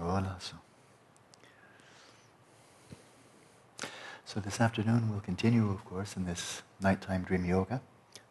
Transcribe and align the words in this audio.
Voilà. 0.00 0.40
So. 0.40 0.56
so 4.24 4.40
this 4.40 4.60
afternoon 4.60 5.10
we'll 5.10 5.20
continue, 5.20 5.70
of 5.70 5.84
course, 5.84 6.16
in 6.16 6.24
this 6.24 6.62
nighttime 6.80 7.22
dream 7.22 7.44
yoga 7.44 7.82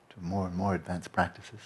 to 0.09 0.15
more 0.19 0.47
and 0.47 0.55
more 0.55 0.73
advanced 0.73 1.11
practices. 1.11 1.59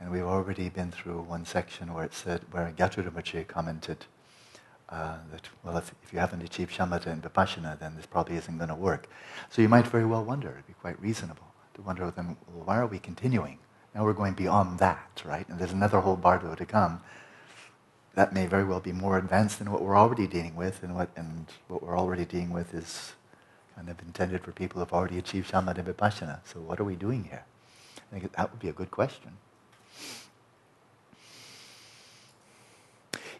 And 0.00 0.10
we've 0.10 0.22
already 0.22 0.68
been 0.68 0.92
through 0.92 1.22
one 1.22 1.44
section 1.44 1.92
where 1.92 2.04
it 2.04 2.14
said, 2.14 2.42
where 2.52 2.72
Gyatrul 2.76 3.48
commented 3.48 4.04
uh, 4.88 5.16
that, 5.32 5.48
well, 5.64 5.76
if, 5.78 5.92
if 6.04 6.12
you 6.12 6.18
haven't 6.18 6.42
achieved 6.42 6.72
shamatha 6.76 7.06
and 7.06 7.22
vipassana, 7.22 7.78
then 7.78 7.96
this 7.96 8.06
probably 8.06 8.36
isn't 8.36 8.56
going 8.56 8.68
to 8.68 8.74
work. 8.74 9.08
So 9.50 9.62
you 9.62 9.68
might 9.68 9.86
very 9.86 10.04
well 10.04 10.24
wonder, 10.24 10.50
it'd 10.50 10.66
be 10.66 10.74
quite 10.74 11.00
reasonable 11.00 11.46
to 11.74 11.82
wonder, 11.82 12.10
then, 12.10 12.36
well, 12.52 12.66
why 12.66 12.76
are 12.78 12.86
we 12.86 12.98
continuing? 12.98 13.58
Now 13.94 14.04
we're 14.04 14.12
going 14.12 14.34
beyond 14.34 14.78
that, 14.78 15.22
right? 15.24 15.48
And 15.48 15.58
there's 15.58 15.72
another 15.72 16.00
whole 16.00 16.16
bardo 16.16 16.54
to 16.54 16.66
come. 16.66 17.00
That 18.14 18.32
may 18.32 18.46
very 18.46 18.64
well 18.64 18.80
be 18.80 18.92
more 18.92 19.16
advanced 19.16 19.58
than 19.58 19.70
what 19.70 19.82
we're 19.82 19.96
already 19.96 20.26
dealing 20.26 20.54
with, 20.54 20.82
and 20.82 20.94
what, 20.94 21.08
and 21.16 21.46
what 21.68 21.82
we're 21.82 21.98
already 21.98 22.24
dealing 22.24 22.50
with 22.50 22.74
is 22.74 23.12
kind 23.74 23.88
of 23.88 24.00
intended 24.02 24.42
for 24.42 24.52
people 24.52 24.80
who've 24.80 24.92
already 24.92 25.18
achieved 25.18 25.52
and 25.54 25.66
vipassana. 25.66 26.40
So 26.44 26.60
what 26.60 26.78
are 26.78 26.84
we 26.84 26.94
doing 26.94 27.24
here? 27.24 27.44
I 27.96 28.18
think 28.18 28.32
that 28.32 28.50
would 28.50 28.60
be 28.60 28.68
a 28.68 28.72
good 28.72 28.90
question. 28.90 29.38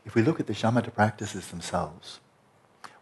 If 0.04 0.14
we 0.14 0.22
look 0.22 0.40
at 0.40 0.46
the 0.46 0.54
shamatha 0.54 0.92
practices 0.92 1.48
themselves, 1.48 2.20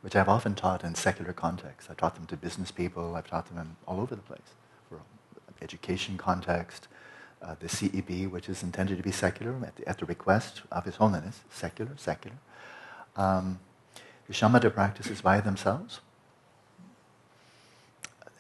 which 0.03 0.17
I've 0.17 0.29
often 0.29 0.55
taught 0.55 0.83
in 0.85 0.95
secular 0.95 1.33
contexts, 1.33 1.89
I've 1.91 1.97
taught 1.97 2.17
them 2.17 2.27
to 2.27 2.37
business 2.37 2.71
people, 2.71 3.15
I've 3.15 3.29
taught 3.29 3.55
them 3.55 3.77
all 3.87 4.01
over 4.01 4.15
the 4.15 4.23
place, 4.23 4.55
for 4.89 5.01
education 5.63 6.19
context, 6.19 6.89
uh, 7.43 7.55
the 7.59 7.67
CEB, 7.67 8.31
which 8.31 8.49
is 8.49 8.63
intended 8.63 8.97
to 8.97 9.03
be 9.03 9.13
secular 9.13 9.55
at 9.65 9.77
the, 9.77 9.89
at 9.89 9.99
the 9.99 10.07
request 10.07 10.63
of 10.71 10.85
His 10.85 10.97
Holiness, 10.97 11.41
secular, 11.51 11.93
secular. 11.97 12.37
Um, 13.17 13.59
the 14.27 14.33
shamatha 14.35 14.73
practices 14.73 15.21
by 15.21 15.41
themselves. 15.41 16.01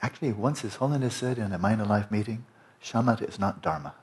Actually, 0.03 0.33
once 0.33 0.61
His 0.61 0.77
Holiness 0.77 1.15
said 1.15 1.39
in 1.39 1.53
a 1.53 1.59
and 1.59 1.89
Life 1.89 2.11
meeting, 2.11 2.45
shamatha 2.83 3.28
is 3.28 3.39
not 3.39 3.62
dharma. 3.62 3.95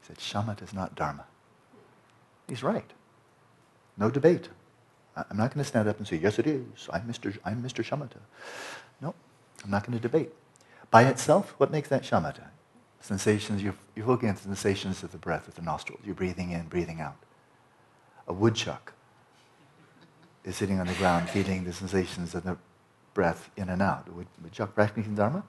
He 0.00 0.06
said, 0.06 0.18
shamatha 0.18 0.62
is 0.62 0.72
not 0.72 0.94
dharma. 0.94 1.26
He's 2.48 2.62
right. 2.62 2.90
No 3.96 4.10
debate. 4.10 4.48
I'm 5.16 5.36
not 5.36 5.54
going 5.54 5.62
to 5.62 5.68
stand 5.68 5.88
up 5.88 5.98
and 5.98 6.06
say, 6.06 6.16
yes, 6.16 6.38
it 6.38 6.46
is. 6.46 6.88
I'm 6.92 7.02
Mr. 7.02 7.36
I'm 7.44 7.62
Mr. 7.62 7.84
Shamatha. 7.84 8.18
No, 9.00 9.14
I'm 9.62 9.70
not 9.70 9.86
going 9.86 9.96
to 9.96 10.02
debate. 10.02 10.32
By 10.90 11.04
itself, 11.04 11.54
what 11.58 11.70
makes 11.70 11.88
that 11.88 12.02
shamatha? 12.02 12.48
Sensations, 13.04 13.62
you're, 13.62 13.74
you're 13.94 14.06
looking 14.06 14.30
at 14.30 14.36
the 14.36 14.42
sensations 14.44 15.02
of 15.02 15.12
the 15.12 15.18
breath 15.18 15.44
with 15.44 15.56
the 15.56 15.60
nostrils. 15.60 16.00
You're 16.06 16.14
breathing 16.14 16.52
in, 16.52 16.68
breathing 16.68 17.02
out. 17.02 17.16
A 18.26 18.32
woodchuck 18.32 18.94
is 20.42 20.56
sitting 20.56 20.80
on 20.80 20.86
the 20.86 20.94
ground 20.94 21.28
feeling 21.28 21.64
the 21.64 21.72
sensations 21.74 22.34
of 22.34 22.44
the 22.44 22.56
breath 23.12 23.50
in 23.58 23.68
and 23.68 23.82
out. 23.82 24.10
Would 24.10 24.26
woodchuck 24.42 24.74
practicing 24.74 25.14
Dharma? 25.14 25.44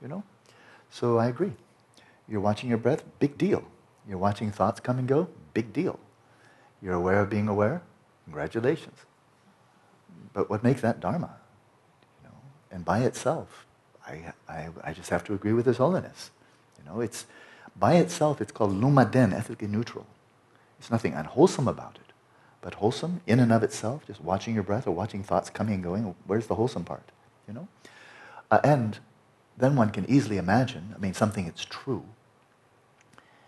You 0.00 0.08
know? 0.08 0.22
So 0.88 1.18
I 1.18 1.26
agree. 1.26 1.52
You're 2.26 2.40
watching 2.40 2.70
your 2.70 2.78
breath, 2.78 3.04
big 3.18 3.36
deal. 3.36 3.62
You're 4.08 4.16
watching 4.16 4.50
thoughts 4.50 4.80
come 4.80 4.98
and 4.98 5.06
go, 5.06 5.28
big 5.52 5.74
deal. 5.74 6.00
You're 6.80 6.94
aware 6.94 7.20
of 7.20 7.28
being 7.28 7.48
aware? 7.48 7.82
Congratulations. 8.24 8.96
But 10.32 10.48
what 10.48 10.64
makes 10.64 10.80
that 10.80 11.00
Dharma? 11.00 11.36
You 12.22 12.30
know? 12.30 12.36
And 12.70 12.86
by 12.86 13.00
itself, 13.00 13.66
I, 14.06 14.32
I, 14.48 14.68
I 14.82 14.94
just 14.94 15.10
have 15.10 15.24
to 15.24 15.34
agree 15.34 15.52
with 15.52 15.66
His 15.66 15.76
Holiness. 15.76 16.30
You 16.86 16.92
know, 16.92 17.00
it's, 17.00 17.26
by 17.78 17.96
itself, 17.96 18.40
it's 18.40 18.52
called 18.52 18.72
lumaden, 18.72 19.32
ethically 19.32 19.66
neutral. 19.66 20.06
It's 20.78 20.90
nothing 20.90 21.14
unwholesome 21.14 21.66
about 21.66 21.96
it. 21.96 22.12
But 22.60 22.74
wholesome, 22.74 23.20
in 23.26 23.40
and 23.40 23.52
of 23.52 23.62
itself, 23.62 24.06
just 24.06 24.20
watching 24.20 24.54
your 24.54 24.62
breath 24.62 24.86
or 24.86 24.92
watching 24.92 25.22
thoughts 25.22 25.50
coming 25.50 25.74
and 25.74 25.84
going, 25.84 26.14
where's 26.26 26.46
the 26.46 26.54
wholesome 26.54 26.84
part? 26.84 27.10
You 27.48 27.54
know? 27.54 27.68
Uh, 28.50 28.60
and 28.62 28.98
then 29.56 29.76
one 29.76 29.90
can 29.90 30.08
easily 30.08 30.36
imagine, 30.38 30.94
I 30.94 30.98
mean, 30.98 31.14
something 31.14 31.46
that's 31.46 31.64
true, 31.64 32.04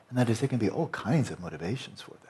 and 0.09 0.19
that 0.19 0.28
is 0.28 0.41
there 0.41 0.48
can 0.48 0.59
be 0.59 0.71
all 0.71 0.88
kinds 0.88 1.31
of 1.31 1.41
motivations 1.41 2.00
for 2.00 2.12
that 2.12 2.28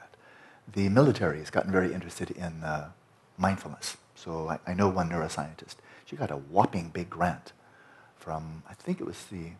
the 0.72 0.88
military 0.88 1.38
has 1.38 1.50
gotten 1.50 1.72
very 1.72 1.92
interested 1.92 2.30
in 2.30 2.62
uh, 2.62 2.90
mindfulness. 3.36 3.96
So 4.14 4.48
I, 4.48 4.58
I, 4.66 4.74
know 4.74 4.88
one 4.88 5.08
neuroscientist. 5.08 5.76
She 6.04 6.16
got 6.16 6.30
a 6.30 6.36
whopping 6.36 6.90
big 6.90 7.08
grant 7.08 7.52
from, 8.16 8.62
I 8.68 8.74
think 8.74 9.00
it 9.00 9.06
was 9.06 9.24
the, 9.26 9.52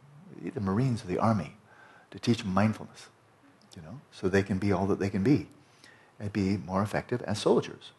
the 0.55 0.61
Marines 0.61 1.05
or 1.05 1.07
the 1.07 1.19
Army, 1.19 1.57
to 2.11 2.19
teach 2.19 2.45
mindfulness, 2.45 3.09
you 3.77 3.83
know, 3.83 4.01
so 4.13 4.29
they 4.29 4.43
can 4.43 4.59
be 4.59 4.73
all 4.73 4.87
that 4.87 4.99
they 4.99 5.11
can 5.11 5.23
be 5.23 5.49
and 6.19 6.33
be 6.33 6.57
more 6.57 6.83
effective 6.83 7.23
as 7.23 7.39
soldiers. 7.39 7.93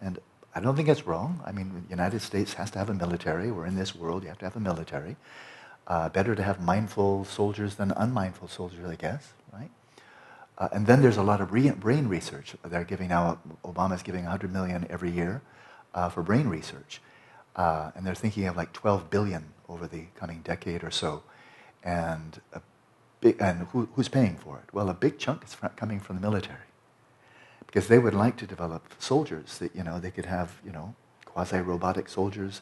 And 0.00 0.18
I 0.54 0.60
don't 0.60 0.76
think 0.76 0.88
that's 0.88 1.06
wrong. 1.06 1.40
I 1.46 1.52
mean, 1.52 1.84
the 1.84 1.90
United 1.90 2.20
States 2.20 2.54
has 2.54 2.70
to 2.72 2.78
have 2.78 2.90
a 2.90 2.94
military. 2.94 3.50
We're 3.50 3.66
in 3.66 3.76
this 3.76 3.94
world, 3.94 4.22
you 4.22 4.28
have 4.28 4.38
to 4.38 4.44
have 4.44 4.56
a 4.56 4.60
military. 4.60 5.16
Uh, 5.86 6.08
better 6.08 6.34
to 6.34 6.42
have 6.42 6.60
mindful 6.60 7.24
soldiers 7.24 7.74
than 7.76 7.92
unmindful 7.92 8.48
soldiers, 8.48 8.88
I 8.88 8.94
guess, 8.94 9.32
right? 9.52 9.70
Uh, 10.58 10.68
and 10.72 10.86
then 10.86 11.02
there's 11.02 11.16
a 11.16 11.22
lot 11.22 11.40
of 11.40 11.48
brain 11.48 12.06
research. 12.06 12.54
They're 12.64 12.84
giving 12.84 13.08
now, 13.08 13.38
Obama's 13.64 14.02
giving 14.02 14.22
100 14.22 14.52
million 14.52 14.86
every 14.90 15.10
year 15.10 15.42
uh, 15.94 16.08
for 16.08 16.22
brain 16.22 16.48
research. 16.48 17.00
Uh, 17.56 17.90
and 17.94 18.06
they're 18.06 18.14
thinking 18.14 18.46
of 18.46 18.56
like 18.56 18.72
12 18.72 19.10
billion 19.10 19.52
over 19.68 19.86
the 19.86 20.04
coming 20.14 20.40
decade 20.42 20.84
or 20.84 20.90
so. 20.90 21.22
And, 21.84 22.40
big, 23.20 23.36
and 23.40 23.66
who, 23.68 23.88
who's 23.94 24.08
paying 24.08 24.36
for 24.36 24.58
it? 24.58 24.72
Well, 24.72 24.88
a 24.88 24.94
big 24.94 25.18
chunk 25.18 25.44
is 25.44 25.56
coming 25.76 26.00
from 26.00 26.16
the 26.16 26.22
military. 26.22 26.68
Because 27.66 27.88
they 27.88 27.98
would 27.98 28.14
like 28.14 28.36
to 28.36 28.46
develop 28.46 28.82
soldiers 28.98 29.58
that, 29.58 29.74
you 29.74 29.82
know, 29.82 29.98
they 29.98 30.10
could 30.10 30.26
have, 30.26 30.60
you 30.64 30.72
know, 30.72 30.94
quasi-robotic 31.24 32.08
soldiers 32.08 32.60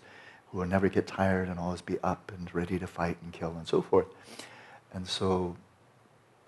who 0.50 0.58
will 0.58 0.66
never 0.66 0.88
get 0.88 1.06
tired 1.06 1.48
and 1.48 1.58
always 1.58 1.82
be 1.82 1.98
up 2.03 2.32
and 2.36 2.54
ready 2.54 2.78
to 2.78 2.86
fight 2.86 3.19
and 3.22 3.32
kill 3.32 3.56
and 3.56 3.66
so 3.66 3.82
forth. 3.82 4.06
And 4.92 5.06
so 5.06 5.56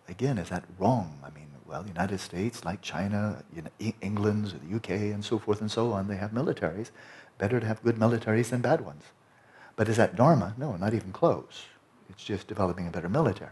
again, 0.09 0.39
is 0.39 0.49
that 0.51 0.65
wrong? 0.79 1.19
I 1.25 1.31
mean, 1.31 1.49
well, 1.67 1.83
the 1.83 1.89
United 1.89 2.19
States, 2.19 2.65
like 2.65 2.83
China, 2.83 3.43
you 3.55 3.63
know, 3.63 3.93
England, 4.01 4.55
the 4.63 4.77
UK, 4.77 4.91
and 5.13 5.25
so 5.25 5.39
forth 5.39 5.61
and 5.61 5.71
so 5.71 5.93
on, 5.93 6.09
they 6.09 6.17
have 6.17 6.33
militaries. 6.33 6.91
Better 7.39 7.61
to 7.61 7.67
have 7.67 7.83
good 7.83 7.97
militaries 7.97 8.51
than 8.51 8.61
bad 8.61 8.83
ones. 8.83 9.05
But 9.75 9.89
is 9.89 9.97
that 9.97 10.15
dharma? 10.15 10.55
No, 10.59 10.77
not 10.77 10.95
even 10.95 11.13
close. 11.13 11.65
It's 12.13 12.25
just 12.25 12.47
developing 12.47 12.87
a 12.87 12.91
better 12.91 13.09
military. 13.09 13.51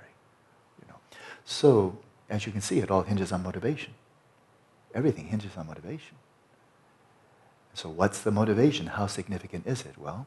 You 0.80 0.88
know. 0.88 0.96
So, 1.44 1.98
as 2.28 2.46
you 2.46 2.52
can 2.52 2.60
see, 2.60 2.78
it 2.78 2.90
all 2.90 3.02
hinges 3.02 3.32
on 3.32 3.42
motivation. 3.42 3.94
Everything 4.94 5.26
hinges 5.26 5.56
on 5.56 5.66
motivation. 5.66 6.16
So 7.74 7.88
what's 7.88 8.20
the 8.20 8.30
motivation? 8.30 8.86
How 8.86 9.06
significant 9.06 9.66
is 9.66 9.82
it? 9.82 9.96
Well, 9.96 10.26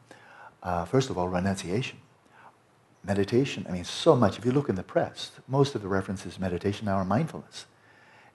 uh, 0.62 0.86
first 0.86 1.10
of 1.10 1.18
all, 1.18 1.28
renunciation 1.28 1.98
meditation. 3.04 3.66
I 3.68 3.72
mean, 3.72 3.84
so 3.84 4.16
much. 4.16 4.38
If 4.38 4.44
you 4.44 4.52
look 4.52 4.68
in 4.68 4.76
the 4.76 4.82
press, 4.82 5.30
most 5.46 5.74
of 5.74 5.82
the 5.82 5.88
references 5.88 6.38
meditation 6.38 6.86
now 6.86 6.94
are 6.94 7.04
mindfulness. 7.04 7.66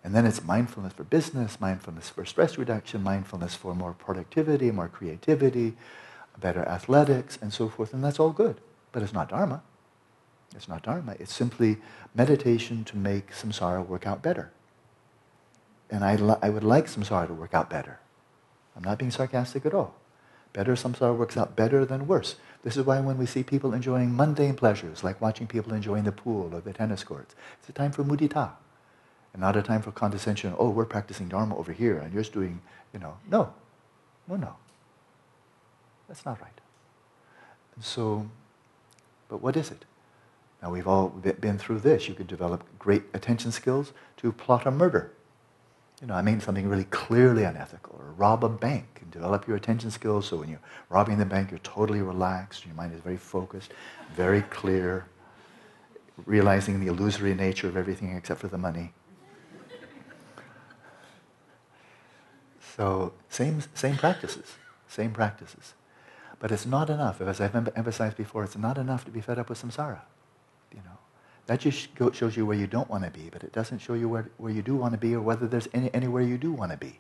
And 0.03 0.15
then 0.15 0.25
it's 0.25 0.43
mindfulness 0.43 0.93
for 0.93 1.03
business, 1.03 1.59
mindfulness 1.59 2.09
for 2.09 2.23
stress 2.23 2.57
reduction, 2.57 3.03
mindfulness 3.03 3.55
for 3.55 3.75
more 3.75 3.93
productivity, 3.93 4.71
more 4.71 4.87
creativity, 4.87 5.75
better 6.39 6.61
athletics, 6.61 7.37
and 7.41 7.51
so 7.51 7.67
forth. 7.67 7.93
And 7.93 8.03
that's 8.03 8.19
all 8.19 8.29
good. 8.29 8.61
But 8.91 9.03
it's 9.03 9.13
not 9.13 9.29
Dharma. 9.29 9.61
It's 10.55 10.67
not 10.67 10.83
Dharma. 10.83 11.15
It's 11.19 11.33
simply 11.33 11.77
meditation 12.15 12.83
to 12.85 12.97
make 12.97 13.31
samsara 13.31 13.85
work 13.85 14.07
out 14.07 14.21
better. 14.21 14.51
And 15.89 16.03
I, 16.03 16.15
li- 16.15 16.39
I 16.41 16.49
would 16.49 16.63
like 16.63 16.87
samsara 16.87 17.27
to 17.27 17.33
work 17.33 17.53
out 17.53 17.69
better. 17.69 17.99
I'm 18.75 18.83
not 18.83 18.97
being 18.97 19.11
sarcastic 19.11 19.65
at 19.65 19.73
all. 19.73 19.95
Better 20.53 20.73
samsara 20.73 21.15
works 21.15 21.37
out 21.37 21.55
better 21.55 21.85
than 21.85 22.07
worse. 22.07 22.35
This 22.63 22.75
is 22.75 22.85
why 22.85 22.99
when 22.99 23.17
we 23.17 23.25
see 23.25 23.43
people 23.43 23.73
enjoying 23.73 24.15
mundane 24.15 24.55
pleasures, 24.55 25.03
like 25.03 25.21
watching 25.21 25.47
people 25.47 25.73
enjoying 25.73 26.03
the 26.03 26.11
pool 26.11 26.53
or 26.53 26.61
the 26.61 26.73
tennis 26.73 27.03
courts, 27.03 27.35
it's 27.59 27.69
a 27.69 27.71
time 27.71 27.91
for 27.91 28.03
mudita, 28.03 28.51
and 29.33 29.41
not 29.41 29.55
a 29.55 29.61
time 29.61 29.81
for 29.81 29.91
condescension. 29.91 30.55
Oh, 30.57 30.69
we're 30.69 30.85
practicing 30.85 31.29
dharma 31.29 31.55
over 31.57 31.71
here, 31.71 31.97
and 31.97 32.11
you're 32.13 32.23
just 32.23 32.33
doing, 32.33 32.61
you 32.93 32.99
know, 32.99 33.17
no, 33.29 33.53
no, 34.27 34.35
no. 34.35 34.55
That's 36.07 36.25
not 36.25 36.41
right. 36.41 36.59
And 37.75 37.83
so, 37.83 38.29
but 39.29 39.41
what 39.41 39.55
is 39.55 39.69
it? 39.69 39.85
Now 40.61 40.71
we've 40.71 40.87
all 40.87 41.09
been 41.09 41.57
through 41.57 41.79
this. 41.79 42.07
You 42.07 42.15
could 42.15 42.27
develop 42.27 42.63
great 42.77 43.03
attention 43.13 43.51
skills 43.51 43.93
to 44.17 44.31
plot 44.31 44.65
a 44.65 44.71
murder 44.71 45.11
you 46.01 46.07
know, 46.07 46.13
I 46.13 46.21
mean 46.21 46.39
something 46.39 46.67
really 46.69 46.85
clearly 46.85 47.43
unethical, 47.43 47.95
or 47.99 48.13
rob 48.13 48.43
a 48.45 48.49
bank 48.49 48.99
and 49.01 49.11
develop 49.11 49.47
your 49.47 49.57
attention 49.57 49.91
skills 49.91 50.27
so 50.27 50.37
when 50.37 50.49
you're 50.49 50.61
robbing 50.89 51.17
the 51.17 51.25
bank, 51.25 51.51
you're 51.51 51.59
totally 51.59 52.01
relaxed, 52.01 52.65
your 52.65 52.75
mind 52.75 52.93
is 52.93 53.01
very 53.01 53.17
focused, 53.17 53.71
very 54.15 54.41
clear, 54.43 55.05
realizing 56.25 56.79
the 56.79 56.87
illusory 56.87 57.33
nature 57.33 57.67
of 57.67 57.75
everything 57.75 58.15
except 58.15 58.39
for 58.39 58.47
the 58.47 58.57
money. 58.57 58.93
So, 62.77 63.11
same, 63.27 63.61
same 63.73 63.97
practices, 63.97 64.55
same 64.87 65.11
practices. 65.11 65.73
But 66.39 66.53
it's 66.53 66.65
not 66.65 66.89
enough. 66.89 67.19
As 67.19 67.41
I've 67.41 67.53
emphasized 67.53 68.15
before, 68.15 68.45
it's 68.45 68.57
not 68.57 68.77
enough 68.77 69.03
to 69.03 69.11
be 69.11 69.19
fed 69.19 69.37
up 69.37 69.49
with 69.49 69.61
samsara. 69.61 69.99
That 71.49 71.61
just 71.61 71.87
shows 72.13 72.37
you 72.37 72.45
where 72.45 72.55
you 72.55 72.67
don't 72.67 72.87
want 72.91 73.05
to 73.05 73.09
be, 73.09 73.29
but 73.31 73.43
it 73.43 73.51
doesn't 73.51 73.79
show 73.79 73.95
you 73.95 74.07
where, 74.07 74.29
where 74.37 74.51
you 74.51 74.61
do 74.61 74.75
want 74.75 74.93
to 74.93 74.99
be 74.99 75.15
or 75.15 75.21
whether 75.21 75.47
there's 75.47 75.67
any, 75.73 75.91
anywhere 75.95 76.21
you 76.21 76.37
do 76.37 76.51
want 76.53 76.71
to 76.71 76.77
be. 76.77 76.99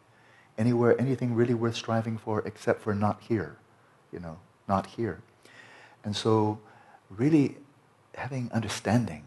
Anywhere, 0.57 0.99
anything 0.99 1.35
really 1.35 1.53
worth 1.53 1.75
striving 1.75 2.17
for 2.17 2.39
except 2.47 2.81
for 2.81 2.95
not 2.95 3.21
here. 3.21 3.57
You 4.11 4.19
know, 4.19 4.39
not 4.67 4.87
here. 4.87 5.21
And 6.03 6.15
so 6.15 6.57
really 7.11 7.57
having 8.15 8.49
understanding, 8.51 9.23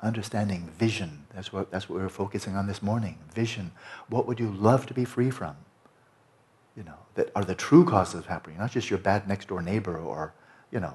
understanding 0.00 0.70
vision, 0.78 1.26
that's 1.34 1.52
what, 1.52 1.72
that's 1.72 1.88
what 1.88 1.98
we 1.98 2.04
are 2.04 2.08
focusing 2.08 2.54
on 2.54 2.68
this 2.68 2.84
morning. 2.84 3.18
Vision. 3.34 3.72
What 4.08 4.28
would 4.28 4.38
you 4.38 4.52
love 4.52 4.86
to 4.86 4.94
be 4.94 5.04
free 5.04 5.32
from? 5.32 5.56
You 6.76 6.84
know, 6.84 6.98
that 7.16 7.32
are 7.34 7.44
the 7.44 7.56
true 7.56 7.84
causes 7.84 8.14
of 8.14 8.26
happening, 8.26 8.58
not 8.58 8.70
just 8.70 8.90
your 8.90 9.00
bad 9.00 9.26
next 9.26 9.48
door 9.48 9.60
neighbor 9.60 9.98
or, 9.98 10.34
you 10.70 10.78
know, 10.78 10.94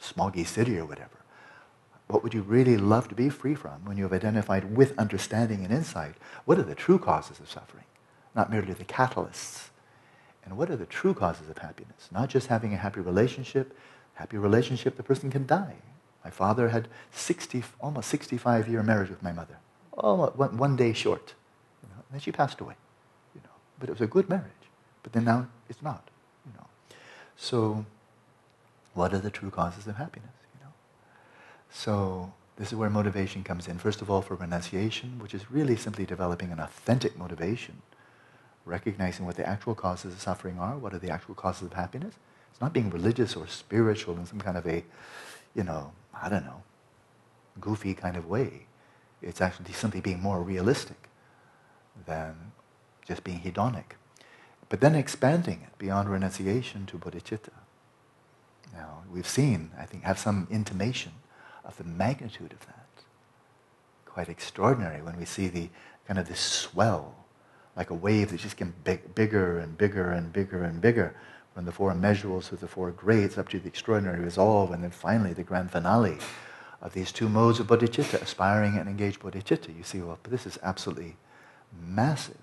smoggy 0.00 0.46
city 0.46 0.78
or 0.78 0.86
whatever. 0.86 1.21
What 2.08 2.22
would 2.22 2.34
you 2.34 2.42
really 2.42 2.76
love 2.76 3.08
to 3.08 3.14
be 3.14 3.28
free 3.28 3.54
from 3.54 3.84
when 3.84 3.96
you 3.96 4.02
have 4.04 4.12
identified 4.12 4.76
with 4.76 4.98
understanding 4.98 5.64
and 5.64 5.72
insight? 5.72 6.14
What 6.44 6.58
are 6.58 6.62
the 6.62 6.74
true 6.74 6.98
causes 6.98 7.40
of 7.40 7.50
suffering? 7.50 7.84
Not 8.34 8.50
merely 8.50 8.74
the 8.74 8.84
catalysts. 8.84 9.68
And 10.44 10.56
what 10.56 10.70
are 10.70 10.76
the 10.76 10.86
true 10.86 11.14
causes 11.14 11.48
of 11.48 11.58
happiness? 11.58 12.08
Not 12.10 12.28
just 12.28 12.48
having 12.48 12.74
a 12.74 12.76
happy 12.76 13.00
relationship. 13.00 13.76
Happy 14.14 14.36
relationship, 14.36 14.96
the 14.96 15.02
person 15.02 15.30
can 15.30 15.46
die. 15.46 15.76
My 16.24 16.30
father 16.30 16.68
had 16.68 16.88
60, 17.12 17.64
almost 17.80 18.08
65 18.08 18.68
year 18.68 18.82
marriage 18.82 19.10
with 19.10 19.22
my 19.22 19.32
mother. 19.32 19.56
Almost 19.92 20.36
one, 20.36 20.56
one 20.56 20.76
day 20.76 20.92
short. 20.92 21.34
You 21.82 21.88
know, 21.88 21.96
and 21.96 22.12
then 22.12 22.20
she 22.20 22.32
passed 22.32 22.60
away. 22.60 22.74
You 23.34 23.40
know. 23.42 23.54
But 23.78 23.88
it 23.88 23.92
was 23.92 24.00
a 24.00 24.06
good 24.06 24.28
marriage. 24.28 24.50
But 25.02 25.12
then 25.12 25.24
now 25.24 25.48
it's 25.68 25.82
not. 25.82 26.08
You 26.46 26.52
know. 26.58 26.66
So 27.36 27.84
what 28.94 29.12
are 29.12 29.18
the 29.18 29.30
true 29.30 29.50
causes 29.50 29.86
of 29.86 29.96
happiness? 29.96 30.30
So 31.72 32.32
this 32.56 32.68
is 32.68 32.74
where 32.78 32.90
motivation 32.90 33.42
comes 33.42 33.66
in. 33.66 33.78
First 33.78 34.02
of 34.02 34.10
all, 34.10 34.20
for 34.20 34.34
renunciation, 34.34 35.18
which 35.18 35.34
is 35.34 35.50
really 35.50 35.74
simply 35.74 36.04
developing 36.04 36.52
an 36.52 36.60
authentic 36.60 37.18
motivation, 37.18 37.80
recognizing 38.66 39.24
what 39.24 39.36
the 39.36 39.48
actual 39.48 39.74
causes 39.74 40.12
of 40.12 40.20
suffering 40.20 40.58
are, 40.58 40.76
what 40.76 40.92
are 40.92 40.98
the 40.98 41.10
actual 41.10 41.34
causes 41.34 41.62
of 41.62 41.72
happiness. 41.72 42.14
It's 42.50 42.60
not 42.60 42.74
being 42.74 42.90
religious 42.90 43.34
or 43.34 43.46
spiritual 43.48 44.18
in 44.18 44.26
some 44.26 44.38
kind 44.38 44.58
of 44.58 44.66
a, 44.66 44.84
you 45.54 45.64
know, 45.64 45.92
I 46.14 46.28
don't 46.28 46.44
know, 46.44 46.62
goofy 47.58 47.94
kind 47.94 48.16
of 48.16 48.28
way. 48.28 48.66
It's 49.22 49.40
actually 49.40 49.72
simply 49.72 50.02
being 50.02 50.20
more 50.20 50.42
realistic 50.42 51.08
than 52.06 52.52
just 53.06 53.24
being 53.24 53.40
hedonic. 53.40 53.96
But 54.68 54.80
then 54.80 54.94
expanding 54.94 55.62
it 55.62 55.78
beyond 55.78 56.10
renunciation 56.10 56.86
to 56.86 56.98
bodhicitta. 56.98 57.50
Now, 58.74 59.02
we've 59.10 59.28
seen, 59.28 59.70
I 59.78 59.84
think, 59.86 60.04
have 60.04 60.18
some 60.18 60.46
intimation 60.50 61.12
of 61.64 61.76
the 61.76 61.84
magnitude 61.84 62.52
of 62.52 62.66
that. 62.66 62.86
Quite 64.04 64.28
extraordinary 64.28 65.02
when 65.02 65.16
we 65.18 65.24
see 65.24 65.48
the 65.48 65.70
kind 66.06 66.18
of 66.18 66.28
this 66.28 66.40
swell, 66.40 67.14
like 67.76 67.90
a 67.90 67.94
wave 67.94 68.30
that 68.30 68.40
just 68.40 68.56
gets 68.56 68.70
big, 68.84 69.14
bigger 69.14 69.58
and 69.58 69.78
bigger 69.78 70.10
and 70.10 70.32
bigger 70.32 70.62
and 70.64 70.80
bigger, 70.80 71.14
from 71.54 71.64
the 71.64 71.72
four 71.72 71.92
immeasurables 71.92 72.48
to 72.48 72.56
the 72.56 72.68
four 72.68 72.90
grades 72.90 73.36
up 73.36 73.48
to 73.50 73.58
the 73.58 73.68
extraordinary 73.68 74.20
resolve, 74.20 74.70
and 74.72 74.82
then 74.82 74.90
finally 74.90 75.32
the 75.32 75.42
grand 75.42 75.70
finale 75.70 76.18
of 76.80 76.92
these 76.92 77.12
two 77.12 77.28
modes 77.28 77.60
of 77.60 77.66
bodhicitta, 77.66 78.20
aspiring 78.20 78.76
and 78.76 78.88
engaged 78.88 79.20
bodhicitta. 79.20 79.76
You 79.76 79.82
see, 79.82 80.00
well, 80.00 80.18
this 80.24 80.46
is 80.46 80.58
absolutely 80.62 81.16
massive. 81.80 82.38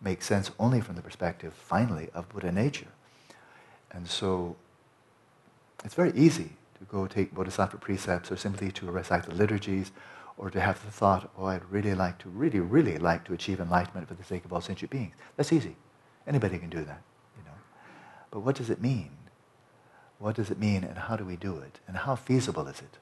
Makes 0.00 0.26
sense 0.26 0.50
only 0.58 0.80
from 0.80 0.96
the 0.96 1.02
perspective, 1.02 1.54
finally, 1.54 2.08
of 2.14 2.28
Buddha 2.28 2.52
nature. 2.52 2.88
And 3.90 4.08
so 4.08 4.56
it's 5.84 5.94
very 5.94 6.12
easy 6.12 6.52
to 6.82 6.90
go 6.90 7.06
take 7.06 7.34
bodhisattva 7.34 7.76
precepts 7.78 8.30
or 8.32 8.36
simply 8.36 8.70
to 8.72 8.90
recite 8.90 9.24
the 9.24 9.34
liturgies 9.34 9.92
or 10.36 10.50
to 10.50 10.60
have 10.60 10.84
the 10.84 10.90
thought, 10.90 11.30
oh, 11.38 11.46
I'd 11.46 11.64
really 11.70 11.94
like 11.94 12.18
to, 12.18 12.28
really, 12.28 12.60
really 12.60 12.98
like 12.98 13.24
to 13.26 13.34
achieve 13.34 13.60
enlightenment 13.60 14.08
for 14.08 14.14
the 14.14 14.24
sake 14.24 14.44
of 14.44 14.52
all 14.52 14.60
sentient 14.60 14.90
beings. 14.90 15.14
That's 15.36 15.52
easy. 15.52 15.76
Anybody 16.26 16.58
can 16.58 16.70
do 16.70 16.84
that, 16.84 17.02
you 17.36 17.44
know. 17.44 17.56
But 18.30 18.40
what 18.40 18.56
does 18.56 18.70
it 18.70 18.80
mean? 18.80 19.10
What 20.18 20.36
does 20.36 20.50
it 20.50 20.58
mean 20.58 20.84
and 20.84 20.98
how 20.98 21.16
do 21.16 21.24
we 21.24 21.36
do 21.36 21.58
it? 21.58 21.80
And 21.86 21.96
how 21.96 22.16
feasible 22.16 22.66
is 22.66 22.80
it? 22.80 22.98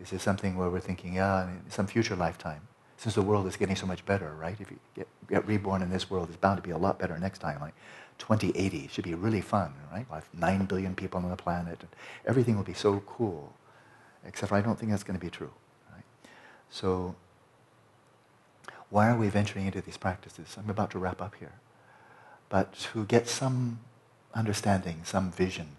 Is 0.00 0.12
it 0.12 0.20
something 0.20 0.56
where 0.56 0.70
we're 0.70 0.80
thinking, 0.80 1.14
yeah, 1.14 1.48
in 1.48 1.70
some 1.70 1.86
future 1.86 2.16
lifetime, 2.16 2.68
since 2.96 3.14
the 3.14 3.22
world 3.22 3.46
is 3.46 3.56
getting 3.56 3.76
so 3.76 3.86
much 3.86 4.04
better, 4.06 4.34
right? 4.34 4.56
If 4.60 4.70
you 4.70 4.78
get, 4.94 5.08
get 5.28 5.46
reborn 5.46 5.82
in 5.82 5.90
this 5.90 6.10
world, 6.10 6.28
it's 6.28 6.36
bound 6.36 6.56
to 6.56 6.62
be 6.62 6.70
a 6.70 6.78
lot 6.78 6.98
better 6.98 7.18
next 7.18 7.40
time. 7.40 7.60
Like 7.60 7.74
2080 8.18 8.88
should 8.88 9.04
be 9.04 9.14
really 9.14 9.40
fun, 9.40 9.72
right? 9.92 10.06
We'll 10.08 10.16
have 10.16 10.28
9 10.34 10.66
billion 10.66 10.94
people 10.94 11.20
on 11.20 11.30
the 11.30 11.36
planet. 11.36 11.78
And 11.80 11.88
everything 12.26 12.56
will 12.56 12.64
be 12.64 12.74
so 12.74 13.02
cool. 13.06 13.52
Except 14.24 14.52
I 14.52 14.60
don't 14.60 14.78
think 14.78 14.90
that's 14.90 15.04
going 15.04 15.18
to 15.18 15.24
be 15.24 15.30
true. 15.30 15.52
Right? 15.92 16.04
So 16.70 17.14
why 18.90 19.08
are 19.08 19.16
we 19.16 19.28
venturing 19.28 19.66
into 19.66 19.80
these 19.80 19.96
practices? 19.96 20.56
I'm 20.58 20.70
about 20.70 20.90
to 20.92 20.98
wrap 20.98 21.20
up 21.20 21.34
here. 21.36 21.52
But 22.48 22.72
to 22.92 23.04
get 23.04 23.28
some 23.28 23.80
understanding, 24.34 25.02
some 25.04 25.30
vision. 25.30 25.76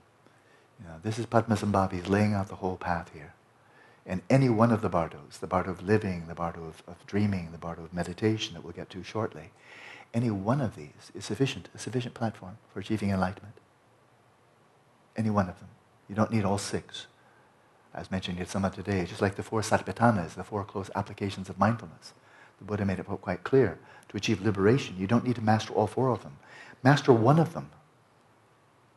You 0.80 0.88
know, 0.88 0.96
this 1.04 1.18
is 1.18 1.26
Padmasambhava 1.26 2.08
laying 2.08 2.34
out 2.34 2.48
the 2.48 2.56
whole 2.56 2.78
path 2.78 3.12
here. 3.14 3.34
And 4.06 4.22
any 4.30 4.50
one 4.50 4.72
of 4.72 4.82
the 4.82 4.90
bardos, 4.90 5.38
the 5.40 5.48
bardo 5.48 5.72
of 5.72 5.84
living, 5.84 6.26
the 6.28 6.36
bardo 6.36 6.64
of, 6.64 6.84
of 6.88 7.06
dreaming, 7.06 7.50
the 7.52 7.58
bardo 7.58 7.84
of 7.84 7.94
meditation 7.94 8.54
that 8.54 8.64
we'll 8.64 8.74
get 8.74 8.90
to 8.92 9.04
shortly, 9.04 9.52
any 10.14 10.32
one 10.32 10.62
of 10.62 10.76
these 10.76 11.12
is 11.14 11.26
sufficient, 11.26 11.70
a 11.76 11.80
sufficient 11.80 12.14
platform 12.14 12.58
for 12.74 12.80
achieving 12.80 13.12
enlightenment. 13.12 13.56
Any 15.16 15.30
one 15.30 15.50
of 15.50 15.60
them. 15.60 15.70
You 16.08 16.16
don't 16.16 16.32
need 16.32 16.46
all 16.46 16.58
six. 16.58 17.08
As 17.94 18.12
mentioned 18.12 18.40
in 18.40 18.46
Sama 18.46 18.70
today, 18.70 19.06
just 19.06 19.22
like 19.22 19.36
the 19.36 19.44
four 19.44 19.62
satipatthanas, 19.62 20.36
the 20.36 20.44
four 20.44 20.64
close 20.64 20.90
applications 20.96 21.50
of 21.50 21.60
mindfulness. 21.60 22.14
The 22.58 22.66
Buddha 22.66 22.86
made 22.86 23.00
it 23.00 23.06
quite 23.06 23.44
clear. 23.44 23.80
To 24.10 24.18
achieve 24.18 24.42
liberation, 24.42 24.96
you 24.98 25.08
don't 25.08 25.26
need 25.26 25.36
to 25.36 25.42
master 25.42 25.74
all 25.74 25.88
four 25.88 26.10
of 26.10 26.24
them. 26.24 26.38
Master 26.84 27.14
one 27.14 27.40
of 27.40 27.54
them. 27.54 27.70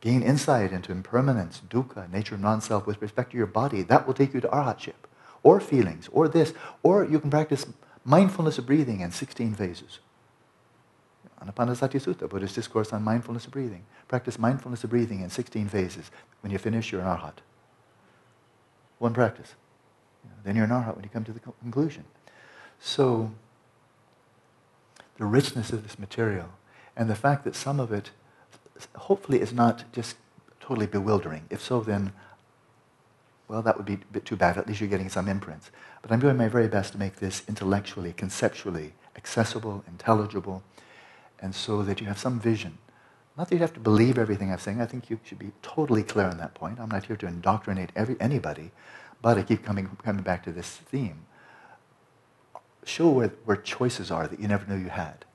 Gain 0.01 0.21
insight 0.21 0.71
into 0.71 0.91
impermanence, 0.91 1.61
dukkha, 1.69 2.11
nature 2.11 2.35
of 2.35 2.41
non-self 2.41 2.85
with 2.85 3.01
respect 3.01 3.31
to 3.31 3.37
your 3.37 3.47
body. 3.47 3.83
That 3.83 4.05
will 4.05 4.13
take 4.13 4.33
you 4.33 4.41
to 4.41 4.47
arhatship. 4.47 5.07
Or 5.43 5.59
feelings, 5.59 6.09
or 6.11 6.27
this. 6.27 6.53
Or 6.81 7.05
you 7.05 7.19
can 7.19 7.29
practice 7.29 7.65
mindfulness 8.03 8.57
of 8.57 8.65
breathing 8.65 9.01
in 9.01 9.11
16 9.11 9.53
phases. 9.53 9.99
Anapanasati 11.43 11.99
Sutta, 11.99 12.29
Buddhist 12.29 12.55
discourse 12.55 12.93
on 12.93 13.03
mindfulness 13.03 13.45
of 13.45 13.51
breathing. 13.51 13.83
Practice 14.07 14.39
mindfulness 14.39 14.83
of 14.83 14.89
breathing 14.89 15.21
in 15.21 15.29
16 15.29 15.67
phases. 15.67 16.09
When 16.41 16.51
you 16.51 16.57
finish, 16.57 16.91
you're 16.91 17.01
an 17.01 17.07
arhat. 17.07 17.39
One 18.99 19.13
practice. 19.13 19.55
Then 20.43 20.55
you're 20.55 20.65
an 20.65 20.71
arhat 20.71 20.95
when 20.95 21.03
you 21.03 21.09
come 21.09 21.25
to 21.25 21.33
the 21.33 21.39
conclusion. 21.39 22.05
So, 22.79 23.31
the 25.17 25.25
richness 25.25 25.71
of 25.71 25.83
this 25.83 25.99
material 25.99 26.49
and 26.95 27.09
the 27.09 27.15
fact 27.15 27.43
that 27.43 27.55
some 27.55 27.79
of 27.79 27.91
it 27.91 28.11
hopefully 28.95 29.39
is 29.39 29.53
not 29.53 29.91
just 29.91 30.15
totally 30.59 30.87
bewildering. 30.87 31.45
If 31.49 31.61
so, 31.61 31.81
then, 31.81 32.13
well, 33.47 33.61
that 33.61 33.77
would 33.77 33.85
be 33.85 33.93
a 33.95 33.99
bit 34.11 34.25
too 34.25 34.35
bad. 34.35 34.57
At 34.57 34.67
least 34.67 34.79
you're 34.79 34.89
getting 34.89 35.09
some 35.09 35.27
imprints. 35.27 35.71
But 36.01 36.11
I'm 36.11 36.19
doing 36.19 36.37
my 36.37 36.47
very 36.47 36.67
best 36.67 36.93
to 36.93 36.97
make 36.97 37.17
this 37.17 37.43
intellectually, 37.47 38.13
conceptually 38.13 38.93
accessible, 39.15 39.83
intelligible, 39.87 40.63
and 41.43 41.53
so 41.53 41.83
that 41.83 41.99
you 41.99 42.07
have 42.07 42.17
some 42.17 42.39
vision. 42.39 42.77
Not 43.37 43.49
that 43.49 43.55
you 43.55 43.61
have 43.61 43.73
to 43.73 43.79
believe 43.79 44.17
everything 44.17 44.49
I'm 44.51 44.59
saying. 44.59 44.79
I 44.79 44.85
think 44.85 45.09
you 45.09 45.19
should 45.23 45.39
be 45.39 45.51
totally 45.61 46.01
clear 46.01 46.27
on 46.27 46.37
that 46.37 46.53
point. 46.53 46.79
I'm 46.79 46.89
not 46.89 47.05
here 47.05 47.17
to 47.17 47.27
indoctrinate 47.27 47.91
every, 47.97 48.15
anybody, 48.19 48.71
but 49.21 49.37
I 49.37 49.43
keep 49.43 49.61
coming, 49.61 49.89
coming 50.03 50.23
back 50.23 50.43
to 50.45 50.53
this 50.53 50.69
theme. 50.69 51.25
Show 52.85 53.09
where, 53.09 53.33
where 53.43 53.57
choices 53.57 54.09
are 54.09 54.25
that 54.27 54.39
you 54.39 54.47
never 54.47 54.65
knew 54.65 54.81
you 54.81 54.89
had. 54.89 55.25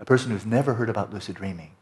A 0.00 0.04
person 0.04 0.32
who's 0.32 0.44
never 0.44 0.74
heard 0.74 0.90
about 0.90 1.12
lucid 1.12 1.36
dreaming 1.36 1.76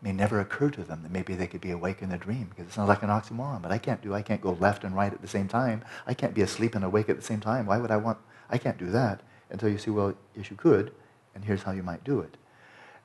may 0.00 0.12
never 0.12 0.40
occur 0.40 0.70
to 0.70 0.82
them 0.82 1.04
that 1.04 1.12
maybe 1.12 1.36
they 1.36 1.46
could 1.46 1.60
be 1.60 1.70
awake 1.70 2.02
in 2.02 2.10
a 2.10 2.18
dream 2.18 2.48
because 2.50 2.66
it 2.66 2.72
sounds 2.72 2.88
like 2.88 3.04
an 3.04 3.10
oxymoron, 3.10 3.62
but 3.62 3.70
I 3.70 3.78
can't 3.78 4.02
do, 4.02 4.12
I 4.12 4.22
can't 4.22 4.40
go 4.40 4.56
left 4.58 4.82
and 4.82 4.96
right 4.96 5.12
at 5.12 5.22
the 5.22 5.28
same 5.28 5.46
time. 5.46 5.84
I 6.04 6.14
can't 6.14 6.34
be 6.34 6.42
asleep 6.42 6.74
and 6.74 6.84
awake 6.84 7.08
at 7.08 7.16
the 7.16 7.22
same 7.22 7.40
time. 7.40 7.66
Why 7.66 7.78
would 7.78 7.92
I 7.92 7.96
want, 7.96 8.18
I 8.50 8.58
can't 8.58 8.78
do 8.78 8.90
that 8.90 9.20
until 9.50 9.68
you 9.68 9.78
see, 9.78 9.92
well, 9.92 10.14
yes, 10.34 10.50
you 10.50 10.56
could, 10.56 10.92
and 11.36 11.44
here's 11.44 11.62
how 11.62 11.70
you 11.70 11.84
might 11.84 12.02
do 12.02 12.18
it. 12.18 12.36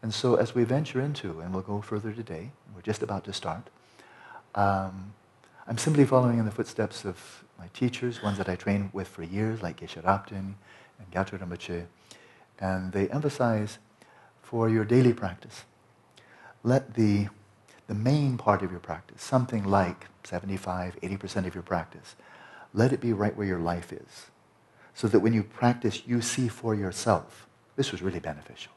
And 0.01 0.13
so 0.13 0.36
as 0.36 0.54
we 0.54 0.63
venture 0.63 1.01
into, 1.01 1.39
and 1.39 1.54
we'll 1.54 1.63
go 1.63 1.82
further 1.82 2.13
today, 2.13 2.51
we're 2.75 2.82
just 2.82 3.01
about 3.01 3.24
to 3.25 3.34
start, 3.34 3.70
um, 4.56 5.13
I'm 5.68 5.77
simply 5.77 6.06
following 6.06 6.39
in 6.39 6.46
the 6.46 6.51
footsteps 6.51 7.04
of 7.04 7.44
my 7.58 7.68
teachers, 7.74 8.24
ones 8.24 8.38
that 8.38 8.48
I 8.48 8.56
trained 8.56 8.92
with 8.94 9.08
for 9.08 9.24
years, 9.24 9.62
like 9.62 9.80
Geshe 9.82 10.01
Rabten 10.01 10.54
and 11.00 11.12
Gyatrul 11.12 11.39
Rinpoche, 11.39 11.86
and 12.60 12.92
they 12.92 13.10
emphasize 13.10 13.80
for 14.42 14.70
your 14.70 14.86
daily 14.86 15.13
practice, 15.13 15.66
let 16.63 16.94
the, 16.94 17.27
the 17.88 17.94
main 17.94 18.38
part 18.38 18.62
of 18.62 18.72
your 18.72 18.80
practice, 18.80 19.22
something 19.22 19.63
like 19.66 20.08
75, 20.24 20.98
80% 21.01 21.48
of 21.48 21.54
your 21.54 21.63
practice, 21.63 22.16
let 22.74 22.94
it 22.94 23.01
be 23.01 23.12
right 23.12 23.36
where 23.36 23.48
your 23.48 23.60
life 23.60 23.92
is. 23.92 24.27
So 24.94 25.08
that 25.10 25.20
when 25.20 25.34
you 25.34 25.44
practice, 25.44 26.04
you 26.06 26.22
see 26.22 26.48
for 26.48 26.74
yourself. 26.74 27.48
This 27.75 27.92
was 27.92 28.01
really 28.01 28.20
beneficial. 28.20 28.72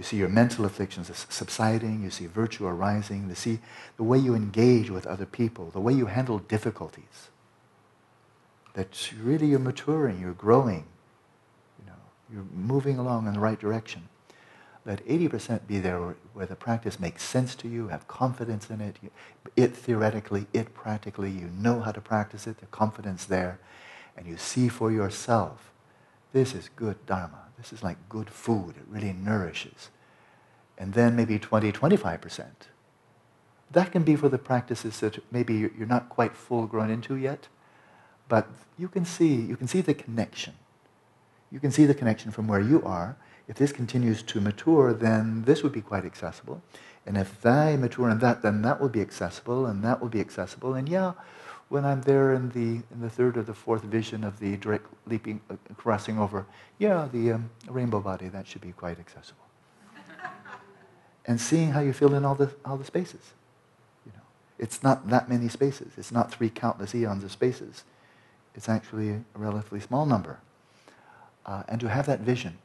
You 0.00 0.04
see 0.04 0.16
your 0.16 0.30
mental 0.30 0.64
afflictions 0.64 1.10
subsiding. 1.28 2.02
You 2.02 2.08
see 2.08 2.24
virtue 2.24 2.66
arising. 2.66 3.28
You 3.28 3.34
see 3.34 3.58
the 3.98 4.02
way 4.02 4.16
you 4.16 4.34
engage 4.34 4.88
with 4.88 5.06
other 5.06 5.26
people, 5.26 5.68
the 5.72 5.80
way 5.80 5.92
you 5.92 6.06
handle 6.06 6.38
difficulties. 6.38 7.28
that 8.74 9.12
really 9.22 9.46
you're 9.46 9.58
maturing, 9.58 10.20
you're 10.20 10.32
growing, 10.32 10.84
you 11.78 11.86
know, 11.86 11.98
you're 12.32 12.46
moving 12.54 12.98
along 12.98 13.26
in 13.26 13.34
the 13.34 13.40
right 13.40 13.58
direction. 13.58 14.08
Let 14.86 15.04
80% 15.06 15.66
be 15.66 15.78
there 15.78 15.98
where, 16.32 16.46
the 16.46 16.56
practice 16.56 16.98
makes 16.98 17.22
sense 17.22 17.54
to 17.56 17.68
you, 17.68 17.88
have 17.88 18.08
confidence 18.08 18.70
in 18.70 18.80
it, 18.80 18.96
it 19.56 19.76
theoretically, 19.76 20.46
it 20.54 20.72
practically, 20.74 21.30
you 21.30 21.50
know 21.58 21.80
how 21.80 21.92
to 21.92 22.00
practice 22.00 22.46
it, 22.46 22.58
the 22.58 22.66
confidence 22.66 23.26
there, 23.26 23.58
and 24.16 24.26
you 24.26 24.38
see 24.38 24.68
for 24.68 24.90
yourself, 24.90 25.70
this 26.32 26.54
is 26.54 26.70
good 26.76 27.04
Dharma. 27.06 27.49
This 27.60 27.72
is 27.74 27.82
like 27.82 28.08
good 28.08 28.30
food. 28.30 28.76
It 28.76 28.86
really 28.88 29.12
nourishes. 29.12 29.90
And 30.78 30.94
then 30.94 31.14
maybe 31.14 31.38
20, 31.38 31.72
25%. 31.72 32.44
That 33.70 33.92
can 33.92 34.02
be 34.02 34.16
for 34.16 34.28
the 34.28 34.38
practices 34.38 34.98
that 35.00 35.22
maybe 35.30 35.54
you're 35.54 35.86
not 35.86 36.08
quite 36.08 36.34
full 36.34 36.66
grown 36.66 36.90
into 36.90 37.16
yet, 37.16 37.48
but 38.28 38.48
you 38.78 38.88
can 38.88 39.04
see, 39.04 39.34
you 39.34 39.56
can 39.56 39.68
see 39.68 39.82
the 39.82 39.94
connection. 39.94 40.54
You 41.52 41.60
can 41.60 41.70
see 41.70 41.84
the 41.84 41.94
connection 41.94 42.30
from 42.30 42.48
where 42.48 42.60
you 42.60 42.82
are. 42.82 43.16
If 43.46 43.56
this 43.56 43.72
continues 43.72 44.22
to 44.22 44.40
mature, 44.40 44.94
then 44.94 45.42
this 45.42 45.62
would 45.62 45.72
be 45.72 45.82
quite 45.82 46.04
accessible. 46.04 46.62
And 47.04 47.16
if 47.16 47.40
they 47.42 47.76
mature 47.76 48.08
in 48.08 48.20
that, 48.20 48.42
then 48.42 48.62
that 48.62 48.80
will 48.80 48.88
be 48.88 49.00
accessible, 49.00 49.66
and 49.66 49.84
that 49.84 50.00
will 50.00 50.08
be 50.08 50.20
accessible. 50.20 50.74
And 50.74 50.88
yeah, 50.88 51.12
when 51.70 51.84
I'm 51.84 52.02
there 52.02 52.34
in 52.34 52.50
the, 52.50 52.82
in 52.92 53.00
the 53.00 53.08
third 53.08 53.36
or 53.36 53.42
the 53.42 53.54
fourth 53.54 53.84
vision 53.84 54.24
of 54.24 54.40
the 54.40 54.56
direct 54.56 54.86
leaping, 55.06 55.40
uh, 55.48 55.54
crossing 55.76 56.18
over, 56.18 56.44
yeah, 56.78 57.08
the 57.10 57.32
um, 57.32 57.50
rainbow 57.68 58.00
body, 58.00 58.28
that 58.28 58.46
should 58.48 58.60
be 58.60 58.72
quite 58.72 58.98
accessible. 58.98 59.44
and 61.26 61.40
seeing 61.40 61.70
how 61.70 61.80
you 61.80 61.92
fill 61.92 62.12
in 62.14 62.24
all 62.24 62.34
the, 62.34 62.50
all 62.64 62.76
the 62.76 62.84
spaces. 62.84 63.34
You 64.04 64.10
know, 64.16 64.22
it's 64.58 64.82
not 64.82 65.08
that 65.10 65.28
many 65.28 65.48
spaces. 65.48 65.92
It's 65.96 66.10
not 66.10 66.32
three 66.32 66.50
countless 66.50 66.92
eons 66.92 67.22
of 67.22 67.30
spaces. 67.30 67.84
It's 68.56 68.68
actually 68.68 69.10
a 69.10 69.22
relatively 69.36 69.78
small 69.78 70.06
number. 70.06 70.40
Uh, 71.46 71.62
and 71.68 71.80
to 71.80 71.88
have 71.88 72.04
that 72.06 72.18
vision, 72.18 72.58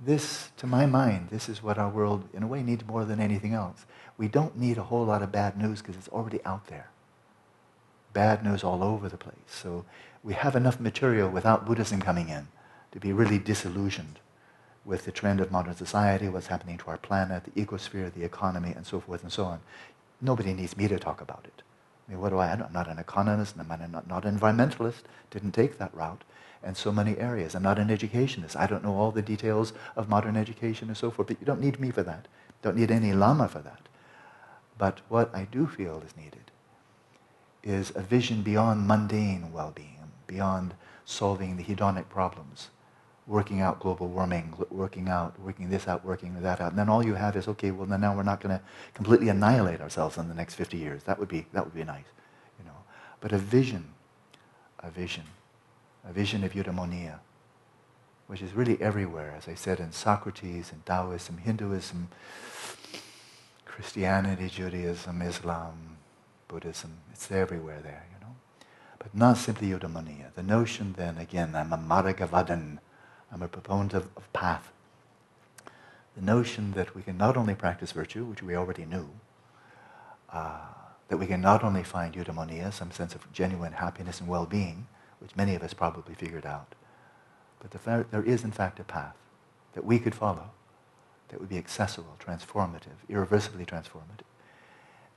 this, 0.00 0.48
to 0.56 0.66
my 0.66 0.86
mind, 0.86 1.28
this 1.30 1.50
is 1.50 1.62
what 1.62 1.76
our 1.76 1.90
world, 1.90 2.26
in 2.32 2.42
a 2.42 2.46
way, 2.46 2.62
needs 2.62 2.86
more 2.86 3.04
than 3.04 3.20
anything 3.20 3.52
else. 3.52 3.84
We 4.16 4.28
don't 4.28 4.56
need 4.58 4.78
a 4.78 4.84
whole 4.84 5.04
lot 5.04 5.22
of 5.22 5.30
bad 5.30 5.58
news 5.58 5.82
because 5.82 5.96
it's 5.96 6.08
already 6.08 6.42
out 6.46 6.68
there. 6.68 6.88
Bad 8.14 8.44
news 8.44 8.62
all 8.62 8.84
over 8.84 9.08
the 9.08 9.16
place. 9.16 9.34
So 9.48 9.84
we 10.22 10.34
have 10.34 10.54
enough 10.54 10.78
material 10.78 11.28
without 11.28 11.66
Buddhism 11.66 12.00
coming 12.00 12.28
in 12.28 12.46
to 12.92 13.00
be 13.00 13.12
really 13.12 13.40
disillusioned 13.40 14.20
with 14.84 15.04
the 15.04 15.10
trend 15.10 15.40
of 15.40 15.50
modern 15.50 15.74
society, 15.74 16.28
what's 16.28 16.46
happening 16.46 16.78
to 16.78 16.90
our 16.90 16.96
planet, 16.96 17.42
the 17.44 17.60
ecosphere, 17.60 18.14
the 18.14 18.22
economy, 18.22 18.72
and 18.74 18.86
so 18.86 19.00
forth 19.00 19.24
and 19.24 19.32
so 19.32 19.44
on. 19.44 19.60
Nobody 20.20 20.54
needs 20.54 20.76
me 20.76 20.86
to 20.86 20.98
talk 20.98 21.20
about 21.20 21.44
it. 21.44 21.62
I 22.06 22.12
mean, 22.12 22.20
what 22.20 22.28
do 22.28 22.38
I? 22.38 22.52
I'm 22.52 22.72
not 22.72 22.88
an 22.88 23.00
economist. 23.00 23.56
I'm 23.58 23.66
not, 23.66 24.06
not 24.06 24.24
an 24.24 24.38
environmentalist. 24.38 25.02
Didn't 25.30 25.52
take 25.52 25.78
that 25.78 25.92
route. 25.92 26.22
And 26.62 26.76
so 26.76 26.92
many 26.92 27.18
areas. 27.18 27.56
I'm 27.56 27.64
not 27.64 27.80
an 27.80 27.90
educationist. 27.90 28.56
I 28.56 28.66
don't 28.68 28.84
know 28.84 28.94
all 28.94 29.10
the 29.10 29.22
details 29.22 29.72
of 29.96 30.08
modern 30.08 30.36
education 30.36 30.86
and 30.88 30.96
so 30.96 31.10
forth. 31.10 31.28
But 31.28 31.40
you 31.40 31.46
don't 31.46 31.60
need 31.60 31.80
me 31.80 31.90
for 31.90 32.04
that. 32.04 32.28
Don't 32.62 32.76
need 32.76 32.92
any 32.92 33.12
lama 33.12 33.48
for 33.48 33.58
that. 33.58 33.88
But 34.78 35.00
what 35.08 35.34
I 35.34 35.44
do 35.50 35.66
feel 35.66 36.00
is 36.06 36.16
needed 36.16 36.52
is 37.64 37.92
a 37.96 38.02
vision 38.02 38.42
beyond 38.42 38.86
mundane 38.86 39.50
well-being, 39.52 40.12
beyond 40.26 40.74
solving 41.04 41.56
the 41.56 41.64
hedonic 41.64 42.08
problems, 42.08 42.68
working 43.26 43.60
out 43.60 43.80
global 43.80 44.06
warming, 44.08 44.54
working 44.70 45.08
out, 45.08 45.38
working 45.40 45.70
this 45.70 45.88
out, 45.88 46.04
working 46.04 46.40
that 46.42 46.60
out. 46.60 46.70
And 46.70 46.78
then 46.78 46.88
all 46.88 47.04
you 47.04 47.14
have 47.14 47.36
is, 47.36 47.48
okay, 47.48 47.70
well, 47.70 47.86
now 47.86 48.14
we're 48.14 48.22
not 48.22 48.40
going 48.40 48.56
to 48.56 48.62
completely 48.92 49.28
annihilate 49.30 49.80
ourselves 49.80 50.18
in 50.18 50.28
the 50.28 50.34
next 50.34 50.54
50 50.54 50.76
years. 50.76 51.02
That 51.04 51.18
would 51.18 51.28
be, 51.28 51.46
that 51.52 51.64
would 51.64 51.74
be 51.74 51.84
nice, 51.84 52.04
you 52.58 52.66
know. 52.66 52.76
But 53.20 53.32
a 53.32 53.38
vision, 53.38 53.86
a 54.80 54.90
vision, 54.90 55.24
a 56.06 56.12
vision 56.12 56.44
of 56.44 56.52
eudaimonia, 56.52 57.18
which 58.26 58.42
is 58.42 58.52
really 58.52 58.80
everywhere, 58.80 59.34
as 59.36 59.48
I 59.48 59.54
said, 59.54 59.80
in 59.80 59.92
Socrates, 59.92 60.70
in 60.72 60.82
Taoism, 60.84 61.38
Hinduism, 61.38 62.08
Christianity, 63.64 64.48
Judaism, 64.48 65.22
Islam, 65.22 65.93
Buddhism. 66.54 66.98
It's 67.12 67.32
everywhere 67.32 67.80
there, 67.82 68.06
you 68.12 68.24
know. 68.24 68.36
But 69.00 69.12
not 69.12 69.38
simply 69.38 69.70
eudaimonia. 69.70 70.32
The 70.36 70.42
notion 70.44 70.94
then, 70.96 71.18
again, 71.18 71.56
I'm 71.56 71.72
a 71.72 71.76
margavadan, 71.76 72.78
I'm 73.32 73.42
a 73.42 73.48
proponent 73.48 73.92
of, 73.92 74.04
of 74.16 74.32
path. 74.32 74.70
The 76.14 76.22
notion 76.22 76.70
that 76.74 76.94
we 76.94 77.02
can 77.02 77.18
not 77.18 77.36
only 77.36 77.56
practice 77.56 77.90
virtue, 77.90 78.24
which 78.24 78.40
we 78.40 78.54
already 78.54 78.84
knew, 78.84 79.08
uh, 80.32 80.60
that 81.08 81.16
we 81.16 81.26
can 81.26 81.40
not 81.40 81.64
only 81.64 81.82
find 81.82 82.14
eudaimonia, 82.14 82.72
some 82.72 82.92
sense 82.92 83.16
of 83.16 83.32
genuine 83.32 83.72
happiness 83.72 84.20
and 84.20 84.28
well-being, 84.28 84.86
which 85.18 85.34
many 85.34 85.56
of 85.56 85.62
us 85.64 85.74
probably 85.74 86.14
figured 86.14 86.46
out, 86.46 86.76
but 87.58 87.72
the 87.72 88.06
there 88.12 88.22
is 88.22 88.44
in 88.44 88.52
fact 88.52 88.78
a 88.78 88.84
path 88.84 89.16
that 89.72 89.84
we 89.84 89.98
could 89.98 90.14
follow 90.14 90.50
that 91.30 91.40
would 91.40 91.48
be 91.48 91.58
accessible, 91.58 92.16
transformative, 92.24 93.02
irreversibly 93.08 93.66
transformative. 93.66 94.28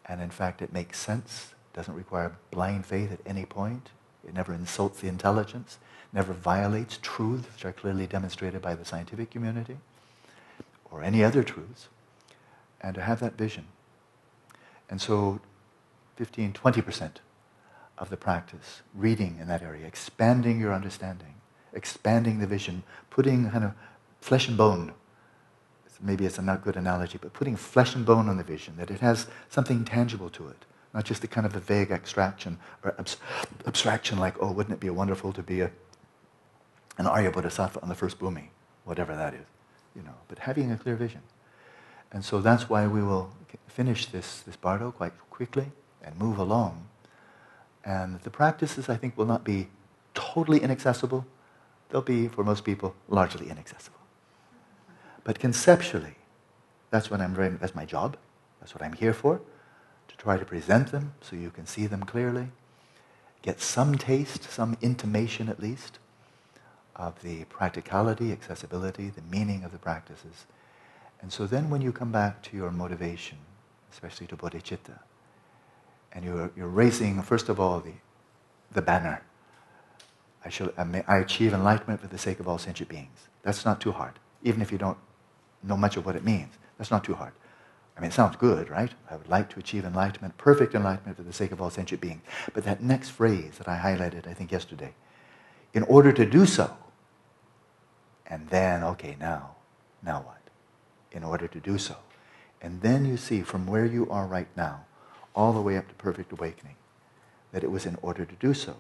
And 0.08 0.22
in 0.22 0.30
fact, 0.30 0.62
it 0.62 0.72
makes 0.72 1.00
sense, 1.00 1.54
doesn't 1.74 1.94
require 1.94 2.38
blind 2.52 2.86
faith 2.86 3.12
at 3.12 3.20
any 3.26 3.46
point. 3.46 3.90
It 4.28 4.34
never 4.34 4.54
insults 4.54 5.02
the 5.02 5.08
intelligence 5.08 5.78
never 6.14 6.34
violates 6.34 7.00
truths 7.02 7.48
which 7.54 7.66
are 7.66 7.74
clearly 7.74 8.08
demonstrated 8.08 8.62
by 8.62 8.76
the 8.76 8.86
scientific 8.86 9.30
community 9.30 9.78
or 10.90 11.04
any 11.04 11.24
other 11.24 11.44
truths, 11.44 11.90
and 12.82 12.96
to 12.96 13.02
have 13.02 13.20
that 13.20 13.38
vision. 13.38 13.66
And 14.90 15.02
so 15.02 15.42
15, 16.16 16.54
20% 16.54 17.12
of 17.98 18.10
the 18.10 18.18
practice, 18.18 18.82
reading 18.96 19.38
in 19.40 19.48
that 19.48 19.62
area, 19.62 19.86
expanding 19.86 20.60
your 20.60 20.74
understanding, 20.74 21.36
expanding 21.74 22.40
the 22.40 22.48
vision, 22.48 22.84
putting 23.10 23.50
kind 23.50 23.66
of 23.66 23.74
flesh 24.22 24.48
and 24.48 24.58
bone, 24.58 24.94
maybe 26.01 26.25
it's 26.25 26.38
a 26.38 26.42
not 26.42 26.63
good 26.63 26.75
analogy, 26.75 27.18
but 27.22 27.34
putting 27.34 27.56
flesh 27.56 27.96
and 27.96 28.06
bone 28.06 28.30
on 28.30 28.38
the 28.38 28.44
vision, 28.44 28.75
that 28.77 28.92
it 28.92 29.00
has 29.00 29.27
something 29.50 29.86
tangible 29.86 30.30
to 30.32 30.48
it, 30.48 30.66
not 30.94 31.06
just 31.06 31.24
a 31.24 31.27
kind 31.27 31.46
of 31.46 31.56
a 31.56 31.60
vague 31.60 31.92
abstraction 31.92 32.60
or 32.84 32.96
abs- 33.00 33.18
abstraction 33.66 34.18
like, 34.18 34.36
oh, 34.42 34.51
wouldn't 34.51 34.74
it 34.74 34.80
be 34.80 34.89
wonderful 34.89 35.34
to 35.34 35.44
be 35.44 35.62
a 35.62 35.72
an 36.98 37.06
Arya 37.06 37.32
Bodhisattva 37.32 37.80
on 37.82 37.89
the 37.89 37.96
first 37.96 38.20
bhumi, 38.20 38.48
whatever 38.84 39.16
that 39.16 39.34
is, 39.34 39.46
you 39.96 40.01
know, 40.01 40.16
but 40.27 40.39
having 40.39 40.72
a 40.72 40.77
clear 40.77 40.96
vision. 40.96 41.22
And 42.12 42.25
so 42.25 42.42
that's 42.42 42.70
why 42.70 42.88
we 42.88 43.04
will 43.04 43.32
finish 43.68 44.08
this, 44.08 44.42
this 44.42 44.56
bardo 44.56 44.92
quite 44.92 45.13
quickly 45.30 45.72
and 46.01 46.18
move 46.18 46.39
along. 46.39 46.88
And 47.86 48.20
the 48.22 48.30
practices, 48.30 48.89
I 48.89 48.98
think, 48.98 49.18
will 49.18 49.25
not 49.25 49.44
be 49.44 49.68
totally 50.13 50.60
inaccessible. 50.60 51.25
They'll 51.89 52.01
be, 52.01 52.27
for 52.27 52.44
most 52.44 52.63
people, 52.63 52.96
largely 53.08 53.50
inaccessible. 53.50 53.97
But 55.27 55.39
conceptually, 55.39 56.15
that's 56.89 57.12
what 57.12 57.19
I'm 57.19 57.36
very, 57.36 57.50
that's 57.50 57.75
my 57.75 57.84
job. 57.84 58.15
That's 58.62 58.74
what 58.74 58.81
I'm 58.81 58.93
here 58.93 59.12
for, 59.12 59.41
to 60.07 60.15
try 60.15 60.38
to 60.38 60.46
present 60.46 60.93
them 60.93 61.15
so 61.19 61.36
you 61.36 61.50
can 61.50 61.65
see 61.65 61.86
them 61.86 62.03
clearly, 62.03 62.48
get 63.41 63.60
some 63.60 63.98
taste, 63.98 64.50
some 64.50 64.77
intimation 64.81 65.50
at 65.50 65.60
least, 65.60 66.00
of 66.96 67.22
the 67.24 67.43
practicality, 67.43 68.31
accessibility, 68.31 69.10
the 69.10 69.22
meaning 69.29 69.65
of 69.65 69.74
the 69.74 69.77
practices. 69.77 70.46
And 71.22 71.34
so 71.34 71.46
then 71.46 71.69
when 71.69 71.81
you 71.81 71.91
come 71.91 72.13
back 72.13 72.41
to 72.43 72.55
your 72.55 72.72
motivation, 72.72 73.39
especially 73.91 74.27
to 74.27 74.38
bodhicitta, 74.38 75.00
and 76.13 76.24
you're, 76.24 76.51
you're 76.55 76.69
raising, 76.69 77.22
first 77.22 77.50
of 77.50 77.60
all, 77.60 77.81
the, 77.81 77.96
the 78.72 78.81
banner. 78.81 79.22
I, 80.46 80.50
shall, 80.50 80.72
I 80.77 81.17
achieve 81.17 81.53
enlightenment 81.53 82.00
for 82.00 82.07
the 82.07 82.17
sake 82.17 82.39
of 82.39 82.48
all 82.48 82.57
sentient 82.57 82.89
beings. 82.89 83.27
That's 83.43 83.65
not 83.65 83.81
too 83.81 83.91
hard, 83.91 84.13
even 84.41 84.62
if 84.62 84.72
you 84.72 84.77
don't 84.77 84.98
know 85.64 85.78
much 85.78 85.98
of 85.98 86.06
what 86.06 86.16
it 86.16 86.24
means. 86.24 86.54
That's 86.78 86.92
not 86.92 87.04
too 87.04 87.16
hard. 87.16 87.34
I 87.98 88.00
mean, 88.00 88.12
it 88.12 88.14
sounds 88.14 88.36
good, 88.36 88.70
right? 88.70 88.92
I 89.10 89.16
would 89.16 89.28
like 89.28 89.50
to 89.50 89.60
achieve 89.60 89.84
enlightenment, 89.84 90.38
perfect 90.38 90.76
enlightenment 90.76 91.18
for 91.18 91.24
the 91.24 91.34
sake 91.34 91.52
of 91.52 91.60
all 91.60 91.72
sentient 91.72 92.00
beings. 92.00 92.22
But 92.54 92.64
that 92.66 92.82
next 92.84 93.10
phrase 93.10 93.58
that 93.58 93.68
I 93.68 93.78
highlighted, 93.78 94.28
I 94.28 94.34
think, 94.34 94.52
yesterday, 94.52 94.94
in 95.74 95.84
order 95.84 96.12
to 96.12 96.26
do 96.26 96.46
so, 96.46 96.78
and 98.28 98.48
then, 98.50 98.84
okay, 98.84 99.16
now, 99.20 99.56
now 100.04 100.22
what? 100.22 100.42
In 101.12 101.24
order 101.24 101.48
to 101.48 101.60
do 101.60 101.78
so. 101.78 101.96
And 102.62 102.82
then 102.82 103.06
you 103.06 103.18
see 103.18 103.42
from 103.42 103.66
where 103.66 103.86
you 103.86 104.08
are 104.12 104.28
right 104.28 104.50
now, 104.56 104.86
all 105.34 105.54
the 105.54 105.62
way 105.62 105.78
up 105.78 105.88
to 105.88 105.94
perfect 105.96 106.32
awakening, 106.32 106.76
that 107.52 107.64
it 107.64 107.72
was 107.72 107.86
in 107.86 107.98
order 108.02 108.26
to 108.26 108.36
do 108.36 108.54
so, 108.54 108.76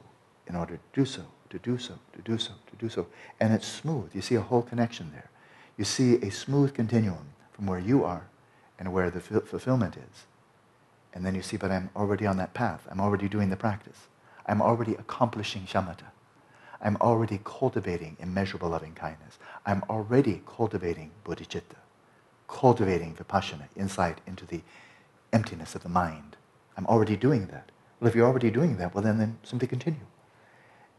in 0.47 0.55
order 0.55 0.75
to 0.75 0.83
do 0.93 1.05
so, 1.05 1.23
to 1.49 1.57
do 1.59 1.77
so, 1.77 1.95
to 2.13 2.21
do 2.21 2.37
so, 2.37 2.53
to 2.69 2.75
do 2.77 2.89
so. 2.89 3.07
And 3.39 3.53
it's 3.53 3.67
smooth. 3.67 4.11
You 4.13 4.21
see 4.21 4.35
a 4.35 4.41
whole 4.41 4.61
connection 4.61 5.11
there. 5.11 5.29
You 5.77 5.85
see 5.85 6.15
a 6.15 6.31
smooth 6.31 6.73
continuum 6.73 7.27
from 7.51 7.67
where 7.67 7.79
you 7.79 8.03
are 8.03 8.27
and 8.79 8.91
where 8.91 9.11
the 9.11 9.19
fulfillment 9.19 9.95
is. 9.95 10.25
And 11.13 11.25
then 11.25 11.35
you 11.35 11.41
see, 11.41 11.57
but 11.57 11.71
I'm 11.71 11.89
already 11.95 12.25
on 12.25 12.37
that 12.37 12.53
path. 12.53 12.87
I'm 12.89 12.99
already 12.99 13.29
doing 13.29 13.49
the 13.49 13.55
practice. 13.55 14.07
I'm 14.45 14.61
already 14.61 14.93
accomplishing 14.93 15.63
shamatha. 15.63 16.11
I'm 16.81 16.97
already 16.97 17.39
cultivating 17.43 18.17
immeasurable 18.19 18.69
loving 18.69 18.93
kindness. 18.93 19.39
I'm 19.65 19.83
already 19.89 20.41
cultivating 20.45 21.11
bodhicitta, 21.25 21.77
cultivating 22.47 23.15
vipassana, 23.15 23.67
insight 23.75 24.19
into 24.27 24.45
the 24.45 24.61
emptiness 25.33 25.75
of 25.75 25.83
the 25.83 25.89
mind. 25.89 26.37
I'm 26.75 26.85
already 26.85 27.17
doing 27.17 27.47
that. 27.47 27.71
Well, 27.99 28.07
if 28.07 28.15
you're 28.15 28.27
already 28.27 28.51
doing 28.51 28.77
that, 28.77 28.93
well, 28.93 29.03
then, 29.03 29.17
then 29.17 29.39
simply 29.43 29.67
continue. 29.67 30.05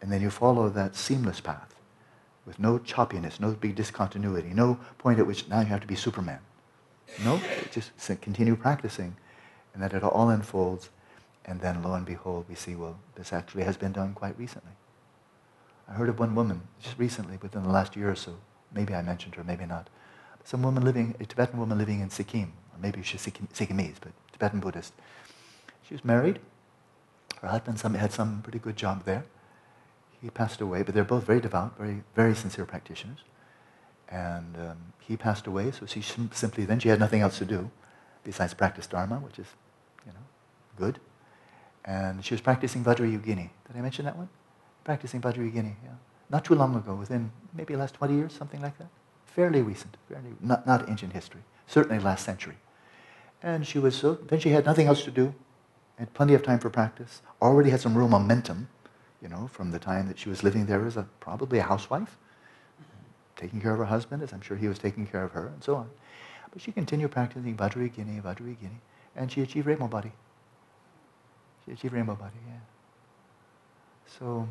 And 0.00 0.12
then 0.12 0.20
you 0.20 0.30
follow 0.30 0.68
that 0.68 0.96
seamless 0.96 1.40
path 1.40 1.77
with 2.48 2.58
no 2.58 2.78
choppiness, 2.78 3.38
no 3.38 3.52
big 3.52 3.76
discontinuity, 3.76 4.48
no 4.54 4.80
point 4.96 5.20
at 5.20 5.26
which 5.26 5.46
now 5.48 5.60
you 5.60 5.66
have 5.66 5.82
to 5.82 5.86
be 5.86 5.94
Superman. 5.94 6.40
No, 7.22 7.40
just 7.70 7.92
continue 8.22 8.56
practicing. 8.56 9.16
And 9.74 9.82
that 9.82 9.92
it 9.92 10.02
all 10.02 10.30
unfolds. 10.30 10.88
And 11.44 11.60
then 11.60 11.82
lo 11.82 11.92
and 11.92 12.04
behold, 12.06 12.46
we 12.48 12.54
see, 12.54 12.74
well, 12.74 12.98
this 13.14 13.32
actually 13.32 13.64
has 13.64 13.76
been 13.76 13.92
done 13.92 14.14
quite 14.14 14.36
recently. 14.38 14.72
I 15.88 15.92
heard 15.92 16.08
of 16.08 16.18
one 16.18 16.34
woman 16.34 16.62
just 16.82 16.98
recently, 16.98 17.38
within 17.40 17.62
the 17.62 17.70
last 17.70 17.94
year 17.96 18.10
or 18.10 18.16
so. 18.16 18.36
Maybe 18.74 18.94
I 18.94 19.02
mentioned 19.02 19.34
her, 19.36 19.44
maybe 19.44 19.66
not. 19.66 19.88
Some 20.44 20.62
woman 20.62 20.84
living, 20.84 21.14
a 21.20 21.26
Tibetan 21.26 21.58
woman 21.58 21.78
living 21.78 22.00
in 22.00 22.10
Sikkim, 22.10 22.52
or 22.72 22.78
maybe 22.80 23.02
she's 23.02 23.26
Sikkimese, 23.26 23.96
but 24.00 24.12
Tibetan 24.32 24.60
Buddhist. 24.60 24.94
She 25.86 25.94
was 25.94 26.04
married. 26.04 26.40
Her 27.40 27.48
husband 27.48 27.96
had 27.96 28.12
some 28.12 28.42
pretty 28.42 28.58
good 28.58 28.76
job 28.76 29.04
there. 29.04 29.24
He 30.20 30.30
passed 30.30 30.60
away, 30.60 30.82
but 30.82 30.94
they're 30.94 31.04
both 31.04 31.24
very 31.24 31.40
devout, 31.40 31.78
very, 31.78 32.02
very 32.14 32.34
sincere 32.34 32.64
practitioners. 32.64 33.18
And 34.08 34.56
um, 34.56 34.78
he 35.00 35.16
passed 35.16 35.46
away, 35.46 35.70
so 35.70 35.86
she 35.86 36.00
simply 36.00 36.64
then 36.64 36.80
she 36.80 36.88
had 36.88 36.98
nothing 36.98 37.20
else 37.20 37.38
to 37.38 37.44
do 37.44 37.70
besides 38.24 38.54
practice 38.54 38.86
Dharma, 38.86 39.16
which 39.16 39.38
is, 39.38 39.46
you 40.06 40.12
know, 40.12 40.26
good. 40.76 40.98
And 41.84 42.24
she 42.24 42.34
was 42.34 42.40
practicing 42.40 42.84
Vajrayogini. 42.84 43.50
Did 43.66 43.76
I 43.76 43.80
mention 43.80 44.04
that 44.06 44.16
one? 44.16 44.28
Practicing 44.84 45.20
Vajrayogini, 45.20 45.74
yeah. 45.84 45.96
Not 46.30 46.44
too 46.44 46.54
long 46.54 46.74
ago, 46.74 46.94
within 46.94 47.30
maybe 47.54 47.74
the 47.74 47.80
last 47.80 47.94
20 47.94 48.14
years, 48.14 48.32
something 48.32 48.60
like 48.60 48.76
that. 48.78 48.88
Fairly 49.24 49.62
recent, 49.62 49.96
fairly, 50.08 50.34
not, 50.40 50.66
not 50.66 50.88
ancient 50.88 51.12
history, 51.12 51.40
certainly 51.66 52.02
last 52.02 52.24
century. 52.24 52.56
And 53.42 53.66
she 53.66 53.78
was 53.78 53.94
so, 53.94 54.14
then 54.14 54.40
she 54.40 54.50
had 54.50 54.66
nothing 54.66 54.86
else 54.86 55.04
to 55.04 55.10
do, 55.10 55.34
had 55.98 56.12
plenty 56.12 56.34
of 56.34 56.42
time 56.42 56.58
for 56.58 56.70
practice, 56.70 57.22
already 57.40 57.70
had 57.70 57.80
some 57.80 57.96
real 57.96 58.08
momentum, 58.08 58.68
you 59.22 59.28
know, 59.28 59.48
from 59.48 59.70
the 59.70 59.78
time 59.78 60.06
that 60.08 60.18
she 60.18 60.28
was 60.28 60.42
living 60.42 60.66
there 60.66 60.86
as 60.86 60.96
a, 60.96 61.08
probably 61.20 61.58
a 61.58 61.62
housewife, 61.62 62.16
taking 63.36 63.60
care 63.60 63.72
of 63.72 63.78
her 63.78 63.84
husband, 63.84 64.22
as 64.22 64.32
I'm 64.32 64.40
sure 64.40 64.56
he 64.56 64.68
was 64.68 64.78
taking 64.78 65.06
care 65.06 65.24
of 65.24 65.32
her, 65.32 65.48
and 65.48 65.62
so 65.62 65.76
on. 65.76 65.90
But 66.52 66.62
she 66.62 66.72
continued 66.72 67.10
practicing 67.10 67.56
Vajrayogini, 67.56 68.22
Vajrayogini, 68.22 68.80
and 69.16 69.30
she 69.30 69.42
achieved 69.42 69.66
rainbow 69.66 69.88
body. 69.88 70.12
She 71.64 71.72
achieved 71.72 71.94
rainbow 71.94 72.14
body, 72.14 72.38
yeah. 72.46 72.60
So, 74.18 74.48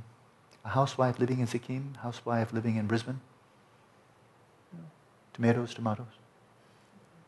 a 0.64 0.70
housewife 0.70 1.20
living 1.20 1.40
in 1.40 1.48
Sikkim, 1.48 1.96
housewife 2.02 2.54
living 2.54 2.76
in 2.76 2.88
Brisbane, 2.88 3.20
you 4.74 4.80
know, 4.80 4.86
tomatoes, 5.34 5.74
tomatoes. 5.74 6.06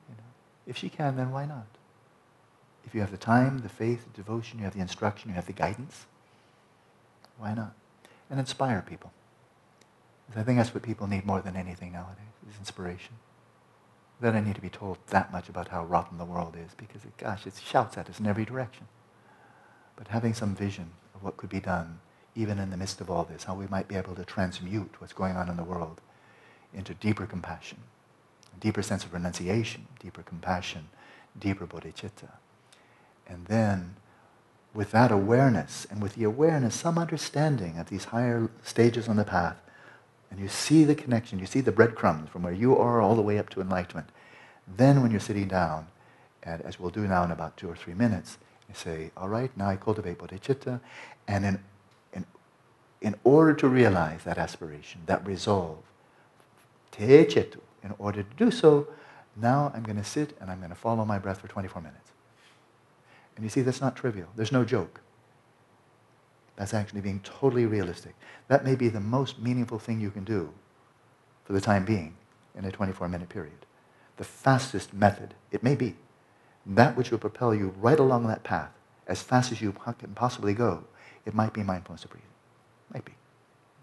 You 0.09 0.15
know, 0.15 0.23
if 0.67 0.77
she 0.77 0.89
can, 0.89 1.15
then 1.15 1.31
why 1.31 1.45
not? 1.45 1.67
If 2.85 2.93
you 2.93 3.01
have 3.01 3.11
the 3.11 3.17
time, 3.17 3.59
the 3.59 3.69
faith, 3.69 4.05
the 4.05 4.11
devotion, 4.11 4.59
you 4.59 4.65
have 4.65 4.73
the 4.73 4.81
instruction, 4.81 5.29
you 5.29 5.35
have 5.35 5.47
the 5.47 5.53
guidance, 5.53 6.05
why 7.39 7.53
not? 7.53 7.73
And 8.29 8.39
inspire 8.39 8.83
people. 8.87 9.11
I 10.35 10.43
think 10.43 10.59
that's 10.59 10.73
what 10.73 10.83
people 10.83 11.07
need 11.07 11.25
more 11.25 11.41
than 11.41 11.55
anything 11.55 11.93
nowadays, 11.93 12.35
is 12.47 12.57
inspiration. 12.59 13.15
They 14.21 14.31
don't 14.31 14.45
need 14.45 14.55
to 14.55 14.61
be 14.61 14.69
told 14.69 14.97
that 15.07 15.31
much 15.31 15.49
about 15.49 15.69
how 15.69 15.85
rotten 15.85 16.17
the 16.17 16.25
world 16.25 16.55
is, 16.55 16.73
because, 16.75 17.03
it, 17.03 17.17
gosh, 17.17 17.47
it 17.47 17.53
shouts 17.63 17.97
at 17.97 18.09
us 18.09 18.19
in 18.19 18.27
every 18.27 18.45
direction. 18.45 18.87
But 19.95 20.09
having 20.09 20.33
some 20.33 20.55
vision 20.55 20.91
of 21.15 21.23
what 21.23 21.37
could 21.37 21.49
be 21.49 21.59
done, 21.59 21.99
even 22.35 22.59
in 22.59 22.69
the 22.69 22.77
midst 22.77 23.01
of 23.01 23.09
all 23.09 23.23
this, 23.23 23.45
how 23.45 23.55
we 23.55 23.65
might 23.67 23.87
be 23.87 23.95
able 23.95 24.15
to 24.15 24.25
transmute 24.25 24.95
what's 24.99 25.13
going 25.13 25.35
on 25.35 25.49
in 25.49 25.57
the 25.57 25.63
world 25.63 26.01
into 26.73 26.93
deeper 26.93 27.25
compassion, 27.25 27.79
deeper 28.59 28.83
sense 28.83 29.03
of 29.03 29.13
renunciation, 29.13 29.87
deeper 29.99 30.21
compassion, 30.21 30.89
deeper 31.39 31.65
bodhicitta. 31.65 32.29
And 33.27 33.45
then 33.47 33.95
with 34.73 34.91
that 34.91 35.11
awareness 35.11 35.87
and 35.89 36.01
with 36.01 36.15
the 36.15 36.23
awareness, 36.23 36.75
some 36.75 36.97
understanding 36.97 37.77
of 37.77 37.89
these 37.89 38.05
higher 38.05 38.49
stages 38.63 39.07
on 39.07 39.15
the 39.15 39.23
path, 39.23 39.61
and 40.29 40.39
you 40.39 40.47
see 40.47 40.83
the 40.83 40.95
connection, 40.95 41.39
you 41.39 41.45
see 41.45 41.61
the 41.61 41.71
breadcrumbs 41.71 42.29
from 42.29 42.43
where 42.43 42.53
you 42.53 42.77
are 42.77 43.01
all 43.01 43.15
the 43.15 43.21
way 43.21 43.39
up 43.39 43.49
to 43.49 43.61
enlightenment. 43.61 44.09
Then, 44.67 45.01
when 45.01 45.09
you're 45.09 45.19
sitting 45.19 45.47
down, 45.47 45.87
and 46.43 46.61
as 46.61 46.79
we'll 46.79 46.91
do 46.91 47.07
now 47.07 47.23
in 47.23 47.31
about 47.31 47.57
two 47.57 47.69
or 47.69 47.75
three 47.75 47.95
minutes, 47.95 48.37
you 48.67 48.75
say, 48.75 49.11
All 49.17 49.27
right, 49.27 49.55
now 49.57 49.67
I 49.67 49.75
cultivate 49.75 50.19
bodhicitta, 50.19 50.79
and 51.27 51.45
in, 51.45 51.59
in, 52.13 52.25
in 53.01 53.15
order 53.23 53.55
to 53.55 53.67
realize 53.67 54.23
that 54.23 54.37
aspiration, 54.37 55.01
that 55.07 55.25
resolve, 55.25 55.79
te 56.91 57.25
chitu, 57.25 57.59
in 57.83 57.95
order 57.97 58.21
to 58.21 58.35
do 58.37 58.51
so, 58.51 58.87
now 59.35 59.71
I'm 59.73 59.83
going 59.83 59.97
to 59.97 60.03
sit 60.03 60.37
and 60.39 60.51
I'm 60.51 60.59
going 60.59 60.69
to 60.69 60.75
follow 60.75 61.05
my 61.05 61.17
breath 61.17 61.41
for 61.41 61.47
24 61.47 61.81
minutes. 61.81 62.08
And 63.39 63.45
you 63.45 63.49
see, 63.49 63.61
that's 63.61 63.79
not 63.79 63.95
trivial. 63.95 64.27
There's 64.35 64.51
no 64.51 64.65
joke. 64.65 64.99
That's 66.57 66.73
actually 66.73 66.99
being 66.99 67.21
totally 67.21 67.65
realistic. 67.65 68.13
That 68.49 68.65
may 68.65 68.75
be 68.75 68.89
the 68.89 68.99
most 68.99 69.39
meaningful 69.39 69.79
thing 69.79 70.01
you 70.01 70.11
can 70.11 70.25
do 70.25 70.51
for 71.45 71.53
the 71.53 71.61
time 71.61 71.85
being 71.85 72.17
in 72.53 72.65
a 72.65 72.71
24 72.73 73.07
minute 73.07 73.29
period. 73.29 73.65
The 74.17 74.25
fastest 74.25 74.93
method, 74.93 75.35
it 75.51 75.63
may 75.63 75.75
be, 75.75 75.95
that 76.65 76.97
which 76.97 77.11
will 77.11 77.17
propel 77.17 77.55
you 77.55 77.73
right 77.79 77.97
along 77.97 78.27
that 78.27 78.43
path 78.43 78.71
as 79.07 79.21
fast 79.21 79.53
as 79.53 79.61
you 79.61 79.71
can 79.71 80.13
possibly 80.15 80.53
go, 80.53 80.83
it 81.25 81.33
might 81.33 81.53
be 81.53 81.63
mindfulness 81.63 82.03
of 82.03 82.09
breathing. 82.09 82.27
Might 82.93 83.05
be. 83.05 83.13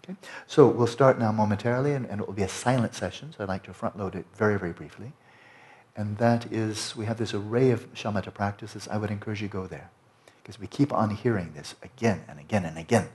Okay? 0.03 0.15
So 0.45 0.67
we'll 0.67 0.85
start 0.85 1.17
now 1.17 1.31
momentarily, 1.31 1.93
and, 1.93 2.05
and 2.05 2.21
it 2.21 2.27
will 2.27 2.35
be 2.35 2.43
a 2.43 2.47
silent 2.47 2.93
session, 2.93 3.33
so 3.35 3.43
I'd 3.43 3.49
like 3.49 3.63
to 3.63 3.73
front 3.73 3.97
load 3.97 4.13
it 4.13 4.27
very, 4.35 4.59
very 4.59 4.71
briefly 4.71 5.13
and 5.97 6.17
that 6.19 6.53
is 6.53 6.95
we 6.95 7.05
have 7.05 7.17
this 7.17 7.33
array 7.33 7.71
of 7.71 7.91
shamatha 7.93 8.31
practices. 8.33 8.87
I 8.89 8.97
would 8.97 9.09
encourage 9.09 9.41
you 9.41 9.47
to 9.47 9.51
go 9.51 9.65
there 9.65 9.89
because 10.41 10.59
we 10.59 10.67
keep 10.67 10.93
on 10.93 11.09
hearing 11.09 11.51
this 11.53 11.73
again 11.81 12.23
and 12.29 12.39
again 12.39 12.63
and 12.63 12.77
again. 12.77 13.09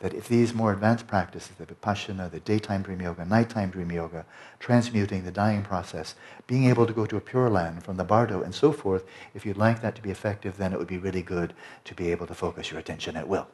That 0.00 0.14
if 0.14 0.28
these 0.28 0.54
more 0.54 0.72
advanced 0.72 1.06
practices, 1.06 1.56
the 1.58 1.66
vipassana, 1.66 2.30
the 2.30 2.40
daytime 2.40 2.82
dream 2.82 3.00
yoga, 3.02 3.24
nighttime 3.24 3.70
dream 3.70 3.90
yoga, 3.90 4.24
transmuting 4.58 5.24
the 5.24 5.30
dying 5.30 5.62
process, 5.62 6.14
being 6.46 6.66
able 6.66 6.86
to 6.86 6.92
go 6.92 7.04
to 7.04 7.16
a 7.16 7.20
pure 7.20 7.50
land 7.50 7.84
from 7.84 7.96
the 7.96 8.04
bardo 8.04 8.42
and 8.42 8.54
so 8.54 8.72
forth, 8.72 9.04
if 9.34 9.44
you'd 9.44 9.58
like 9.58 9.82
that 9.82 9.94
to 9.96 10.02
be 10.02 10.10
effective, 10.10 10.56
then 10.56 10.72
it 10.72 10.78
would 10.78 10.88
be 10.88 10.96
really 10.96 11.22
good 11.22 11.52
to 11.84 11.94
be 11.94 12.10
able 12.12 12.26
to 12.26 12.34
focus 12.34 12.70
your 12.70 12.80
attention 12.80 13.14
at 13.16 13.28
will, 13.28 13.48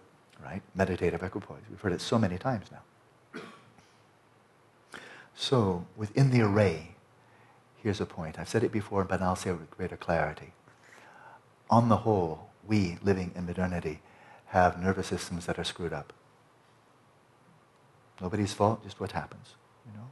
right? 0.45 0.63
Meditative 0.75 1.23
equipoise. 1.23 1.63
We've 1.69 1.81
heard 1.81 1.93
it 1.93 2.01
so 2.01 2.19
many 2.19 2.39
times 2.39 2.67
now. 2.71 3.41
So, 5.35 5.85
within 5.97 6.31
the 6.31 6.43
array 6.43 6.96
Here's 7.87 8.01
a 8.01 8.05
point. 8.05 8.37
I've 8.37 8.49
said 8.49 8.65
it 8.65 8.73
before, 8.73 9.05
but 9.05 9.23
I'll 9.23 9.37
say 9.37 9.51
it 9.51 9.61
with 9.61 9.71
greater 9.71 9.97
clarity. 9.97 10.55
On 11.71 11.89
the 11.89 11.99
whole, 11.99 12.51
we, 12.67 12.99
living 13.01 13.31
in 13.37 13.47
modernity, 13.47 14.01
have 14.47 14.83
nervous 14.83 15.07
systems 15.07 15.47
that 15.47 15.57
are 15.57 15.63
screwed 15.63 15.93
up. 15.93 16.13
Nobody's 18.21 18.53
fault, 18.53 18.83
just 18.83 18.99
what 18.99 19.13
happens. 19.13 19.55
You 19.87 19.97
know? 19.97 20.09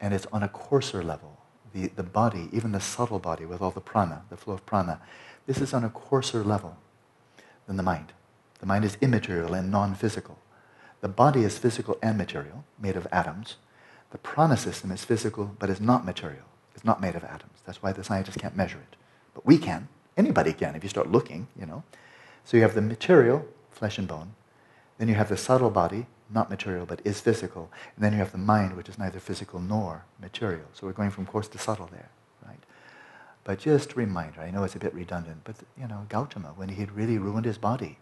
And 0.00 0.14
it's 0.14 0.24
on 0.32 0.42
a 0.42 0.48
coarser 0.48 1.02
level. 1.02 1.36
The, 1.74 1.88
the 1.88 2.02
body, 2.02 2.48
even 2.50 2.72
the 2.72 2.80
subtle 2.80 3.18
body 3.18 3.44
with 3.44 3.60
all 3.60 3.72
the 3.72 3.82
prana, 3.82 4.22
the 4.30 4.38
flow 4.38 4.54
of 4.54 4.64
prana, 4.64 4.98
this 5.46 5.60
is 5.60 5.74
on 5.74 5.84
a 5.84 5.90
coarser 5.90 6.42
level 6.42 6.78
than 7.66 7.76
the 7.76 7.82
mind. 7.82 8.14
The 8.60 8.66
mind 8.66 8.86
is 8.86 8.96
immaterial 9.02 9.52
and 9.52 9.70
non-physical. 9.70 10.38
The 11.02 11.08
body 11.08 11.44
is 11.44 11.58
physical 11.58 11.98
and 12.02 12.16
material, 12.16 12.64
made 12.80 12.96
of 12.96 13.06
atoms. 13.12 13.56
The 14.12 14.18
prana 14.18 14.56
system 14.56 14.90
is 14.90 15.04
physical 15.04 15.54
but 15.58 15.68
is 15.68 15.78
not 15.78 16.06
material. 16.06 16.46
It's 16.74 16.84
not 16.84 17.00
made 17.00 17.14
of 17.14 17.24
atoms. 17.24 17.60
That's 17.64 17.82
why 17.82 17.92
the 17.92 18.04
scientists 18.04 18.36
can't 18.36 18.56
measure 18.56 18.78
it. 18.78 18.96
But 19.34 19.46
we 19.46 19.58
can. 19.58 19.88
Anybody 20.16 20.52
can 20.52 20.74
if 20.74 20.82
you 20.82 20.88
start 20.88 21.10
looking, 21.10 21.48
you 21.58 21.66
know. 21.66 21.84
So 22.44 22.56
you 22.56 22.62
have 22.62 22.74
the 22.74 22.82
material, 22.82 23.46
flesh 23.70 23.98
and 23.98 24.08
bone. 24.08 24.34
Then 24.98 25.08
you 25.08 25.14
have 25.14 25.28
the 25.28 25.36
subtle 25.36 25.70
body, 25.70 26.06
not 26.30 26.50
material, 26.50 26.86
but 26.86 27.00
is 27.04 27.20
physical. 27.20 27.70
And 27.96 28.04
then 28.04 28.12
you 28.12 28.18
have 28.18 28.32
the 28.32 28.38
mind, 28.38 28.76
which 28.76 28.88
is 28.88 28.98
neither 28.98 29.20
physical 29.20 29.60
nor 29.60 30.04
material. 30.20 30.66
So 30.72 30.86
we're 30.86 30.92
going 30.92 31.10
from 31.10 31.26
coarse 31.26 31.48
to 31.48 31.58
subtle 31.58 31.88
there, 31.90 32.10
right? 32.46 32.60
But 33.44 33.58
just 33.58 33.92
a 33.92 33.96
reminder, 33.96 34.40
I 34.40 34.50
know 34.50 34.64
it's 34.64 34.76
a 34.76 34.80
bit 34.80 34.94
redundant, 34.94 35.42
but, 35.44 35.56
you 35.78 35.88
know, 35.88 36.06
Gautama, 36.08 36.52
when 36.56 36.70
he 36.70 36.76
had 36.76 36.92
really 36.92 37.18
ruined 37.18 37.46
his 37.46 37.58
body, 37.58 37.98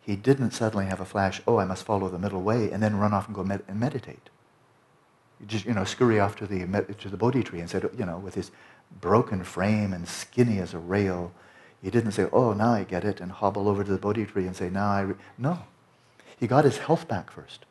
he 0.00 0.16
didn't 0.16 0.52
suddenly 0.52 0.86
have 0.86 1.00
a 1.00 1.04
flash, 1.04 1.40
oh, 1.46 1.58
I 1.58 1.64
must 1.64 1.84
follow 1.84 2.08
the 2.08 2.18
middle 2.18 2.42
way, 2.42 2.70
and 2.70 2.82
then 2.82 2.96
run 2.96 3.12
off 3.12 3.26
and 3.26 3.34
go 3.34 3.44
med- 3.44 3.64
and 3.68 3.78
meditate 3.78 4.30
just, 5.46 5.64
you 5.64 5.72
know, 5.72 5.84
scurry 5.84 6.20
off 6.20 6.36
to 6.36 6.46
the, 6.46 6.66
to 6.98 7.08
the 7.08 7.16
Bodhi 7.16 7.42
tree 7.42 7.60
and 7.60 7.70
said, 7.70 7.88
you 7.96 8.04
know, 8.04 8.18
with 8.18 8.34
his 8.34 8.50
broken 9.00 9.44
frame 9.44 9.92
and 9.92 10.06
skinny 10.06 10.58
as 10.58 10.74
a 10.74 10.78
rail, 10.78 11.32
he 11.82 11.90
didn't 11.90 12.12
say, 12.12 12.28
oh, 12.32 12.52
now 12.52 12.74
I 12.74 12.84
get 12.84 13.04
it, 13.04 13.20
and 13.20 13.32
hobble 13.32 13.68
over 13.68 13.82
to 13.82 13.90
the 13.90 13.98
Bodhi 13.98 14.26
tree 14.26 14.46
and 14.46 14.54
say, 14.54 14.68
now 14.68 14.86
I... 14.86 15.14
No. 15.38 15.60
He 16.38 16.46
got 16.46 16.64
his 16.64 16.78
health 16.78 17.08
back 17.08 17.30
first. 17.30 17.64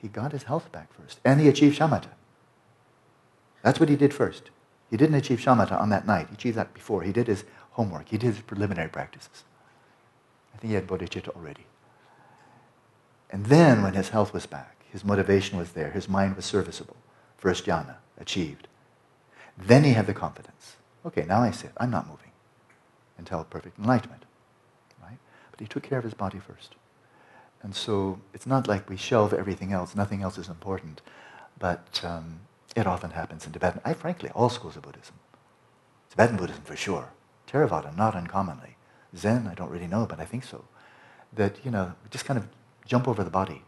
He 0.00 0.08
got 0.08 0.32
his 0.32 0.44
health 0.44 0.70
back 0.72 0.92
first. 0.92 1.20
And 1.24 1.40
he 1.40 1.48
achieved 1.48 1.78
shamatha. 1.78 2.10
That's 3.62 3.78
what 3.78 3.88
he 3.88 3.96
did 3.96 4.12
first. 4.12 4.50
He 4.90 4.96
didn't 4.96 5.14
achieve 5.14 5.38
shamatha 5.38 5.80
on 5.80 5.90
that 5.90 6.06
night. 6.06 6.28
He 6.28 6.34
achieved 6.34 6.56
that 6.56 6.74
before. 6.74 7.02
He 7.02 7.12
did 7.12 7.28
his 7.28 7.44
homework. 7.72 8.08
He 8.08 8.18
did 8.18 8.34
his 8.34 8.42
preliminary 8.42 8.88
practices. 8.88 9.44
I 10.54 10.58
think 10.58 10.70
he 10.70 10.74
had 10.74 10.86
bodhicitta 10.86 11.28
already. 11.30 11.64
And 13.30 13.46
then 13.46 13.82
when 13.82 13.94
his 13.94 14.10
health 14.10 14.34
was 14.34 14.44
back, 14.44 14.81
his 14.92 15.04
motivation 15.04 15.56
was 15.56 15.72
there. 15.72 15.90
His 15.90 16.06
mind 16.06 16.36
was 16.36 16.44
serviceable. 16.44 16.96
First 17.38 17.64
jhana, 17.64 17.96
achieved. 18.18 18.68
Then 19.56 19.84
he 19.84 19.94
had 19.94 20.06
the 20.06 20.12
confidence. 20.12 20.76
Okay, 21.06 21.24
now 21.24 21.40
I 21.40 21.50
sit. 21.50 21.72
I'm 21.78 21.90
not 21.90 22.06
moving 22.06 22.30
until 23.16 23.42
perfect 23.44 23.78
enlightenment. 23.78 24.26
Right? 25.02 25.16
But 25.50 25.60
he 25.60 25.66
took 25.66 25.82
care 25.82 25.96
of 25.96 26.04
his 26.04 26.12
body 26.12 26.38
first. 26.38 26.74
And 27.62 27.74
so 27.74 28.20
it's 28.34 28.46
not 28.46 28.68
like 28.68 28.90
we 28.90 28.98
shelve 28.98 29.32
everything 29.32 29.72
else, 29.72 29.94
nothing 29.94 30.22
else 30.22 30.36
is 30.36 30.48
important. 30.48 31.00
But 31.58 32.02
um, 32.04 32.40
it 32.76 32.86
often 32.86 33.12
happens 33.12 33.46
in 33.46 33.52
Tibetan, 33.52 33.80
I 33.84 33.94
frankly, 33.94 34.28
all 34.34 34.50
schools 34.50 34.76
of 34.76 34.82
Buddhism. 34.82 35.14
Tibetan 36.10 36.36
Buddhism 36.36 36.64
for 36.64 36.76
sure. 36.76 37.08
Theravada, 37.46 37.96
not 37.96 38.14
uncommonly. 38.14 38.76
Zen, 39.16 39.46
I 39.46 39.54
don't 39.54 39.70
really 39.70 39.86
know, 39.86 40.04
but 40.06 40.20
I 40.20 40.26
think 40.26 40.44
so. 40.44 40.64
That, 41.32 41.64
you 41.64 41.70
know, 41.70 41.94
just 42.10 42.26
kind 42.26 42.38
of 42.38 42.46
jump 42.84 43.08
over 43.08 43.24
the 43.24 43.30
body. 43.30 43.62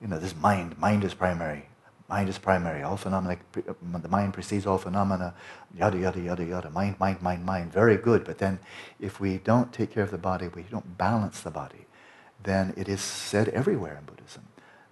You 0.00 0.08
know, 0.08 0.18
this 0.18 0.34
mind, 0.36 0.78
mind 0.78 1.04
is 1.04 1.14
primary. 1.14 1.64
Mind 2.08 2.28
is 2.28 2.38
primary. 2.38 2.82
All 2.82 2.96
phenomena, 2.96 3.38
the 3.52 4.08
mind 4.08 4.32
precedes 4.32 4.66
all 4.66 4.78
phenomena, 4.78 5.34
yada, 5.74 5.98
yada, 5.98 6.20
yada, 6.20 6.44
yada. 6.44 6.70
Mind, 6.70 6.98
mind, 6.98 7.20
mind, 7.20 7.44
mind. 7.44 7.72
Very 7.72 7.96
good. 7.96 8.24
But 8.24 8.38
then 8.38 8.60
if 8.98 9.20
we 9.20 9.38
don't 9.38 9.72
take 9.72 9.92
care 9.92 10.04
of 10.04 10.10
the 10.10 10.18
body, 10.18 10.48
we 10.48 10.62
don't 10.62 10.96
balance 10.96 11.40
the 11.40 11.50
body, 11.50 11.86
then 12.42 12.72
it 12.76 12.88
is 12.88 13.02
said 13.02 13.48
everywhere 13.48 13.98
in 13.98 14.04
Buddhism. 14.04 14.44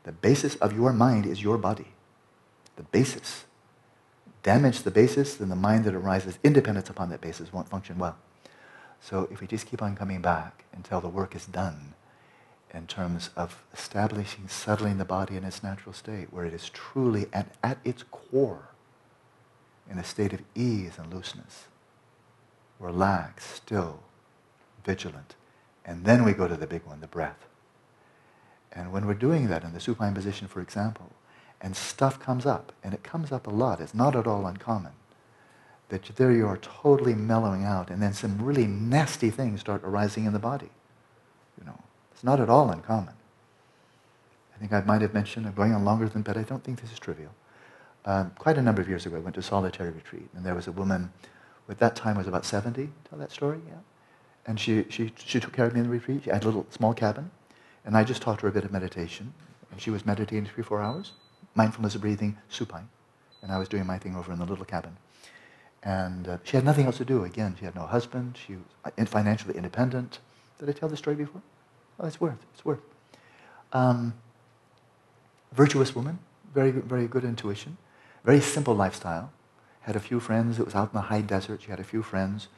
The 0.02 0.12
basis 0.12 0.56
of 0.56 0.76
your 0.76 0.92
mind 0.92 1.24
is 1.24 1.42
your 1.42 1.56
body. 1.56 1.88
The 2.76 2.82
basis. 2.82 3.44
Damage 4.42 4.82
the 4.82 4.90
basis, 4.90 5.34
then 5.34 5.48
the 5.48 5.56
mind 5.56 5.84
that 5.84 5.94
arises 5.94 6.38
independent 6.44 6.90
upon 6.90 7.10
that 7.10 7.20
basis 7.20 7.52
won't 7.52 7.68
function 7.68 7.98
well. 7.98 8.16
So 9.00 9.28
if 9.30 9.40
we 9.40 9.46
just 9.46 9.66
keep 9.66 9.82
on 9.82 9.96
coming 9.96 10.20
back 10.20 10.64
until 10.72 11.00
the 11.00 11.08
work 11.08 11.34
is 11.34 11.46
done, 11.46 11.94
in 12.74 12.86
terms 12.86 13.30
of 13.36 13.64
establishing, 13.72 14.48
settling 14.48 14.98
the 14.98 15.04
body 15.04 15.36
in 15.36 15.44
its 15.44 15.62
natural 15.62 15.92
state, 15.92 16.32
where 16.32 16.44
it 16.44 16.52
is 16.52 16.68
truly 16.68 17.26
and 17.32 17.46
at 17.62 17.78
its 17.84 18.02
core 18.10 18.68
in 19.90 19.98
a 19.98 20.04
state 20.04 20.32
of 20.32 20.42
ease 20.54 20.98
and 20.98 21.12
looseness, 21.12 21.66
relaxed, 22.78 23.54
still, 23.54 24.00
vigilant. 24.84 25.34
And 25.84 26.04
then 26.04 26.24
we 26.24 26.32
go 26.32 26.48
to 26.48 26.56
the 26.56 26.66
big 26.66 26.84
one, 26.84 27.00
the 27.00 27.06
breath. 27.06 27.46
And 28.72 28.92
when 28.92 29.06
we're 29.06 29.14
doing 29.14 29.46
that 29.46 29.64
in 29.64 29.72
the 29.72 29.80
supine 29.80 30.14
position, 30.14 30.48
for 30.48 30.60
example, 30.60 31.12
and 31.60 31.74
stuff 31.74 32.20
comes 32.20 32.44
up, 32.44 32.72
and 32.84 32.92
it 32.92 33.02
comes 33.02 33.32
up 33.32 33.46
a 33.46 33.50
lot, 33.50 33.80
it's 33.80 33.94
not 33.94 34.14
at 34.14 34.26
all 34.26 34.46
uncommon, 34.46 34.92
that 35.88 36.04
there 36.16 36.32
you 36.32 36.46
are 36.46 36.58
totally 36.58 37.14
mellowing 37.14 37.64
out, 37.64 37.88
and 37.88 38.02
then 38.02 38.12
some 38.12 38.42
really 38.42 38.66
nasty 38.66 39.30
things 39.30 39.60
start 39.60 39.82
arising 39.84 40.24
in 40.26 40.32
the 40.32 40.38
body. 40.38 40.68
You 41.58 41.64
know, 41.64 41.80
it's 42.16 42.24
not 42.24 42.40
at 42.40 42.48
all 42.48 42.70
uncommon. 42.70 43.12
I 44.54 44.58
think 44.58 44.72
I 44.72 44.80
might 44.80 45.02
have 45.02 45.12
mentioned, 45.12 45.46
I'm 45.46 45.52
going 45.52 45.74
on 45.74 45.84
longer 45.84 46.08
than, 46.08 46.22
but 46.22 46.38
I 46.38 46.44
don't 46.44 46.64
think 46.64 46.80
this 46.80 46.90
is 46.90 46.98
trivial. 46.98 47.30
Um, 48.06 48.32
quite 48.38 48.56
a 48.56 48.62
number 48.62 48.80
of 48.80 48.88
years 48.88 49.04
ago, 49.04 49.16
I 49.16 49.18
went 49.18 49.34
to 49.34 49.40
a 49.40 49.42
solitary 49.42 49.90
retreat, 49.90 50.30
and 50.34 50.42
there 50.42 50.54
was 50.54 50.66
a 50.66 50.72
woman 50.72 51.12
who 51.66 51.72
at 51.72 51.78
that 51.78 51.94
time 51.94 52.16
was 52.16 52.26
about 52.26 52.46
70. 52.46 52.88
Tell 53.10 53.18
that 53.18 53.32
story, 53.32 53.60
yeah? 53.68 53.74
And 54.46 54.58
she, 54.58 54.86
she, 54.88 55.12
she 55.18 55.40
took 55.40 55.52
care 55.52 55.66
of 55.66 55.74
me 55.74 55.80
in 55.80 55.84
the 55.84 55.92
retreat. 55.92 56.22
She 56.24 56.30
had 56.30 56.42
a 56.42 56.46
little 56.46 56.66
small 56.70 56.94
cabin, 56.94 57.30
and 57.84 57.94
I 57.98 58.02
just 58.02 58.22
taught 58.22 58.40
her 58.40 58.48
a 58.48 58.52
bit 58.52 58.64
of 58.64 58.72
meditation. 58.72 59.34
And 59.70 59.78
she 59.78 59.90
was 59.90 60.06
meditating 60.06 60.46
three, 60.46 60.64
four 60.64 60.80
hours, 60.80 61.12
mindfulness 61.54 61.96
of 61.96 62.00
breathing, 62.00 62.38
supine. 62.48 62.88
And 63.42 63.52
I 63.52 63.58
was 63.58 63.68
doing 63.68 63.84
my 63.84 63.98
thing 63.98 64.16
over 64.16 64.32
in 64.32 64.38
the 64.38 64.46
little 64.46 64.64
cabin. 64.64 64.96
And 65.82 66.28
uh, 66.28 66.38
she 66.44 66.56
had 66.56 66.64
nothing 66.64 66.86
else 66.86 66.96
to 66.96 67.04
do. 67.04 67.24
Again, 67.24 67.56
she 67.58 67.66
had 67.66 67.74
no 67.74 67.84
husband. 67.84 68.38
She 68.46 68.54
was 68.54 68.94
uh, 68.98 69.04
financially 69.04 69.54
independent. 69.54 70.20
Did 70.58 70.70
I 70.70 70.72
tell 70.72 70.88
this 70.88 71.00
story 71.00 71.16
before? 71.16 71.42
Oh, 71.98 72.06
it's 72.06 72.20
worth. 72.20 72.38
It's 72.52 72.64
worth. 72.64 72.80
Um, 73.72 74.14
virtuous 75.52 75.94
woman, 75.94 76.18
very 76.54 76.70
very 76.70 77.06
good 77.06 77.24
intuition, 77.24 77.76
very 78.24 78.40
simple 78.40 78.74
lifestyle. 78.74 79.32
Had 79.80 79.96
a 79.96 80.00
few 80.00 80.20
friends. 80.20 80.58
It 80.58 80.64
was 80.64 80.74
out 80.74 80.90
in 80.92 80.94
the 80.94 81.02
high 81.02 81.20
desert. 81.20 81.62
She 81.62 81.70
had 81.70 81.80
a 81.80 81.84
few 81.84 82.02
friends, 82.02 82.48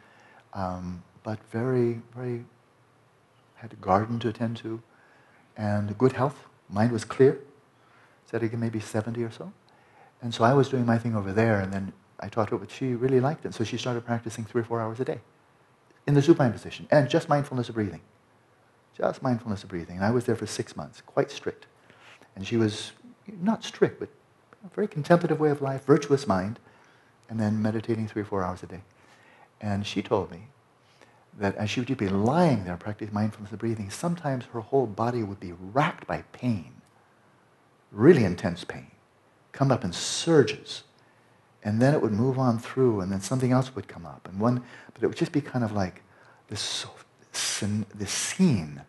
um, 0.55 1.03
but 1.23 1.39
very 1.51 2.01
very 2.15 2.45
had 3.57 3.73
a 3.73 3.77
garden 3.77 4.19
to 4.21 4.29
attend 4.29 4.57
to, 4.59 4.81
and 5.57 5.97
good 5.99 6.13
health. 6.13 6.47
Mind 6.69 6.93
was 6.93 7.05
clear. 7.05 7.39
Said 8.31 8.43
again, 8.43 8.61
maybe 8.61 8.79
70 8.79 9.25
or 9.25 9.31
so. 9.31 9.53
And 10.21 10.35
so 10.35 10.45
I 10.45 10.53
was 10.53 10.69
doing 10.69 10.85
my 10.85 10.99
thing 10.99 11.17
over 11.17 11.33
there, 11.33 11.61
and 11.61 11.73
then 11.73 11.93
I 12.21 12.29
taught 12.29 12.51
her, 12.51 12.59
but 12.59 12.71
she 12.71 12.95
really 12.95 13.21
liked 13.21 13.47
it. 13.47 13.55
So 13.55 13.65
she 13.65 13.79
started 13.79 14.05
practicing 14.05 14.45
three 14.45 14.61
or 14.61 14.65
four 14.65 14.81
hours 14.81 15.01
a 15.01 15.05
day 15.05 15.21
in 16.07 16.15
the 16.15 16.23
supine 16.23 16.53
position 16.53 16.87
and 16.91 17.09
just 17.09 17.29
mindfulness 17.29 17.69
of 17.69 17.75
breathing 17.75 18.01
just 18.99 19.23
mindfulness 19.23 19.63
of 19.63 19.71
breathing. 19.71 19.97
And 19.97 20.05
I 20.05 20.11
was 20.11 20.25
there 20.25 20.37
for 20.37 20.47
six 20.47 20.77
months, 20.77 21.01
quite 21.07 21.31
strict. 21.31 21.67
And 22.37 22.47
she 22.47 22.57
was 22.57 22.93
not 23.41 23.65
strict, 23.65 24.01
but 24.01 24.09
a 24.65 24.75
very 24.75 24.89
contemplative 24.89 25.41
way 25.41 25.51
of 25.51 25.63
life, 25.63 25.85
virtuous 25.85 26.27
mind, 26.27 26.59
and 27.29 27.39
then 27.39 27.63
meditating 27.63 28.09
three 28.09 28.23
or 28.23 28.25
four 28.25 28.43
hours 28.43 28.63
a 28.63 28.67
day. 28.67 28.83
And 29.61 29.87
she 29.87 30.03
told 30.03 30.31
me 30.31 30.49
that 31.39 31.55
as 31.57 31.71
she 31.71 31.81
would 31.81 31.97
be 31.97 32.09
lying 32.09 32.65
there 32.65 32.77
practicing 32.77 33.15
mindfulness 33.15 33.53
of 33.53 33.59
breathing, 33.59 33.91
sometimes 33.91 34.47
her 34.47 34.61
whole 34.61 34.87
body 34.87 35.23
would 35.23 35.41
be 35.41 35.53
racked 35.53 36.07
by 36.07 36.23
pain, 36.33 36.73
really 37.93 38.25
intense 38.25 38.65
pain, 38.65 38.91
come 39.53 39.71
up 39.71 39.85
in 39.85 39.93
surges. 39.93 40.83
And 41.63 41.83
then 41.83 41.93
it 41.93 42.01
would 42.01 42.13
move 42.13 42.39
on 42.39 42.59
through, 42.59 43.01
and 43.01 43.11
then 43.11 43.21
something 43.21 43.53
else 43.53 43.75
would 43.75 43.89
come 43.89 44.07
up. 44.07 44.29
And 44.29 44.41
one, 44.41 44.63
but 44.95 45.03
it 45.03 45.07
would 45.07 45.17
just 45.17 45.33
be 45.33 45.41
kind 45.41 45.65
of 45.65 45.73
like 45.73 46.03
this, 46.49 46.87
this 47.33 48.11
scene 48.11 48.83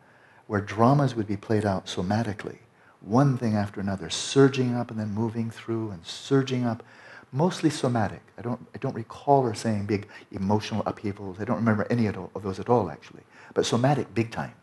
where 0.47 0.61
dramas 0.61 1.15
would 1.15 1.27
be 1.27 1.37
played 1.37 1.65
out 1.65 1.85
somatically, 1.85 2.57
one 3.01 3.37
thing 3.37 3.55
after 3.55 3.79
another, 3.79 4.09
surging 4.09 4.75
up 4.75 4.91
and 4.91 4.99
then 4.99 5.09
moving 5.09 5.49
through 5.49 5.91
and 5.91 6.05
surging 6.05 6.65
up, 6.65 6.83
mostly 7.31 7.69
somatic. 7.69 8.21
I 8.37 8.41
don't, 8.41 8.65
I 8.73 8.79
don't 8.79 8.95
recall 8.95 9.43
her 9.43 9.53
saying 9.53 9.85
big 9.85 10.07
emotional 10.31 10.83
upheavals. 10.85 11.39
I 11.39 11.45
don't 11.45 11.57
remember 11.57 11.85
any 11.89 12.07
of 12.07 12.17
those 12.41 12.59
at 12.59 12.69
all, 12.69 12.89
actually. 12.89 13.23
But 13.53 13.65
somatic, 13.65 14.13
big 14.13 14.31
time. 14.31 14.53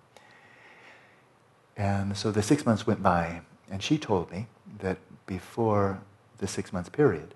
And 1.77 2.17
so 2.17 2.31
the 2.31 2.43
six 2.43 2.67
months 2.67 2.87
went 2.87 3.03
by, 3.03 3.43
and 3.71 3.83
she 3.83 3.99
told 3.99 4.31
me 4.31 4.49
that 4.81 4.99
before 5.27 6.01
the 6.39 6.47
six 6.47 6.73
months 6.73 6.89
period, 6.89 7.35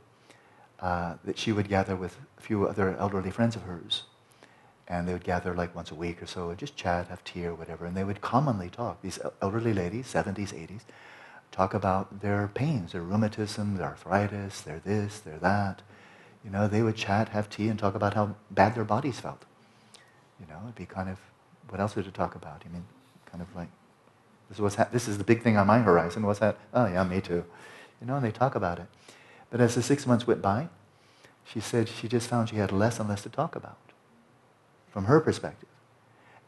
uh, 0.80 1.14
that 1.24 1.38
she 1.38 1.52
would 1.52 1.68
gather 1.68 1.94
with 1.94 2.18
a 2.38 2.40
few 2.40 2.66
other 2.66 2.96
elderly 2.96 3.30
friends 3.30 3.54
of 3.54 3.62
hers 3.62 4.04
and 4.90 5.06
they 5.06 5.12
would 5.12 5.24
gather 5.24 5.54
like 5.54 5.72
once 5.72 5.92
a 5.92 5.94
week 5.94 6.20
or 6.20 6.26
so 6.26 6.50
and 6.50 6.58
just 6.58 6.76
chat, 6.76 7.06
have 7.06 7.22
tea 7.22 7.46
or 7.46 7.54
whatever, 7.54 7.86
and 7.86 7.96
they 7.96 8.02
would 8.02 8.20
commonly 8.20 8.68
talk. 8.68 9.00
These 9.00 9.20
elderly 9.40 9.72
ladies, 9.72 10.12
70s, 10.12 10.52
80s, 10.52 10.80
talk 11.52 11.74
about 11.74 12.20
their 12.20 12.50
pains, 12.52 12.90
their 12.90 13.02
rheumatism, 13.02 13.76
their 13.76 13.86
arthritis, 13.86 14.62
their 14.62 14.80
this, 14.80 15.20
their 15.20 15.38
that. 15.38 15.82
You 16.44 16.50
know, 16.50 16.66
they 16.66 16.82
would 16.82 16.96
chat, 16.96 17.28
have 17.28 17.48
tea, 17.48 17.68
and 17.68 17.78
talk 17.78 17.94
about 17.94 18.14
how 18.14 18.34
bad 18.50 18.74
their 18.74 18.84
bodies 18.84 19.20
felt. 19.20 19.44
You 20.40 20.46
know, 20.48 20.58
it'd 20.64 20.74
be 20.74 20.86
kind 20.86 21.08
of, 21.08 21.18
what 21.68 21.80
else 21.80 21.94
would 21.94 22.04
you 22.04 22.10
talk 22.10 22.34
about? 22.34 22.64
I 22.68 22.72
mean, 22.72 22.84
kind 23.30 23.42
of 23.42 23.54
like, 23.54 23.68
this 24.48 24.58
is, 24.58 24.62
what's 24.62 24.74
ha- 24.74 24.88
this 24.90 25.06
is 25.06 25.18
the 25.18 25.24
big 25.24 25.40
thing 25.44 25.56
on 25.56 25.68
my 25.68 25.78
horizon. 25.78 26.26
What's 26.26 26.40
that? 26.40 26.58
Oh, 26.74 26.86
yeah, 26.86 27.04
me 27.04 27.20
too. 27.20 27.44
You 28.00 28.08
know, 28.08 28.16
and 28.16 28.24
they 28.24 28.32
talk 28.32 28.56
about 28.56 28.80
it. 28.80 28.86
But 29.50 29.60
as 29.60 29.76
the 29.76 29.82
six 29.82 30.04
months 30.04 30.26
went 30.26 30.42
by, 30.42 30.68
she 31.44 31.60
said 31.60 31.88
she 31.88 32.08
just 32.08 32.28
found 32.28 32.48
she 32.48 32.56
had 32.56 32.72
less 32.72 32.98
and 32.98 33.08
less 33.08 33.22
to 33.22 33.28
talk 33.28 33.54
about 33.54 33.76
from 34.90 35.04
her 35.04 35.20
perspective. 35.20 35.68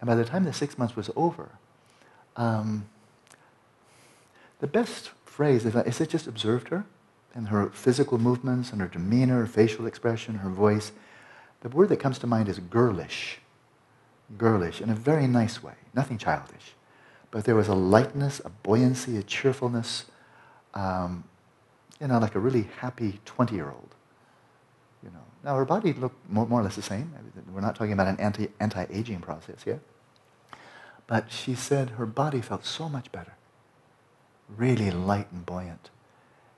And 0.00 0.08
by 0.08 0.14
the 0.14 0.24
time 0.24 0.44
the 0.44 0.52
six 0.52 0.76
months 0.76 0.96
was 0.96 1.10
over, 1.14 1.50
um, 2.36 2.88
the 4.60 4.66
best 4.66 5.10
phrase 5.24 5.64
is 5.64 5.74
I 5.74 6.04
just 6.04 6.26
observed 6.26 6.68
her 6.68 6.84
and 7.34 7.48
her 7.48 7.70
physical 7.70 8.18
movements 8.18 8.72
and 8.72 8.80
her 8.80 8.88
demeanor, 8.88 9.40
her 9.40 9.46
facial 9.46 9.86
expression, 9.86 10.36
her 10.36 10.50
voice. 10.50 10.92
The 11.60 11.68
word 11.68 11.88
that 11.88 11.98
comes 11.98 12.18
to 12.20 12.26
mind 12.26 12.48
is 12.48 12.58
girlish. 12.58 13.38
Girlish 14.36 14.80
in 14.80 14.90
a 14.90 14.94
very 14.94 15.26
nice 15.26 15.62
way, 15.62 15.74
nothing 15.94 16.18
childish. 16.18 16.74
But 17.30 17.44
there 17.44 17.54
was 17.54 17.68
a 17.68 17.74
lightness, 17.74 18.40
a 18.44 18.50
buoyancy, 18.50 19.16
a 19.16 19.22
cheerfulness, 19.22 20.06
um, 20.74 21.24
you 22.00 22.08
know, 22.08 22.18
like 22.18 22.34
a 22.34 22.38
really 22.40 22.68
happy 22.78 23.20
20 23.24 23.54
year 23.54 23.70
old. 23.70 23.94
Now, 25.44 25.56
her 25.56 25.64
body 25.64 25.92
looked 25.92 26.30
more, 26.30 26.46
more 26.46 26.60
or 26.60 26.62
less 26.62 26.76
the 26.76 26.82
same. 26.82 27.12
We're 27.52 27.60
not 27.60 27.74
talking 27.74 27.92
about 27.92 28.06
an 28.06 28.20
anti, 28.20 28.48
anti-aging 28.60 29.20
process 29.20 29.64
here. 29.64 29.80
But 31.06 31.32
she 31.32 31.54
said 31.54 31.90
her 31.90 32.06
body 32.06 32.40
felt 32.40 32.64
so 32.64 32.88
much 32.88 33.10
better, 33.10 33.34
really 34.48 34.90
light 34.90 35.30
and 35.32 35.44
buoyant. 35.44 35.90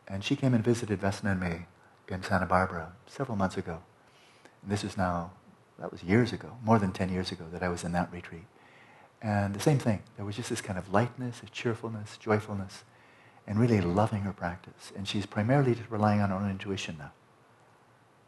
And 0.07 0.23
she 0.23 0.37
came 0.37 0.53
and 0.53 0.63
visited 0.63 1.01
Vesna 1.01 1.33
and 1.33 1.41
me 1.41 1.67
in 2.09 2.23
Santa 2.23 2.47
Barbara 2.47 2.93
several 3.07 3.37
months 3.37 3.57
ago. 3.57 3.81
And 4.63 4.71
this 4.71 4.85
is 4.85 4.97
now, 4.99 5.33
that 5.79 5.91
was 5.91 6.03
years 6.03 6.33
ago, 6.33 6.59
more 6.63 6.79
than 6.79 6.93
10 6.93 7.09
years 7.09 7.33
ago 7.33 7.45
that 7.53 7.63
I 7.63 7.69
was 7.69 7.85
in 7.85 7.93
that 7.93 8.13
retreat. 8.13 8.45
And 9.23 9.55
the 9.55 9.61
same 9.61 9.79
thing. 9.79 10.03
There 10.17 10.27
was 10.27 10.37
just 10.37 10.51
this 10.51 10.61
kind 10.61 10.79
of 10.79 10.93
lightness, 10.93 11.41
a 11.43 11.47
cheerfulness, 11.47 12.19
joyfulness, 12.19 12.85
and 13.47 13.59
really 13.59 13.81
loving 13.81 14.23
her 14.23 14.33
practice. 14.35 14.93
And 14.95 15.09
she's 15.09 15.25
primarily 15.25 15.75
just 15.75 15.91
relying 15.91 16.21
on 16.21 16.29
her 16.29 16.37
own 16.37 16.51
intuition 16.51 16.97
now. 16.99 17.13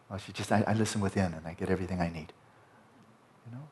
Well, 0.08 0.18
she 0.18 0.32
just, 0.32 0.52
I, 0.52 0.64
I 0.66 0.72
listen 0.74 1.00
within 1.00 1.34
and 1.34 1.46
I 1.46 1.54
get 1.54 1.68
everything 1.68 2.00
I 2.00 2.08
need. 2.08 2.32
You 3.46 3.56
know? 3.56 3.64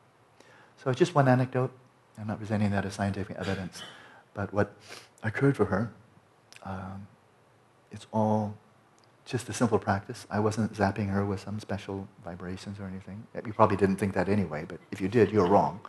So 0.83 0.89
it's 0.89 0.99
just 0.99 1.15
one 1.15 1.27
anecdote. 1.27 1.71
I'm 2.17 2.27
not 2.27 2.39
presenting 2.39 2.71
that 2.71 2.85
as 2.85 2.93
scientific 2.93 3.37
evidence. 3.37 3.81
But 4.33 4.53
what 4.53 4.73
occurred 5.23 5.55
for 5.55 5.65
her, 5.65 5.93
um, 6.63 7.07
it's 7.91 8.07
all 8.11 8.55
just 9.25 9.49
a 9.49 9.53
simple 9.53 9.79
practice. 9.79 10.27
I 10.29 10.39
wasn't 10.39 10.73
zapping 10.73 11.09
her 11.09 11.25
with 11.25 11.39
some 11.39 11.59
special 11.59 12.07
vibrations 12.23 12.79
or 12.79 12.85
anything. 12.85 13.25
You 13.45 13.53
probably 13.53 13.77
didn't 13.77 13.95
think 13.95 14.13
that 14.13 14.29
anyway, 14.29 14.65
but 14.67 14.79
if 14.91 15.01
you 15.01 15.07
did, 15.07 15.31
you're 15.31 15.47
wrong. 15.47 15.79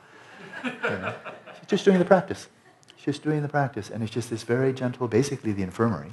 Yeah. 0.64 1.14
Just 1.66 1.85
doing 1.85 1.98
the 1.98 2.04
practice. 2.04 2.48
She's 2.96 3.04
just 3.04 3.22
doing 3.22 3.42
the 3.42 3.48
practice, 3.48 3.90
and 3.90 4.02
it's 4.02 4.12
just 4.12 4.30
this 4.30 4.42
very 4.42 4.72
gentle, 4.72 5.06
basically 5.06 5.52
the 5.52 5.62
infirmary. 5.62 6.12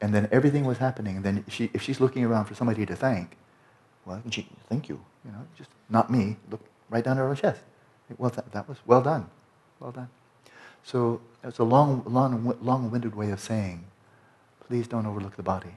And 0.00 0.14
then 0.14 0.28
everything 0.30 0.64
was 0.64 0.78
happening. 0.78 1.16
And 1.16 1.24
then 1.24 1.44
she, 1.48 1.70
if 1.74 1.82
she's 1.82 2.00
looking 2.00 2.24
around 2.24 2.44
for 2.44 2.54
somebody 2.54 2.86
to 2.86 2.94
thank, 2.94 3.36
well, 4.04 4.22
she, 4.30 4.48
thank 4.68 4.88
you. 4.88 5.00
You 5.24 5.32
know, 5.32 5.46
just 5.56 5.70
not 5.90 6.10
me. 6.10 6.36
Look 6.50 6.60
right 6.88 7.04
down 7.04 7.18
at 7.18 7.22
her 7.22 7.34
chest. 7.34 7.60
Well, 8.16 8.30
that, 8.30 8.52
that 8.52 8.68
was 8.68 8.78
well 8.86 9.02
done. 9.02 9.28
Well 9.80 9.90
done. 9.90 10.08
So 10.82 11.20
it's 11.44 11.58
a 11.58 11.64
long, 11.64 12.02
long, 12.06 12.56
long-winded 12.62 13.14
way 13.14 13.30
of 13.30 13.40
saying, 13.40 13.84
please 14.66 14.86
don't 14.88 15.06
overlook 15.06 15.36
the 15.36 15.42
body. 15.42 15.74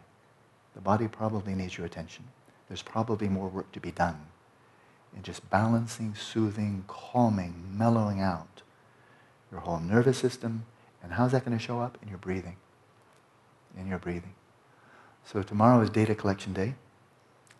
The 0.76 0.82
body 0.82 1.08
probably 1.08 1.54
needs 1.54 1.78
your 1.78 1.86
attention. 1.86 2.26
There's 2.68 2.82
probably 2.82 3.28
more 3.28 3.50
work 3.50 3.72
to 3.74 3.80
be 3.82 3.92
done 3.92 4.28
in 5.16 5.24
just 5.24 5.50
balancing, 5.50 6.16
soothing, 6.16 6.86
calming, 6.88 7.66
mellowing 7.76 8.22
out 8.22 8.62
your 9.52 9.60
whole 9.60 9.80
nervous 9.80 10.18
system. 10.18 10.64
And 11.04 11.14
how's 11.14 11.34
that 11.34 11.44
going 11.44 11.58
to 11.58 11.64
show 11.64 11.82
up? 11.82 11.98
In 12.02 12.08
your 12.08 12.18
breathing. 12.18 12.56
In 13.78 13.88
your 13.88 14.00
breathing. 14.00 14.34
So 15.26 15.44
tomorrow 15.44 15.82
is 15.82 15.90
data 15.90 16.16
collection 16.16 16.54
day. 16.54 16.76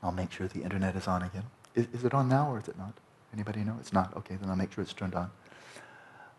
I'll 0.04 0.12
make 0.12 0.32
sure 0.32 0.48
the 0.48 0.64
internet 0.64 0.96
is 0.96 1.08
on 1.08 1.22
again. 1.22 1.44
Is, 1.76 1.88
is 1.94 2.04
it 2.04 2.14
on 2.14 2.28
now 2.28 2.52
or 2.52 2.60
is 2.60 2.68
it 2.68 2.78
not? 2.78 2.94
Anybody 3.34 3.62
know? 3.62 3.78
It's 3.80 3.94
not. 3.94 4.16
Okay, 4.18 4.36
then 4.36 4.50
I'll 4.50 4.56
make 4.56 4.74
sure 4.74 4.82
it's 4.84 4.94
turned 4.94 5.16
on. 5.16 5.32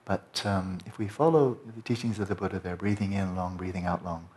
But 0.04 0.42
um, 0.44 0.78
if 0.84 0.98
we 0.98 1.08
follow 1.08 1.58
the 1.74 1.82
teachings 1.82 2.18
of 2.18 2.28
the 2.28 2.34
Buddha 2.34 2.58
there, 2.58 2.76
breathing 2.76 3.12
in 3.12 3.36
long, 3.36 3.56
breathing 3.56 3.86
out 3.86 4.04
long, 4.04 4.28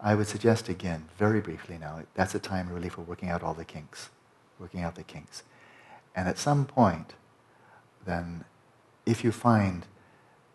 I 0.00 0.14
would 0.14 0.26
suggest 0.26 0.68
again, 0.68 1.08
very 1.18 1.40
briefly 1.40 1.76
now, 1.78 2.02
that's 2.14 2.34
a 2.34 2.38
time 2.38 2.70
really 2.70 2.88
for 2.88 3.02
working 3.02 3.28
out 3.28 3.42
all 3.42 3.52
the 3.52 3.66
kinks, 3.66 4.08
working 4.58 4.80
out 4.80 4.94
the 4.94 5.02
kinks. 5.02 5.42
And 6.16 6.26
at 6.26 6.38
some 6.38 6.64
point, 6.64 7.12
then, 8.06 8.44
if 9.04 9.22
you 9.22 9.30
find 9.30 9.86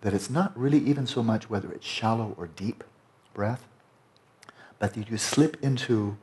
that 0.01 0.13
it's 0.13 0.29
not 0.29 0.57
really 0.57 0.79
even 0.79 1.05
so 1.05 1.21
much 1.21 1.49
whether 1.49 1.71
it's 1.71 1.85
shallow 1.85 2.33
or 2.37 2.47
deep 2.47 2.83
breath, 3.33 3.67
but 4.79 4.93
that 4.93 5.09
you 5.09 5.17
slip 5.17 5.61
into 5.63 6.17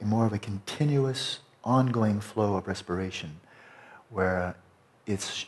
a 0.00 0.04
more 0.04 0.26
of 0.26 0.32
a 0.32 0.38
continuous, 0.38 1.40
ongoing 1.64 2.20
flow 2.20 2.56
of 2.56 2.66
respiration 2.66 3.40
where 4.10 4.56
it's 5.06 5.46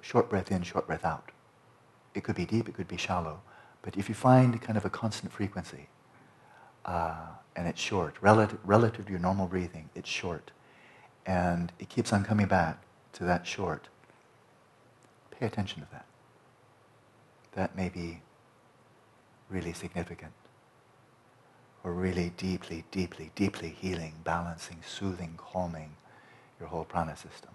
short 0.00 0.30
breath 0.30 0.50
in, 0.50 0.62
short 0.62 0.86
breath 0.86 1.04
out. 1.04 1.30
It 2.14 2.24
could 2.24 2.36
be 2.36 2.46
deep, 2.46 2.68
it 2.68 2.74
could 2.74 2.88
be 2.88 2.96
shallow. 2.96 3.42
But 3.82 3.96
if 3.96 4.08
you 4.08 4.14
find 4.14 4.60
kind 4.60 4.76
of 4.76 4.84
a 4.84 4.90
constant 4.90 5.32
frequency, 5.32 5.88
uh, 6.84 7.26
and 7.54 7.68
it's 7.68 7.80
short, 7.80 8.16
relative, 8.20 8.58
relative 8.64 9.06
to 9.06 9.10
your 9.10 9.20
normal 9.20 9.46
breathing, 9.46 9.90
it's 9.94 10.08
short, 10.08 10.50
and 11.26 11.72
it 11.78 11.88
keeps 11.88 12.12
on 12.12 12.24
coming 12.24 12.46
back 12.46 12.82
to 13.14 13.24
that 13.24 13.46
short, 13.46 13.88
pay 15.30 15.46
attention 15.46 15.82
to 15.82 15.88
that. 15.92 16.06
That 17.52 17.76
may 17.76 17.88
be 17.88 18.22
really 19.50 19.72
significant, 19.72 20.32
or 21.84 21.92
really 21.92 22.32
deeply, 22.36 22.84
deeply, 22.90 23.30
deeply 23.34 23.68
healing, 23.68 24.14
balancing, 24.24 24.78
soothing, 24.86 25.34
calming 25.36 25.94
your 26.58 26.68
whole 26.68 26.84
prana 26.84 27.16
system. 27.16 27.50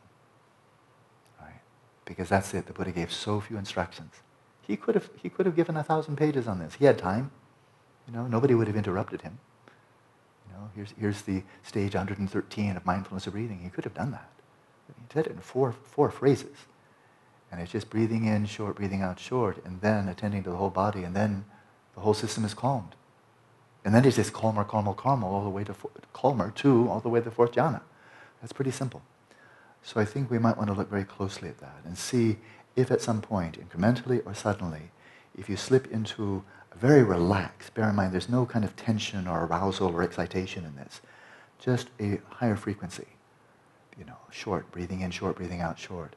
Right? 1.42 1.62
Because 2.06 2.30
that's 2.30 2.54
it. 2.54 2.66
The 2.66 2.74
Buddha 2.74 2.92
gave 2.92 3.12
so 3.12 3.42
few 3.42 3.58
instructions. 3.58 4.14
He 4.62 4.78
could 4.78 4.96
have, 4.96 5.10
he 5.22 5.30
could 5.30 5.46
have 5.46 5.56
given 5.56 5.76
a 5.76 5.84
thousand 5.84 6.16
pages 6.16 6.48
on 6.48 6.60
this. 6.60 6.76
He 6.76 6.86
had 6.86 6.98
time. 6.98 7.32
You 8.08 8.14
know, 8.14 8.28
nobody 8.28 8.54
would 8.54 8.68
have 8.68 8.76
interrupted 8.76 9.22
him. 9.22 9.40
You 10.48 10.54
know, 10.54 10.70
here's, 10.76 10.94
here's 11.00 11.22
the 11.24 11.44
stage 11.64 11.96
113 11.96 12.78
of 12.78 12.86
mindfulness 12.86 13.28
of 13.28 13.34
breathing. 13.34 13.60
He 13.60 13.70
could 13.70 13.84
have 13.84 13.94
done 13.94 14.12
that. 14.12 14.30
But 14.88 14.96
he 14.98 15.04
did 15.14 15.28
it 15.28 15.36
in 15.36 15.42
four, 15.42 15.72
four 15.72 16.10
phrases. 16.10 16.58
And 17.52 17.62
it's 17.62 17.72
just 17.72 17.90
breathing 17.90 18.26
in 18.26 18.46
short, 18.46 18.76
breathing 18.76 19.02
out 19.02 19.20
short, 19.20 19.64
and 19.64 19.80
then 19.82 20.10
attending 20.10 20.44
to 20.44 20.50
the 20.50 20.56
whole 20.56 20.70
body, 20.70 21.04
and 21.04 21.16
then 21.16 21.46
the 21.94 22.02
whole 22.02 22.14
system 22.14 22.44
is 22.46 22.54
calmed. 22.54 22.96
And 23.86 23.94
then 23.94 24.06
it's 24.06 24.16
just 24.16 24.34
calmer, 24.34 24.64
calmer, 24.64 24.94
calmer, 24.94 25.28
all 25.28 25.44
the 25.44 25.50
way 25.50 25.64
to 25.66 25.76
calmer 26.14 26.52
to 26.52 26.90
all 26.90 27.00
the 27.00 27.10
way 27.10 27.20
to 27.20 27.26
the 27.26 27.32
fourth 27.32 27.52
jhana. 27.52 27.82
That's 28.42 28.54
pretty 28.54 28.72
simple. 28.72 29.02
So 29.82 30.00
I 30.00 30.06
think 30.06 30.32
we 30.32 30.40
might 30.40 30.58
want 30.58 30.70
to 30.70 30.74
look 30.74 30.90
very 30.90 31.04
closely 31.04 31.50
at 31.50 31.60
that 31.60 31.82
and 31.86 31.98
see 31.98 32.38
if 32.76 32.90
at 32.92 33.02
some 33.02 33.22
point, 33.22 33.60
incrementally 33.60 34.26
or 34.26 34.34
suddenly, 34.34 34.92
if 35.38 35.50
you 35.50 35.58
slip 35.58 35.92
into 35.92 36.44
a 36.72 36.78
very 36.78 37.04
relaxed, 37.04 37.74
bear 37.74 37.90
in 37.90 37.96
mind 37.96 38.14
there's 38.14 38.30
no 38.30 38.46
kind 38.46 38.64
of 38.64 38.76
tension 38.76 39.28
or 39.28 39.46
arousal 39.46 39.94
or 39.94 40.02
excitation 40.02 40.64
in 40.66 40.76
this, 40.76 41.02
just 41.60 41.90
a 42.00 42.20
higher 42.30 42.56
frequency, 42.56 43.08
you 43.98 44.06
know, 44.06 44.18
short, 44.32 44.72
breathing 44.72 45.02
in 45.02 45.12
short, 45.12 45.36
breathing 45.36 45.62
out 45.62 45.78
short. 45.78 46.16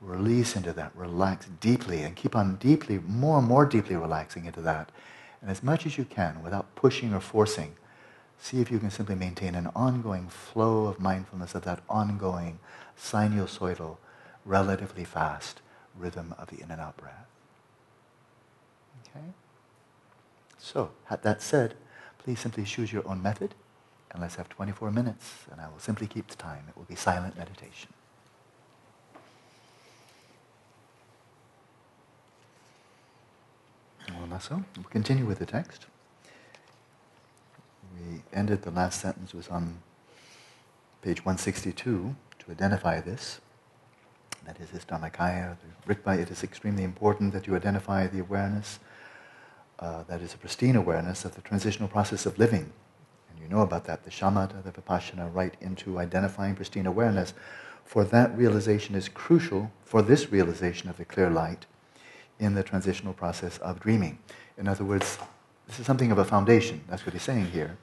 Release 0.00 0.56
into 0.56 0.72
that, 0.72 0.92
relax 0.94 1.46
deeply, 1.60 2.02
and 2.02 2.16
keep 2.16 2.34
on 2.34 2.56
deeply, 2.56 2.98
more 3.06 3.38
and 3.38 3.46
more 3.46 3.66
deeply 3.66 3.96
relaxing 3.96 4.46
into 4.46 4.62
that. 4.62 4.90
And 5.40 5.50
as 5.50 5.62
much 5.62 5.86
as 5.86 5.96
you 5.96 6.04
can, 6.04 6.42
without 6.42 6.74
pushing 6.74 7.14
or 7.14 7.20
forcing, 7.20 7.76
see 8.38 8.60
if 8.60 8.70
you 8.70 8.78
can 8.78 8.90
simply 8.90 9.14
maintain 9.14 9.54
an 9.54 9.68
ongoing 9.74 10.28
flow 10.28 10.86
of 10.86 11.00
mindfulness 11.00 11.54
of 11.54 11.62
that 11.64 11.82
ongoing 11.88 12.58
sinusoidal, 12.98 13.96
relatively 14.44 15.04
fast 15.04 15.60
rhythm 15.96 16.34
of 16.38 16.48
the 16.48 16.60
in 16.62 16.70
and 16.70 16.80
out 16.80 16.96
breath. 16.96 17.26
Okay? 19.06 19.26
So, 20.58 20.90
that 21.08 21.42
said, 21.42 21.74
please 22.18 22.38
simply 22.40 22.64
choose 22.64 22.92
your 22.92 23.06
own 23.08 23.22
method, 23.22 23.54
and 24.10 24.20
let's 24.20 24.36
have 24.36 24.48
24 24.48 24.90
minutes, 24.90 25.44
and 25.50 25.60
I 25.60 25.68
will 25.68 25.78
simply 25.78 26.06
keep 26.06 26.28
the 26.28 26.36
time. 26.36 26.64
It 26.68 26.76
will 26.76 26.84
be 26.84 26.96
silent 26.96 27.38
meditation. 27.38 27.92
Well, 34.18 34.40
so 34.40 34.62
we'll 34.76 34.84
continue 34.84 35.26
with 35.26 35.38
the 35.38 35.46
text. 35.46 35.86
We 37.98 38.22
ended, 38.32 38.62
the 38.62 38.70
last 38.70 39.00
sentence 39.00 39.34
was 39.34 39.48
on 39.48 39.82
page 41.02 41.24
162 41.24 42.14
to 42.38 42.50
identify 42.50 43.00
this 43.00 43.40
that 44.46 44.58
is 44.60 44.70
this 44.70 44.84
Dharmakaya, 44.84 45.56
the 45.86 45.94
Rigpa, 45.94 46.18
it 46.18 46.30
is 46.30 46.42
extremely 46.42 46.82
important 46.82 47.32
that 47.34 47.46
you 47.46 47.54
identify 47.54 48.06
the 48.06 48.20
awareness 48.20 48.80
uh, 49.78 50.02
that 50.04 50.20
is 50.20 50.34
a 50.34 50.38
pristine 50.38 50.76
awareness 50.76 51.24
of 51.24 51.34
the 51.34 51.40
transitional 51.40 51.88
process 51.88 52.26
of 52.26 52.38
living. 52.38 52.72
And 53.30 53.40
you 53.40 53.48
know 53.48 53.60
about 53.62 53.84
that, 53.84 54.04
the 54.04 54.10
shamatha, 54.10 54.62
the 54.62 54.72
vipassana, 54.72 55.32
right 55.34 55.54
into 55.60 55.98
identifying 55.98 56.54
pristine 56.54 56.86
awareness. 56.86 57.32
For 57.84 58.04
that 58.04 58.36
realization 58.36 58.94
is 58.94 59.08
crucial 59.08 59.72
for 59.84 60.02
this 60.02 60.30
realization 60.30 60.90
of 60.90 60.96
the 60.96 61.04
clear 61.04 61.30
light 61.30 61.66
in 62.40 62.54
the 62.54 62.62
transitional 62.62 63.12
process 63.12 63.58
of 63.58 63.78
dreaming. 63.78 64.18
In 64.58 64.66
other 64.66 64.84
words, 64.84 65.18
this 65.68 65.78
is 65.78 65.86
something 65.86 66.10
of 66.10 66.18
a 66.18 66.24
foundation. 66.24 66.80
That's 66.88 67.06
what 67.06 67.12
he's 67.12 67.22
saying 67.22 67.46
here, 67.46 67.78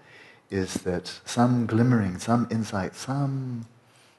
is 0.50 0.74
that 0.84 1.22
some 1.24 1.66
glimmering, 1.66 2.18
some 2.18 2.48
insight, 2.52 2.96
some, 2.96 3.66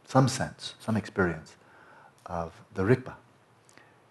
some 0.06 0.28
sense, 0.28 0.74
some 0.80 0.96
experience 0.96 1.56
of 2.24 2.52
the 2.74 2.82
Rigpa 2.82 3.14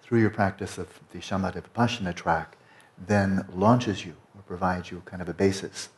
through 0.02 0.20
your 0.20 0.30
practice 0.30 0.78
of 0.78 0.88
the 1.12 1.20
Shamatha 1.20 1.64
Vipassana 1.64 2.14
track 2.14 2.58
then 3.08 3.46
launches 3.54 4.06
you 4.06 4.16
or 4.36 4.42
provides 4.44 4.92
you 4.92 5.02
kind 5.06 5.22
of 5.22 5.30
a 5.30 5.34
basis 5.34 5.90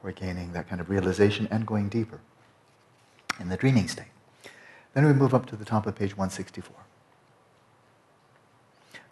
for 0.00 0.12
gaining 0.12 0.52
that 0.52 0.68
kind 0.68 0.80
of 0.80 0.88
realization 0.88 1.46
and 1.50 1.66
going 1.66 1.88
deeper 1.88 2.20
in 3.38 3.48
the 3.48 3.56
dreaming 3.56 3.88
state. 3.88 4.06
Then 4.94 5.06
we 5.06 5.12
move 5.12 5.34
up 5.34 5.46
to 5.46 5.56
the 5.56 5.64
top 5.64 5.86
of 5.86 5.94
page 5.94 6.16
164. 6.16 6.74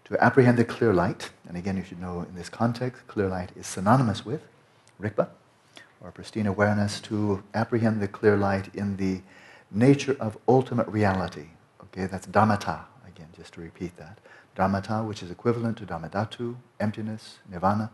To 0.09 0.25
apprehend 0.25 0.59
the 0.59 0.65
clear 0.65 0.93
light, 0.93 1.31
and 1.47 1.57
again 1.57 1.77
you 1.77 1.85
should 1.85 2.01
know 2.01 2.23
in 2.23 2.35
this 2.35 2.49
context, 2.49 3.07
clear 3.07 3.29
light 3.29 3.51
is 3.57 3.67
synonymous 3.67 4.25
with 4.25 4.43
Rigpa, 5.01 5.29
or 6.01 6.11
pristine 6.13 6.47
awareness, 6.47 7.01
to 7.03 7.43
apprehend 7.55 8.01
the 8.01 8.09
clear 8.09 8.37
light 8.37 8.75
in 8.75 8.97
the 8.97 9.21
nature 9.71 10.17
of 10.19 10.39
ultimate 10.49 10.89
reality, 10.89 11.49
Okay, 11.99 12.07
that's 12.07 12.27
dharmata, 12.27 12.85
again, 13.07 13.29
just 13.37 13.55
to 13.55 13.61
repeat 13.61 13.97
that. 13.97 14.19
Dharmata, 14.55 15.05
which 15.07 15.23
is 15.23 15.31
equivalent 15.31 15.79
to 15.79 15.87
dharmadhatu, 15.87 16.57
emptiness, 16.79 17.39
nirvana. 17.51 17.91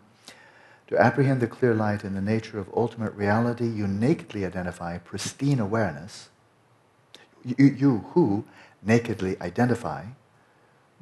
To 0.88 0.98
apprehend 0.98 1.40
the 1.40 1.46
clear 1.46 1.74
light 1.74 2.04
in 2.04 2.14
the 2.14 2.20
nature 2.20 2.58
of 2.58 2.68
ultimate 2.76 3.14
reality, 3.14 3.66
you 3.66 3.86
nakedly 3.86 4.44
identify 4.44 4.98
pristine 4.98 5.60
awareness. 5.60 6.28
You, 7.44 7.66
you 7.66 7.98
who 8.12 8.44
nakedly 8.82 9.40
identify, 9.40 10.06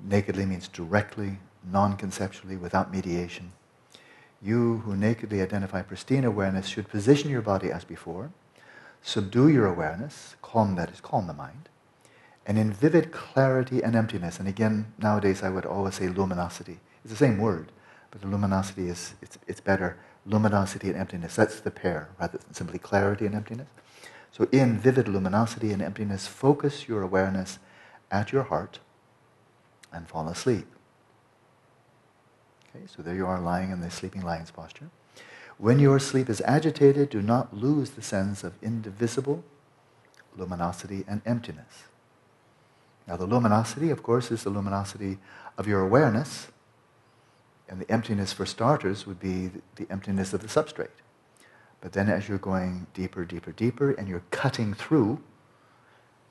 nakedly 0.04 0.46
means 0.46 0.68
directly, 0.68 1.38
non 1.64 1.96
conceptually, 1.96 2.56
without 2.56 2.92
mediation. 2.92 3.52
You 4.40 4.78
who 4.78 4.96
nakedly 4.96 5.40
identify 5.40 5.82
pristine 5.82 6.24
awareness 6.24 6.66
should 6.66 6.88
position 6.88 7.30
your 7.30 7.42
body 7.42 7.70
as 7.70 7.84
before, 7.84 8.32
subdue 9.00 9.48
your 9.48 9.66
awareness, 9.66 10.36
calm 10.42 10.74
that 10.76 10.90
is, 10.90 11.00
calm 11.00 11.26
the 11.26 11.32
mind, 11.32 11.68
and 12.44 12.58
in 12.58 12.72
vivid 12.72 13.12
clarity 13.12 13.82
and 13.82 13.94
emptiness. 13.94 14.38
And 14.38 14.48
again, 14.48 14.92
nowadays 14.98 15.42
I 15.42 15.50
would 15.50 15.64
always 15.64 15.94
say 15.94 16.08
luminosity. 16.08 16.80
It's 17.04 17.12
the 17.12 17.16
same 17.16 17.38
word, 17.38 17.70
but 18.10 18.20
the 18.20 18.26
luminosity 18.26 18.88
is 18.88 19.14
it's, 19.22 19.38
it's 19.46 19.60
better. 19.60 19.98
Luminosity 20.26 20.88
and 20.88 20.96
emptiness, 20.96 21.34
that's 21.36 21.60
the 21.60 21.70
pair, 21.70 22.08
rather 22.18 22.38
than 22.38 22.54
simply 22.54 22.78
clarity 22.78 23.26
and 23.26 23.34
emptiness. 23.34 23.68
So 24.30 24.48
in 24.50 24.78
vivid 24.78 25.08
luminosity 25.08 25.72
and 25.72 25.82
emptiness, 25.82 26.26
focus 26.26 26.88
your 26.88 27.02
awareness 27.02 27.58
at 28.10 28.32
your 28.32 28.44
heart 28.44 28.78
and 29.92 30.08
fall 30.08 30.28
asleep. 30.28 30.66
Okay, 32.74 32.84
so 32.86 33.02
there 33.02 33.14
you 33.14 33.26
are 33.26 33.40
lying 33.40 33.70
in 33.70 33.80
the 33.80 33.90
sleeping 33.90 34.22
lion's 34.22 34.50
posture. 34.50 34.90
When 35.58 35.78
your 35.78 35.98
sleep 35.98 36.28
is 36.30 36.40
agitated, 36.42 37.10
do 37.10 37.22
not 37.22 37.54
lose 37.54 37.90
the 37.90 38.02
sense 38.02 38.42
of 38.42 38.54
indivisible 38.62 39.44
luminosity 40.36 41.04
and 41.06 41.20
emptiness. 41.26 41.84
Now, 43.06 43.16
the 43.16 43.26
luminosity, 43.26 43.90
of 43.90 44.02
course, 44.02 44.30
is 44.30 44.44
the 44.44 44.50
luminosity 44.50 45.18
of 45.58 45.66
your 45.66 45.80
awareness, 45.80 46.48
and 47.68 47.80
the 47.80 47.90
emptiness, 47.90 48.32
for 48.32 48.46
starters, 48.46 49.06
would 49.06 49.20
be 49.20 49.50
the 49.76 49.86
emptiness 49.90 50.32
of 50.32 50.40
the 50.40 50.46
substrate. 50.46 50.88
But 51.80 51.92
then, 51.92 52.08
as 52.08 52.28
you're 52.28 52.38
going 52.38 52.86
deeper, 52.94 53.24
deeper, 53.24 53.52
deeper, 53.52 53.90
and 53.90 54.08
you're 54.08 54.22
cutting 54.30 54.72
through 54.72 55.20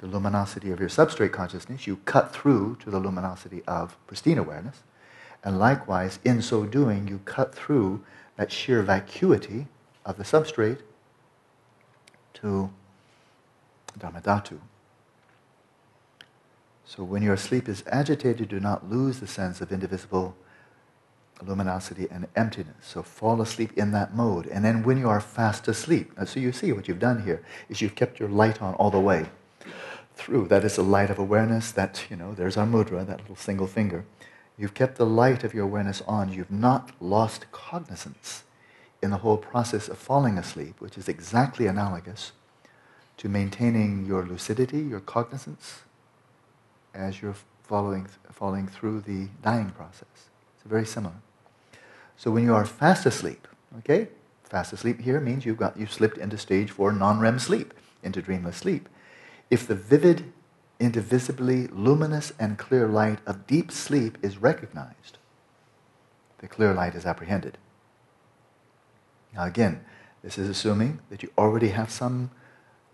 the 0.01 0.07
luminosity 0.07 0.71
of 0.71 0.79
your 0.79 0.89
substrate 0.89 1.31
consciousness, 1.31 1.85
you 1.85 1.97
cut 1.97 2.33
through 2.33 2.75
to 2.81 2.89
the 2.89 2.99
luminosity 2.99 3.61
of 3.67 3.95
pristine 4.07 4.39
awareness. 4.39 4.81
And 5.43 5.59
likewise, 5.59 6.19
in 6.25 6.41
so 6.41 6.65
doing, 6.65 7.07
you 7.07 7.19
cut 7.23 7.53
through 7.53 8.03
that 8.35 8.51
sheer 8.51 8.81
vacuity 8.81 9.67
of 10.03 10.17
the 10.17 10.23
substrate 10.23 10.79
to 12.33 12.71
Dharmadhatu. 13.97 14.59
So 16.83 17.03
when 17.03 17.21
your 17.21 17.37
sleep 17.37 17.69
is 17.69 17.83
agitated, 17.87 18.49
do 18.49 18.59
not 18.59 18.89
lose 18.89 19.19
the 19.19 19.27
sense 19.27 19.61
of 19.61 19.71
indivisible 19.71 20.35
luminosity 21.45 22.07
and 22.09 22.27
emptiness. 22.35 22.75
So 22.81 23.03
fall 23.03 23.39
asleep 23.39 23.71
in 23.77 23.91
that 23.91 24.15
mode. 24.15 24.47
And 24.47 24.65
then 24.65 24.83
when 24.83 24.97
you 24.97 25.09
are 25.09 25.21
fast 25.21 25.67
asleep, 25.67 26.11
so 26.25 26.39
you 26.39 26.51
see 26.51 26.71
what 26.71 26.87
you've 26.87 26.99
done 26.99 27.23
here 27.23 27.43
is 27.69 27.81
you've 27.81 27.95
kept 27.95 28.19
your 28.19 28.29
light 28.29 28.61
on 28.63 28.73
all 28.75 28.89
the 28.89 28.99
way 28.99 29.27
through. 30.21 30.47
That 30.47 30.63
is 30.63 30.75
the 30.75 30.84
light 30.84 31.10
of 31.10 31.19
awareness. 31.19 31.71
That, 31.71 32.05
you 32.10 32.15
know, 32.15 32.34
there's 32.34 32.57
our 32.57 32.65
mudra, 32.65 33.05
that 33.05 33.21
little 33.21 33.36
single 33.36 33.67
finger. 33.67 34.05
You've 34.57 34.73
kept 34.73 34.97
the 34.97 35.05
light 35.05 35.43
of 35.43 35.53
your 35.53 35.63
awareness 35.63 36.01
on. 36.07 36.31
You've 36.31 36.51
not 36.51 36.91
lost 36.99 37.51
cognizance 37.51 38.43
in 39.01 39.10
the 39.10 39.17
whole 39.17 39.38
process 39.38 39.88
of 39.88 39.97
falling 39.97 40.38
asleep, 40.38 40.75
which 40.79 40.97
is 40.97 41.10
exactly 41.10 41.65
analogous 41.65 42.31
to 43.17 43.27
maintaining 43.27 44.05
your 44.05 44.25
lucidity, 44.25 44.79
your 44.79 44.99
cognizance, 44.99 45.81
as 46.93 47.21
you're 47.21 47.36
following, 47.63 48.07
falling 48.31 48.67
through 48.67 49.01
the 49.01 49.27
dying 49.41 49.71
process. 49.71 50.29
It's 50.55 50.65
very 50.65 50.86
similar. 50.86 51.15
So 52.17 52.29
when 52.29 52.43
you 52.43 52.53
are 52.53 52.65
fast 52.65 53.05
asleep, 53.05 53.47
okay, 53.79 54.10
fast 54.43 54.73
asleep 54.73 55.01
here 55.01 55.19
means 55.19 55.45
you've 55.45 55.57
got 55.57 55.77
you've 55.77 55.91
slipped 55.91 56.17
into 56.17 56.38
stage 56.38 56.69
four 56.69 56.91
non-REM 56.91 57.39
sleep, 57.39 57.73
into 58.03 58.21
dreamless 58.21 58.57
sleep. 58.57 58.88
If 59.51 59.67
the 59.67 59.75
vivid 59.75 60.31
indivisibly 60.79 61.67
luminous 61.67 62.31
and 62.39 62.57
clear 62.57 62.87
light 62.87 63.19
of 63.27 63.45
deep 63.45 63.69
sleep 63.69 64.17
is 64.21 64.37
recognized, 64.37 65.17
the 66.39 66.47
clear 66.47 66.73
light 66.73 66.95
is 66.95 67.05
apprehended. 67.05 67.57
Now, 69.35 69.43
again, 69.43 69.83
this 70.23 70.37
is 70.37 70.47
assuming 70.47 71.01
that 71.09 71.21
you 71.21 71.31
already 71.37 71.69
have 71.69 71.91
some, 71.91 72.31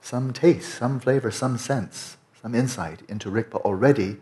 some 0.01 0.33
taste, 0.33 0.73
some 0.73 0.99
flavor, 0.99 1.29
some 1.29 1.59
sense, 1.59 2.17
some 2.41 2.55
insight 2.55 3.03
into 3.07 3.29
Rigpa 3.29 3.61
already. 3.61 4.17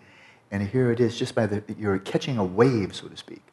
And 0.52 0.68
here 0.68 0.92
it 0.92 1.00
is, 1.00 1.18
just 1.18 1.36
by 1.36 1.46
the, 1.46 1.64
you're 1.80 2.00
catching 2.00 2.38
a 2.38 2.44
wave, 2.44 2.94
so 2.94 3.08
to 3.08 3.16
speak. 3.16 3.44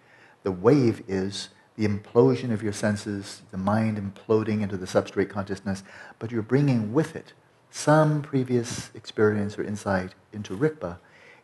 The 0.43 0.53
wave 0.53 1.05
is 1.07 1.51
the 1.77 1.87
implosion 1.87 2.53
of 2.53 2.65
your 2.65 2.73
senses, 2.73 3.43
the 3.53 3.59
mind 3.59 3.97
imploding 3.97 4.61
into 4.61 4.77
the 4.77 4.87
substrate 4.87 5.31
consciousness, 5.31 5.85
but 6.19 6.33
you're 6.33 6.43
bringing 6.43 6.93
with 6.93 7.15
it 7.15 7.33
some 7.73 8.21
previous 8.21 8.91
experience 8.95 9.59
or 9.59 9.65
insight 9.65 10.13
into 10.33 10.55
Rigpa. 10.55 10.99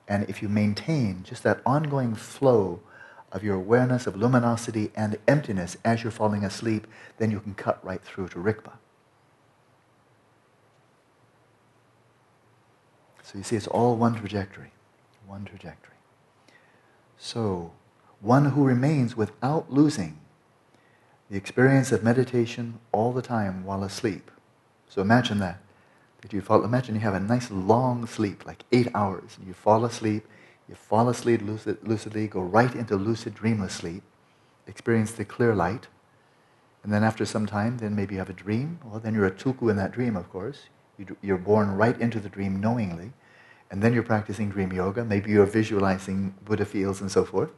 And 0.06 0.28
if 0.28 0.42
you 0.42 0.48
maintain 0.48 1.22
just 1.24 1.42
that 1.42 1.60
ongoing 1.64 2.14
flow 2.14 2.80
of 3.32 3.42
your 3.42 3.56
awareness 3.56 4.06
of 4.06 4.14
luminosity 4.14 4.90
and 4.94 5.18
emptiness 5.26 5.78
as 5.84 6.02
you're 6.02 6.12
falling 6.12 6.44
asleep, 6.44 6.86
then 7.16 7.30
you 7.30 7.40
can 7.40 7.54
cut 7.54 7.82
right 7.84 8.02
through 8.02 8.28
to 8.28 8.36
Rigpa. 8.36 8.72
So 13.22 13.38
you 13.38 13.44
see, 13.44 13.56
it's 13.56 13.66
all 13.66 13.96
one 13.96 14.14
trajectory. 14.14 14.72
One 15.26 15.44
trajectory. 15.44 15.96
So, 17.18 17.72
one 18.20 18.46
who 18.46 18.64
remains 18.64 19.16
without 19.16 19.72
losing 19.72 20.18
the 21.30 21.36
experience 21.36 21.92
of 21.92 22.02
meditation 22.02 22.80
all 22.92 23.12
the 23.12 23.22
time 23.22 23.64
while 23.64 23.84
asleep. 23.84 24.30
So 24.88 25.02
imagine 25.02 25.38
that 25.40 25.60
you 26.36 26.40
fall, 26.40 26.64
imagine 26.64 26.94
you 26.94 27.00
have 27.00 27.14
a 27.14 27.20
nice 27.20 27.50
long 27.50 28.06
sleep, 28.06 28.46
like 28.46 28.64
eight 28.72 28.88
hours, 28.94 29.36
and 29.38 29.46
you 29.46 29.54
fall 29.54 29.84
asleep, 29.84 30.26
you 30.68 30.74
fall 30.74 31.08
asleep 31.08 31.40
lucid, 31.42 31.78
lucidly, 31.82 32.26
go 32.28 32.40
right 32.40 32.74
into 32.74 32.96
lucid 32.96 33.34
dreamless 33.34 33.74
sleep, 33.74 34.02
experience 34.66 35.12
the 35.12 35.24
clear 35.24 35.54
light, 35.54 35.88
and 36.82 36.92
then 36.92 37.04
after 37.04 37.24
some 37.24 37.46
time, 37.46 37.78
then 37.78 37.94
maybe 37.94 38.14
you 38.14 38.18
have 38.18 38.30
a 38.30 38.34
dream. 38.34 38.78
Well, 38.84 39.00
then 39.00 39.14
you're 39.14 39.26
a 39.26 39.30
tulku 39.30 39.70
in 39.70 39.76
that 39.76 39.92
dream, 39.92 40.16
of 40.16 40.30
course. 40.30 40.68
You're 41.22 41.38
born 41.38 41.76
right 41.76 41.98
into 42.00 42.18
the 42.20 42.28
dream 42.28 42.60
knowingly, 42.60 43.12
and 43.70 43.82
then 43.82 43.92
you're 43.92 44.02
practicing 44.02 44.48
dream 44.48 44.72
yoga. 44.72 45.04
Maybe 45.04 45.30
you're 45.30 45.46
visualizing 45.46 46.34
Buddha 46.44 46.64
fields 46.64 47.00
and 47.00 47.10
so 47.10 47.24
forth. 47.24 47.50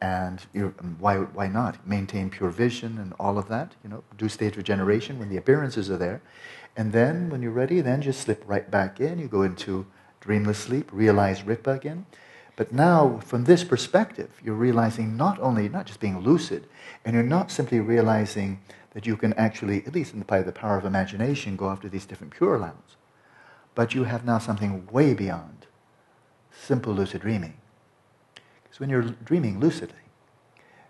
And 0.00 0.44
um, 0.54 0.96
why, 0.98 1.16
why 1.16 1.48
not? 1.48 1.86
Maintain 1.86 2.28
pure 2.30 2.50
vision 2.50 2.98
and 2.98 3.14
all 3.18 3.38
of 3.38 3.48
that. 3.48 3.74
You 3.82 3.90
know, 3.90 4.04
do 4.18 4.28
state 4.28 4.56
regeneration 4.56 5.18
when 5.18 5.28
the 5.28 5.36
appearances 5.38 5.90
are 5.90 5.96
there. 5.96 6.20
And 6.76 6.92
then, 6.92 7.30
when 7.30 7.40
you're 7.40 7.52
ready, 7.52 7.80
then 7.80 8.02
just 8.02 8.20
slip 8.20 8.42
right 8.46 8.70
back 8.70 9.00
in. 9.00 9.18
You 9.18 9.28
go 9.28 9.42
into 9.42 9.86
dreamless 10.20 10.58
sleep, 10.58 10.90
realize 10.92 11.42
Rigpa 11.42 11.74
again. 11.74 12.04
But 12.54 12.72
now, 12.72 13.20
from 13.20 13.44
this 13.44 13.64
perspective, 13.64 14.40
you're 14.44 14.54
realizing 14.54 15.16
not 15.16 15.40
only, 15.40 15.68
not 15.68 15.86
just 15.86 16.00
being 16.00 16.20
lucid, 16.20 16.66
and 17.04 17.14
you're 17.14 17.22
not 17.22 17.50
simply 17.50 17.80
realizing 17.80 18.60
that 18.92 19.06
you 19.06 19.16
can 19.16 19.32
actually, 19.34 19.86
at 19.86 19.94
least 19.94 20.12
in 20.12 20.20
the, 20.20 20.42
the 20.42 20.52
power 20.52 20.76
of 20.76 20.84
imagination, 20.84 21.56
go 21.56 21.70
after 21.70 21.88
these 21.88 22.06
different 22.06 22.34
pure 22.34 22.58
lands, 22.58 22.96
but 23.74 23.94
you 23.94 24.04
have 24.04 24.24
now 24.24 24.38
something 24.38 24.86
way 24.90 25.14
beyond 25.14 25.66
simple 26.50 26.94
lucid 26.94 27.20
dreaming. 27.22 27.54
Because 28.62 28.80
when 28.80 28.88
you're 28.88 29.02
dreaming 29.02 29.60
lucidly, 29.60 29.96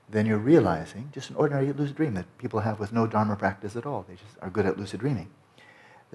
then 0.09 0.25
you're 0.25 0.39
realizing 0.39 1.11
just 1.13 1.31
an 1.31 1.37
ordinary 1.37 1.73
lucid 1.73 1.97
dream 1.97 2.15
that 2.15 2.39
people 2.39 2.61
have 2.61 2.79
with 2.79 2.93
no 2.93 3.09
Dharma 3.09 3.35
practice 3.35 3.75
at 3.75 3.87
all. 3.87 4.05
They 4.09 4.15
just 4.15 4.37
are 4.41 4.51
good 4.51 4.67
at 4.67 4.79
lucid 4.79 5.01
dreaming 5.01 5.31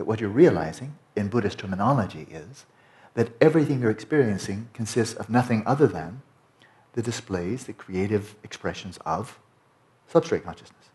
that 0.02 0.08
what 0.08 0.20
you're 0.20 0.32
realizing 0.32 0.98
in 1.16 1.28
Buddhist 1.28 1.60
terminology 1.60 2.26
is 2.32 2.66
that 3.14 3.30
everything 3.40 3.80
you're 3.80 3.92
experiencing 3.92 4.68
consists 4.74 5.14
of 5.14 5.30
nothing 5.30 5.62
other 5.64 5.86
than 5.86 6.24
the 6.94 7.04
displays, 7.04 7.66
the 7.66 7.74
creative 7.74 8.34
expressions 8.44 8.98
of 9.06 9.38
substrate 10.12 10.44
consciousness. 10.44 10.90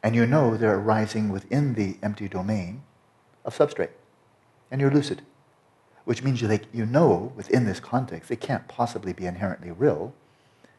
And 0.00 0.14
you 0.14 0.26
know 0.26 0.56
they're 0.56 0.78
arising 0.78 1.30
within 1.30 1.74
the 1.74 1.96
empty 2.04 2.28
domain 2.28 2.84
of 3.44 3.58
substrate. 3.58 3.90
And 4.70 4.80
you're 4.80 4.92
lucid, 4.92 5.22
which 6.04 6.22
means 6.22 6.40
you, 6.40 6.46
like, 6.46 6.66
you 6.72 6.86
know 6.86 7.32
within 7.34 7.66
this 7.66 7.80
context 7.80 8.28
they 8.28 8.36
can't 8.36 8.68
possibly 8.68 9.12
be 9.12 9.26
inherently 9.26 9.72
real 9.72 10.14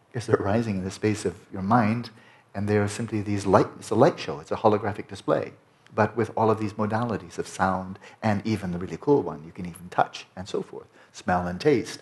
because 0.09 0.25
they're 0.25 0.37
arising 0.37 0.77
in 0.77 0.83
the 0.85 0.89
space 0.89 1.25
of 1.25 1.35
your 1.51 1.63
mind 1.63 2.11
and 2.55 2.69
they're 2.69 2.87
simply 2.87 3.19
these 3.19 3.45
light, 3.45 3.67
it's 3.77 3.89
a 3.89 3.95
light 3.95 4.17
show, 4.17 4.39
it's 4.39 4.51
a 4.51 4.55
holographic 4.55 5.09
display 5.09 5.51
but 5.93 6.15
with 6.15 6.31
all 6.37 6.49
of 6.49 6.59
these 6.59 6.73
modalities 6.73 7.37
of 7.37 7.47
sound 7.47 7.99
and 8.23 8.45
even 8.45 8.71
the 8.71 8.77
really 8.77 8.97
cool 8.99 9.21
one, 9.21 9.43
you 9.45 9.51
can 9.51 9.65
even 9.65 9.89
touch 9.89 10.25
and 10.35 10.47
so 10.47 10.61
forth, 10.61 10.87
smell 11.11 11.47
and 11.47 11.59
taste. 11.59 12.01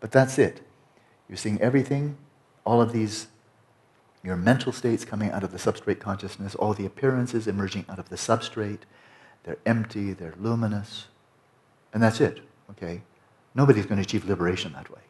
But 0.00 0.10
that's 0.10 0.38
it. 0.38 0.60
You're 1.28 1.36
seeing 1.36 1.60
everything, 1.60 2.16
all 2.64 2.80
of 2.80 2.92
these, 2.92 3.28
your 4.24 4.36
mental 4.36 4.72
states 4.72 5.04
coming 5.04 5.30
out 5.30 5.44
of 5.44 5.52
the 5.52 5.58
substrate 5.58 6.00
consciousness, 6.00 6.54
all 6.54 6.74
the 6.74 6.86
appearances 6.86 7.46
emerging 7.46 7.84
out 7.88 7.98
of 7.98 8.08
the 8.08 8.16
substrate. 8.16 8.80
They're 9.44 9.58
empty, 9.64 10.12
they're 10.12 10.34
luminous, 10.38 11.06
and 11.92 12.02
that's 12.02 12.20
it, 12.20 12.40
okay? 12.70 13.02
Nobody's 13.54 13.86
going 13.86 13.96
to 13.96 14.02
achieve 14.02 14.28
liberation 14.28 14.72
that 14.72 14.90
way. 14.90 15.00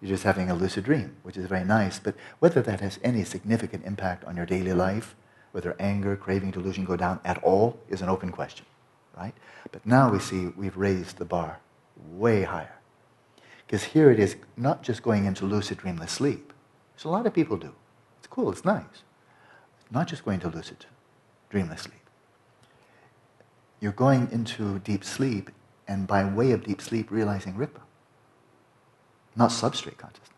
You're 0.00 0.10
just 0.10 0.24
having 0.24 0.50
a 0.50 0.54
lucid 0.54 0.84
dream, 0.84 1.16
which 1.22 1.36
is 1.36 1.46
very 1.46 1.64
nice, 1.64 1.98
but 1.98 2.14
whether 2.38 2.60
that 2.62 2.80
has 2.80 2.98
any 3.02 3.24
significant 3.24 3.84
impact 3.86 4.24
on 4.24 4.36
your 4.36 4.46
daily 4.46 4.72
life, 4.72 5.14
whether 5.54 5.76
anger, 5.78 6.16
craving, 6.16 6.50
delusion 6.50 6.84
go 6.84 6.96
down 6.96 7.20
at 7.24 7.40
all 7.44 7.78
is 7.88 8.02
an 8.02 8.08
open 8.08 8.32
question, 8.32 8.66
right? 9.16 9.34
But 9.70 9.86
now 9.86 10.10
we 10.10 10.18
see 10.18 10.48
we've 10.48 10.76
raised 10.76 11.18
the 11.18 11.24
bar 11.24 11.60
way 12.10 12.42
higher. 12.42 12.74
Because 13.64 13.84
here 13.84 14.10
it 14.10 14.18
is 14.18 14.34
not 14.56 14.82
just 14.82 15.04
going 15.04 15.26
into 15.26 15.44
lucid 15.44 15.78
dreamless 15.78 16.10
sleep, 16.10 16.52
which 16.92 17.04
a 17.04 17.08
lot 17.08 17.24
of 17.24 17.32
people 17.32 17.56
do. 17.56 17.72
It's 18.18 18.26
cool, 18.26 18.50
it's 18.50 18.64
nice. 18.64 19.04
Not 19.92 20.08
just 20.08 20.24
going 20.24 20.40
to 20.40 20.48
lucid 20.48 20.86
dreamless 21.50 21.82
sleep. 21.82 22.02
You're 23.78 23.92
going 23.92 24.28
into 24.32 24.80
deep 24.80 25.04
sleep, 25.04 25.52
and 25.86 26.08
by 26.08 26.24
way 26.24 26.50
of 26.50 26.64
deep 26.64 26.82
sleep, 26.82 27.12
realizing 27.12 27.54
Rigpa. 27.54 27.82
Not 29.36 29.50
substrate 29.50 29.98
consciousness. 29.98 30.30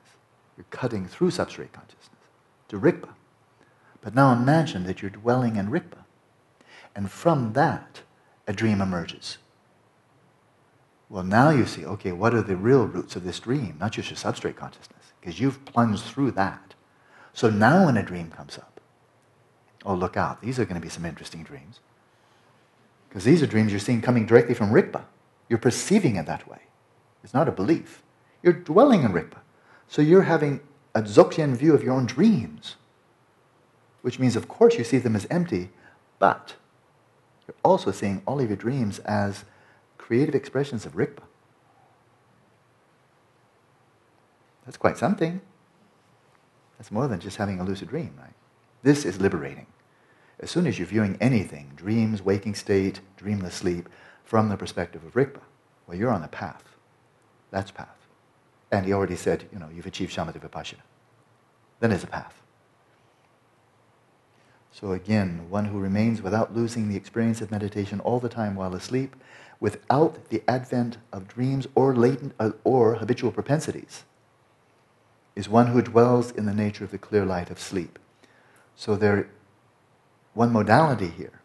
You're 0.58 0.66
cutting 0.68 1.06
through 1.06 1.30
substrate 1.30 1.72
consciousness 1.72 2.10
to 2.68 2.78
Rigpa. 2.78 3.08
But 4.06 4.14
now 4.14 4.32
imagine 4.32 4.84
that 4.84 5.02
you're 5.02 5.10
dwelling 5.10 5.56
in 5.56 5.68
Rigpa, 5.68 6.04
And 6.94 7.10
from 7.10 7.54
that, 7.54 8.02
a 8.46 8.52
dream 8.52 8.80
emerges. 8.80 9.38
Well, 11.08 11.24
now 11.24 11.50
you 11.50 11.66
see, 11.66 11.84
okay, 11.84 12.12
what 12.12 12.32
are 12.32 12.40
the 12.40 12.54
real 12.54 12.86
roots 12.86 13.16
of 13.16 13.24
this 13.24 13.40
dream? 13.40 13.78
Not 13.80 13.90
just 13.90 14.08
your 14.08 14.16
substrate 14.16 14.54
consciousness, 14.54 15.12
because 15.20 15.40
you've 15.40 15.64
plunged 15.64 16.04
through 16.04 16.30
that. 16.30 16.74
So 17.32 17.50
now 17.50 17.86
when 17.86 17.96
a 17.96 18.02
dream 18.04 18.30
comes 18.30 18.56
up, 18.56 18.80
oh, 19.84 19.96
look 19.96 20.16
out, 20.16 20.40
these 20.40 20.60
are 20.60 20.64
going 20.64 20.80
to 20.80 20.86
be 20.86 20.88
some 20.88 21.04
interesting 21.04 21.42
dreams. 21.42 21.80
Because 23.08 23.24
these 23.24 23.42
are 23.42 23.46
dreams 23.48 23.72
you're 23.72 23.80
seeing 23.80 24.02
coming 24.02 24.24
directly 24.24 24.54
from 24.54 24.70
Rigpa. 24.70 25.02
You're 25.48 25.58
perceiving 25.58 26.14
it 26.14 26.26
that 26.26 26.48
way. 26.48 26.60
It's 27.24 27.34
not 27.34 27.48
a 27.48 27.52
belief. 27.52 28.04
You're 28.40 28.52
dwelling 28.52 29.02
in 29.02 29.12
Rigpa. 29.12 29.40
So 29.88 30.00
you're 30.00 30.22
having 30.22 30.60
a 30.94 31.02
Dzogchen 31.02 31.56
view 31.56 31.74
of 31.74 31.82
your 31.82 31.92
own 31.92 32.06
dreams, 32.06 32.76
which 34.06 34.20
means, 34.20 34.36
of 34.36 34.46
course, 34.46 34.78
you 34.78 34.84
see 34.84 34.98
them 34.98 35.16
as 35.16 35.26
empty, 35.30 35.68
but 36.20 36.54
you're 37.44 37.56
also 37.64 37.90
seeing 37.90 38.22
all 38.24 38.38
of 38.38 38.48
your 38.48 38.56
dreams 38.56 39.00
as 39.00 39.44
creative 39.98 40.32
expressions 40.32 40.86
of 40.86 40.94
Rigpa. 40.94 41.24
That's 44.64 44.76
quite 44.76 44.96
something. 44.96 45.40
That's 46.78 46.92
more 46.92 47.08
than 47.08 47.18
just 47.18 47.38
having 47.38 47.58
a 47.58 47.64
lucid 47.64 47.88
dream, 47.88 48.14
right? 48.16 48.32
This 48.84 49.04
is 49.04 49.20
liberating. 49.20 49.66
As 50.38 50.52
soon 50.52 50.68
as 50.68 50.78
you're 50.78 50.86
viewing 50.86 51.18
anything, 51.20 51.72
dreams, 51.74 52.22
waking 52.22 52.54
state, 52.54 53.00
dreamless 53.16 53.56
sleep, 53.56 53.88
from 54.22 54.50
the 54.50 54.56
perspective 54.56 55.02
of 55.02 55.14
Rigpa, 55.14 55.40
well, 55.88 55.98
you're 55.98 56.12
on 56.12 56.22
a 56.22 56.28
path. 56.28 56.76
That's 57.50 57.72
path. 57.72 58.06
And 58.70 58.86
he 58.86 58.92
already 58.92 59.16
said, 59.16 59.48
you 59.52 59.58
know, 59.58 59.68
you've 59.74 59.86
achieved 59.86 60.14
shamatha 60.14 60.40
vipassana. 60.40 60.84
Then 61.80 61.90
there's 61.90 62.04
a 62.04 62.06
path. 62.06 62.45
So 64.78 64.92
again, 64.92 65.46
one 65.48 65.64
who 65.64 65.78
remains 65.78 66.20
without 66.20 66.54
losing 66.54 66.90
the 66.90 66.96
experience 66.96 67.40
of 67.40 67.50
meditation 67.50 67.98
all 68.00 68.20
the 68.20 68.28
time 68.28 68.54
while 68.54 68.74
asleep, 68.74 69.16
without 69.58 70.28
the 70.28 70.42
advent 70.46 70.98
of 71.14 71.26
dreams 71.26 71.66
or 71.74 71.96
latent 71.96 72.34
uh, 72.38 72.50
or 72.62 72.96
habitual 72.96 73.32
propensities, 73.32 74.04
is 75.34 75.48
one 75.48 75.68
who 75.68 75.80
dwells 75.80 76.30
in 76.30 76.44
the 76.44 76.52
nature 76.52 76.84
of 76.84 76.90
the 76.90 76.98
clear 76.98 77.24
light 77.24 77.48
of 77.48 77.58
sleep. 77.58 77.98
So 78.74 78.96
there, 78.96 79.30
one 80.34 80.52
modality 80.52 81.08
here 81.08 81.40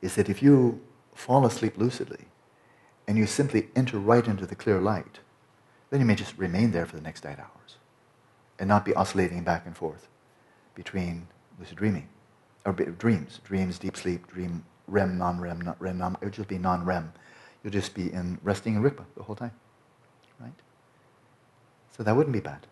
is 0.00 0.14
that 0.14 0.30
if 0.30 0.42
you 0.42 0.80
fall 1.14 1.44
asleep 1.44 1.74
lucidly 1.76 2.28
and 3.06 3.18
you 3.18 3.26
simply 3.26 3.68
enter 3.76 3.98
right 3.98 4.26
into 4.26 4.46
the 4.46 4.54
clear 4.54 4.80
light, 4.80 5.18
then 5.90 6.00
you 6.00 6.06
may 6.06 6.14
just 6.14 6.38
remain 6.38 6.70
there 6.70 6.86
for 6.86 6.96
the 6.96 7.02
next 7.02 7.26
eight 7.26 7.38
hours 7.38 7.76
and 8.58 8.68
not 8.68 8.86
be 8.86 8.94
oscillating 8.94 9.44
back 9.44 9.66
and 9.66 9.76
forth 9.76 10.08
between 10.74 11.26
lucid 11.60 11.76
dreaming 11.76 12.08
or 12.66 12.72
dreams, 12.72 13.40
dreams, 13.44 13.78
deep 13.78 13.96
sleep, 13.96 14.26
dream, 14.26 14.64
REM, 14.88 15.16
non-REM, 15.16 15.60
not 15.60 15.80
REM, 15.80 15.98
non, 15.98 16.16
it 16.20 16.24
would 16.24 16.34
just 16.34 16.48
be 16.48 16.58
non-REM. 16.58 17.12
You'll 17.62 17.72
just 17.72 17.94
be 17.94 18.12
in 18.12 18.38
resting 18.42 18.74
in 18.74 18.82
Rigpa 18.82 19.04
the 19.16 19.22
whole 19.22 19.36
time, 19.36 19.52
right? 20.40 20.52
So 21.96 22.02
that 22.02 22.16
wouldn't 22.16 22.32
be 22.32 22.40
bad. 22.40 22.66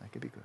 That 0.00 0.12
could 0.12 0.22
be 0.22 0.28
good. 0.28 0.42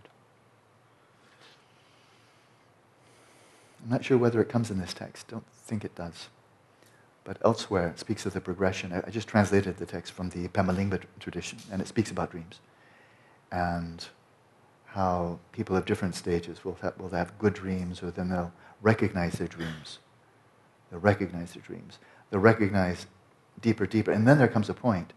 I'm 3.84 3.90
not 3.90 4.04
sure 4.04 4.18
whether 4.18 4.42
it 4.42 4.50
comes 4.50 4.72
in 4.72 4.80
this 4.80 4.94
text. 4.94 5.28
Don't 5.28 5.46
think 5.52 5.86
it 5.86 5.96
does. 5.96 6.28
But 7.24 7.38
elsewhere, 7.46 7.90
it 7.90 8.00
speaks 8.00 8.26
of 8.26 8.34
the 8.34 8.42
progression. 8.42 8.92
I 8.92 9.10
just 9.10 9.28
translated 9.28 9.78
the 9.78 9.86
text 9.86 10.12
from 10.14 10.30
the 10.30 10.48
Pema 10.50 10.76
Lingpa 10.76 11.04
tradition, 11.20 11.60
and 11.72 11.82
it 11.82 11.88
speaks 11.88 12.12
about 12.12 12.32
dreams. 12.32 12.60
And 13.52 14.06
how 14.94 15.40
people 15.52 15.76
of 15.76 15.86
different 15.86 16.16
stages 16.16 16.66
will 16.66 16.78
have, 16.82 16.98
will 17.00 17.10
have 17.10 17.38
good 17.38 17.54
dreams, 17.54 18.02
or 18.02 18.12
then 18.12 18.30
they'll 18.30 18.52
recognize 18.82 19.34
their 19.34 19.48
dreams. 19.48 20.00
They'll 20.90 21.00
recognize 21.00 21.54
their 21.54 21.62
dreams. 21.62 22.00
They'll 22.30 22.40
recognize 22.40 23.06
deeper, 23.62 23.86
deeper. 23.86 24.12
And 24.12 24.28
then 24.28 24.40
there 24.40 24.48
comes 24.48 24.70
a 24.70 24.74
point 24.74 25.14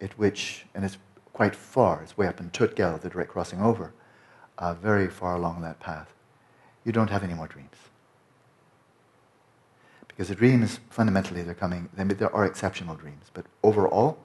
at 0.00 0.16
which, 0.18 0.66
and 0.74 0.84
it's 0.84 0.98
quite 1.32 1.56
far, 1.56 2.02
it's 2.02 2.16
way 2.16 2.26
up 2.26 2.38
in 2.38 2.50
Tögal, 2.50 3.00
the 3.00 3.08
direct 3.08 3.30
crossing 3.30 3.62
over, 3.62 3.92
uh, 4.58 4.74
very 4.74 5.08
far 5.08 5.34
along 5.34 5.62
that 5.62 5.80
path, 5.80 6.12
you 6.84 6.92
don't 6.92 7.10
have 7.10 7.24
any 7.24 7.34
more 7.34 7.48
dreams. 7.48 7.76
Because 10.06 10.28
the 10.28 10.34
dreams, 10.34 10.80
fundamentally, 10.90 11.42
they're 11.42 11.54
coming, 11.54 11.88
there 11.96 12.34
are 12.34 12.44
exceptional 12.44 12.94
dreams, 12.94 13.30
but 13.32 13.46
overall, 13.62 14.18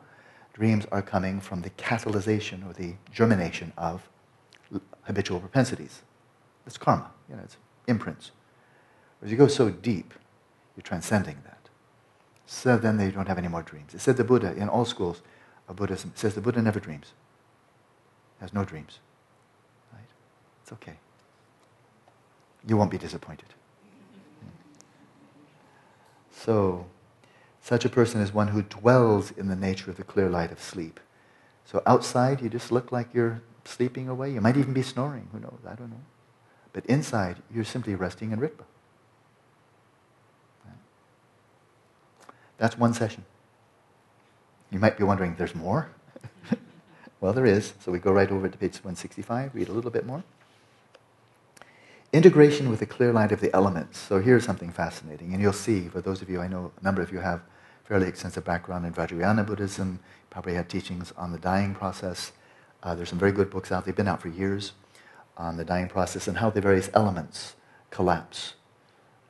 dreams 0.54 0.86
are 0.92 1.02
coming 1.02 1.40
from 1.40 1.62
the 1.62 1.70
catalyzation 1.72 2.70
or 2.70 2.74
the 2.74 2.94
germination 3.12 3.72
of 3.78 4.08
habitual 5.10 5.40
propensities. 5.40 6.04
It's 6.68 6.78
karma, 6.78 7.10
you 7.28 7.36
know, 7.36 7.42
it's 7.44 7.58
imprints. 7.88 8.30
But 9.20 9.26
As 9.26 9.32
you 9.32 9.38
go 9.38 9.48
so 9.48 9.72
deep, 9.72 10.14
you're 10.78 10.84
transcending 10.84 11.38
that. 11.46 11.68
So 12.46 12.78
then 12.78 12.98
they 12.98 13.10
don't 13.10 13.28
have 13.28 13.40
any 13.40 13.48
more 13.48 13.64
dreams. 13.64 13.96
It 13.96 14.02
said 14.02 14.18
the 14.18 14.24
Buddha, 14.24 14.54
in 14.56 14.70
all 14.70 14.86
schools 14.86 15.24
of 15.68 15.78
Buddhism, 15.78 16.12
says 16.14 16.36
the 16.36 16.42
Buddha 16.42 16.62
never 16.62 16.80
dreams. 16.80 17.14
Has 18.40 18.54
no 18.54 18.64
dreams. 18.64 19.00
Right? 19.92 20.06
It's 20.62 20.72
okay. 20.74 21.00
You 22.68 22.78
won't 22.78 22.92
be 22.92 23.00
disappointed. 23.00 23.50
So, 26.32 26.86
such 27.62 27.84
a 27.84 27.90
person 27.90 28.22
is 28.22 28.32
one 28.32 28.50
who 28.50 28.62
dwells 28.62 29.32
in 29.32 29.48
the 29.48 29.56
nature 29.56 29.90
of 29.90 29.98
the 29.98 30.04
clear 30.04 30.30
light 30.30 30.52
of 30.52 30.62
sleep. 30.62 31.00
So 31.66 31.82
outside, 31.88 32.42
you 32.42 32.50
just 32.50 32.72
look 32.72 32.92
like 32.92 33.12
you're 33.12 33.42
sleeping 33.70 34.10
away. 34.10 34.32
You 34.32 34.42
might 34.42 34.58
even 34.58 34.74
be 34.74 34.82
snoring. 34.82 35.28
Who 35.32 35.40
knows? 35.40 35.60
I 35.66 35.76
don't 35.76 35.90
know. 35.90 36.04
But 36.74 36.86
inside, 36.86 37.38
you're 37.54 37.64
simply 37.64 37.96
resting 37.96 38.32
in 38.32 38.40
Rigpa. 38.40 38.66
That's 42.58 42.78
one 42.78 42.94
session. 42.94 43.24
You 44.70 44.80
might 44.80 44.98
be 44.98 45.04
wondering, 45.04 45.36
there's 45.38 45.56
more? 45.56 45.90
well, 47.22 47.34
there 47.34 47.46
is. 47.46 47.74
So 47.80 47.92
we 47.92 48.00
go 48.00 48.12
right 48.12 48.30
over 48.30 48.50
to 48.50 48.58
page 48.58 48.76
165, 48.76 49.56
read 49.56 49.70
a 49.70 49.72
little 49.72 49.90
bit 49.90 50.06
more. 50.06 50.24
Integration 52.12 52.70
with 52.70 52.80
the 52.80 52.86
clear 52.86 53.14
light 53.14 53.32
of 53.32 53.40
the 53.40 53.54
elements. 53.56 53.98
So 53.98 54.20
here's 54.20 54.44
something 54.44 54.72
fascinating, 54.72 55.34
and 55.34 55.42
you'll 55.42 55.54
see, 55.54 55.88
for 55.88 56.02
those 56.02 56.22
of 56.22 56.30
you, 56.30 56.42
I 56.42 56.48
know 56.48 56.72
a 56.80 56.84
number 56.84 57.02
of 57.02 57.12
you 57.12 57.20
have 57.20 57.42
fairly 57.86 58.08
extensive 58.08 58.44
background 58.44 58.86
in 58.86 58.94
Vajrayana 58.94 59.46
Buddhism, 59.46 60.00
probably 60.30 60.54
had 60.54 60.70
teachings 60.70 61.12
on 61.18 61.32
the 61.32 61.40
dying 61.40 61.74
process. 61.74 62.32
Uh, 62.82 62.96
there's 62.96 63.10
some 63.10 63.20
very 63.20 63.32
good 63.32 63.50
books 63.50 63.72
out, 63.72 63.86
they've 63.86 63.96
been 63.96 64.08
out 64.08 64.22
for 64.22 64.30
years, 64.30 64.74
on 65.38 65.58
the 65.58 65.66
dying 65.66 65.88
process 65.88 66.28
and 66.28 66.38
how 66.38 66.50
the 66.50 66.62
various 66.62 66.90
elements 66.94 67.56
collapse. 67.90 68.54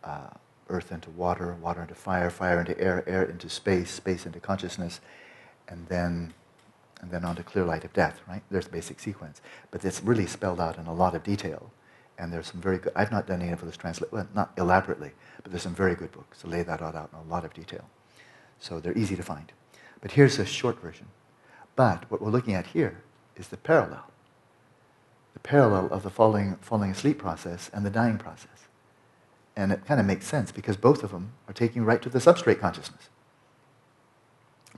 Uh, 0.03 0.29
earth 0.69 0.91
into 0.91 1.09
water, 1.11 1.55
water 1.61 1.81
into 1.81 1.95
fire, 1.95 2.29
fire 2.29 2.59
into 2.59 2.79
air, 2.79 3.03
air 3.07 3.23
into 3.23 3.49
space, 3.49 3.89
space 3.89 4.25
into 4.25 4.39
consciousness, 4.39 5.01
and 5.67 5.87
then 5.87 6.33
and 7.01 7.11
then 7.11 7.23
on 7.23 7.33
to 7.33 7.43
clear 7.43 7.63
light 7.63 7.85
of 7.85 7.93
death, 7.93 8.19
right? 8.27 8.41
There's 8.51 8.65
the 8.65 8.71
basic 8.71 8.99
sequence. 8.99 9.41
But 9.71 9.85
it's 9.85 10.03
really 10.03 10.25
spelled 10.25 10.59
out 10.59 10.77
in 10.77 10.85
a 10.85 10.93
lot 10.93 11.15
of 11.15 11.23
detail 11.23 11.71
and 12.19 12.33
there's 12.33 12.47
some 12.47 12.59
very 12.61 12.77
good, 12.77 12.91
I've 12.95 13.11
not 13.11 13.25
done 13.25 13.41
any 13.41 13.51
of 13.51 13.61
this 13.61 13.77
translate, 13.77 14.11
well, 14.11 14.27
not 14.35 14.51
elaborately, 14.57 15.11
but 15.41 15.51
there's 15.51 15.63
some 15.63 15.73
very 15.73 15.95
good 15.95 16.11
books 16.11 16.41
to 16.41 16.47
lay 16.47 16.63
that 16.63 16.81
out 16.81 16.93
in 16.93 17.17
a 17.17 17.31
lot 17.31 17.45
of 17.45 17.53
detail. 17.53 17.89
So 18.59 18.81
they're 18.81 18.97
easy 18.97 19.15
to 19.15 19.23
find. 19.23 19.51
But 20.01 20.11
here's 20.11 20.37
a 20.37 20.45
short 20.45 20.81
version. 20.81 21.07
But 21.77 22.11
what 22.11 22.21
we're 22.21 22.29
looking 22.29 22.55
at 22.55 22.67
here 22.67 23.01
is 23.39 23.47
the 23.47 23.57
parallel. 23.57 24.11
The 25.33 25.39
parallel 25.39 25.87
of 25.87 26.03
the 26.03 26.09
falling, 26.09 26.57
falling 26.61 26.91
asleep 26.91 27.17
process 27.17 27.71
and 27.73 27.85
the 27.85 27.89
dying 27.89 28.17
process. 28.17 28.67
And 29.55 29.71
it 29.71 29.85
kind 29.85 29.99
of 29.99 30.05
makes 30.05 30.27
sense 30.27 30.51
because 30.51 30.77
both 30.77 31.03
of 31.03 31.11
them 31.11 31.31
are 31.47 31.53
taking 31.53 31.83
right 31.83 32.01
to 32.01 32.09
the 32.09 32.19
substrate 32.19 32.59
consciousness. 32.59 33.09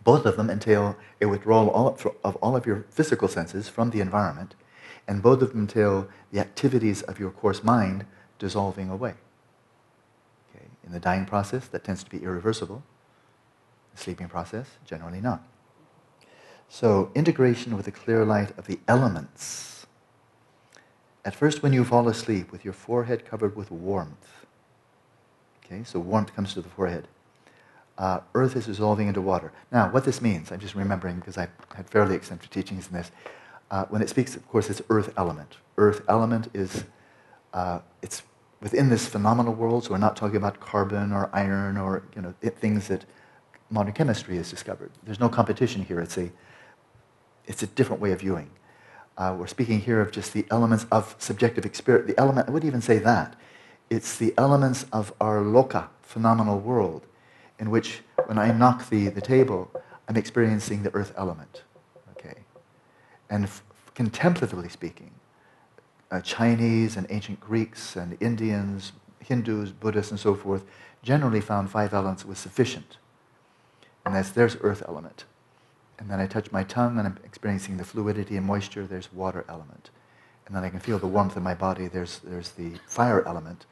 Both 0.04 0.26
of 0.26 0.38
them 0.38 0.50
entail 0.50 0.96
a 1.22 1.28
withdrawal 1.28 1.98
of 2.24 2.36
all 2.38 2.56
of 2.56 2.66
your 2.66 2.86
physical 2.90 3.28
senses 3.28 3.70
from 3.70 3.90
the 3.90 4.02
environment 4.02 4.56
and 5.08 5.22
both 5.22 5.42
of 5.42 5.52
them 5.52 5.62
entail 5.62 6.08
the 6.32 6.40
activities 6.40 7.02
of 7.04 7.20
your 7.20 7.32
coarse 7.32 7.64
mind 7.64 8.06
dissolving 8.40 8.90
away. 8.90 9.14
Okay? 10.56 10.66
In 10.84 10.92
the 10.92 11.00
dying 11.00 11.26
process, 11.26 11.68
that 11.68 11.84
tends 11.84 12.04
to 12.04 12.10
be 12.10 12.24
irreversible. 12.24 12.84
The 13.96 14.02
sleeping 14.02 14.30
process, 14.30 14.68
generally 14.86 15.22
not. 15.22 15.44
So, 16.74 17.12
integration 17.14 17.76
with 17.76 17.84
the 17.84 17.92
clear 17.92 18.24
light 18.24 18.58
of 18.58 18.66
the 18.66 18.80
elements. 18.88 19.86
At 21.26 21.36
first, 21.36 21.62
when 21.62 21.74
you 21.74 21.84
fall 21.84 22.08
asleep 22.08 22.50
with 22.50 22.64
your 22.64 22.74
forehead 22.74 23.26
covered 23.26 23.58
with 23.58 23.70
warmth, 23.70 24.46
okay, 25.66 25.84
so 25.84 26.00
warmth 26.00 26.34
comes 26.34 26.54
to 26.54 26.62
the 26.62 26.70
forehead. 26.70 27.10
Uh, 27.98 28.22
earth 28.34 28.56
is 28.56 28.68
dissolving 28.68 29.10
into 29.10 29.20
water. 29.20 29.52
Now, 29.70 29.92
what 29.92 30.06
this 30.06 30.22
means, 30.22 30.50
I'm 30.50 30.62
just 30.62 30.74
remembering 30.74 31.18
because 31.18 31.38
I 31.38 31.50
had 31.76 31.90
fairly 31.90 32.16
extensive 32.16 32.50
teachings 32.50 32.88
in 32.88 32.94
this. 32.94 33.12
Uh, 33.70 33.84
when 33.90 34.02
it 34.02 34.08
speaks, 34.08 34.38
of 34.38 34.48
course, 34.48 34.70
it's 34.70 34.82
earth 34.90 35.14
element. 35.18 35.58
Earth 35.78 36.02
element 36.08 36.48
is, 36.54 36.86
uh, 37.54 37.80
it's 38.02 38.24
within 38.62 38.88
this 38.88 39.10
phenomenal 39.10 39.54
world, 39.54 39.84
so 39.84 39.92
we're 39.92 39.98
not 39.98 40.16
talking 40.16 40.38
about 40.38 40.62
carbon 40.62 41.12
or 41.12 41.30
iron 41.34 41.76
or 41.76 42.04
you 42.16 42.22
know, 42.22 42.34
it, 42.42 42.58
things 42.58 42.88
that 42.88 43.04
modern 43.70 43.92
chemistry 43.92 44.38
has 44.38 44.50
discovered. 44.50 44.92
There's 45.04 45.20
no 45.20 45.28
competition 45.28 45.84
here. 45.84 46.00
It's 46.00 46.18
a, 46.18 46.32
it's 47.46 47.64
a 47.64 47.68
different 47.68 48.02
way 48.02 48.12
of 48.12 48.22
viewing. 48.22 48.50
Uh, 49.18 49.36
we're 49.38 49.48
speaking 49.48 49.80
here 49.80 50.02
of 50.02 50.12
just 50.12 50.34
the 50.34 50.46
elements 50.50 50.86
of 50.92 51.16
subjective 51.20 51.66
experience. 51.66 52.08
The 52.08 52.20
element, 52.20 52.48
I 52.48 52.52
wouldn't 52.52 52.68
even 52.68 52.82
say 52.82 52.98
that. 53.00 53.36
It's 53.90 54.18
the 54.18 54.34
elements 54.38 54.86
of 54.94 55.14
our 55.20 55.42
loka, 55.42 55.90
phenomenal 56.02 56.60
world, 56.60 57.06
in 57.60 57.70
which 57.70 58.02
when 58.26 58.38
I 58.38 58.52
knock 58.52 58.90
the, 58.90 59.10
the 59.10 59.22
table, 59.22 59.70
I'm 60.08 60.18
experiencing 60.18 60.84
the 60.84 60.94
earth 60.96 61.14
element. 61.18 61.64
Okay? 62.12 62.40
And 63.30 63.44
f- 63.44 63.64
contemplatively 63.96 64.70
speaking, 64.70 65.12
uh, 66.10 66.22
Chinese 66.22 66.98
and 66.98 67.06
ancient 67.10 67.40
Greeks 67.40 67.96
and 67.96 68.18
Indians, 68.22 68.94
Hindus, 69.20 69.72
Buddhists, 69.72 70.12
and 70.12 70.20
so 70.20 70.36
forth 70.36 70.66
generally 71.04 71.42
found 71.42 71.70
five 71.70 71.94
elements 71.94 72.26
was 72.26 72.38
sufficient. 72.38 72.98
And 74.06 74.16
that's 74.16 74.30
there's 74.30 74.58
earth 74.62 74.84
element. 74.88 75.26
And 76.02 76.10
then 76.10 76.20
I 76.20 76.26
touch 76.26 76.52
my 76.52 76.64
tongue 76.64 76.98
and 76.98 77.08
I'm 77.08 77.20
experiencing 77.24 77.78
the 77.78 77.84
fluidity 77.84 78.36
and 78.36 78.44
moisture, 78.44 78.88
there's 78.88 79.14
water 79.14 79.46
element. 79.48 79.92
And 80.48 80.56
then 80.56 80.64
I 80.64 80.70
can 80.70 80.80
feel 80.80 80.98
the 80.98 81.06
warmth 81.06 81.38
in 81.38 81.44
my 81.44 81.54
body, 81.54 81.88
there's, 81.88 82.18
there's 82.20 82.50
the 82.52 82.72
fire 82.88 83.24
element. 83.28 83.68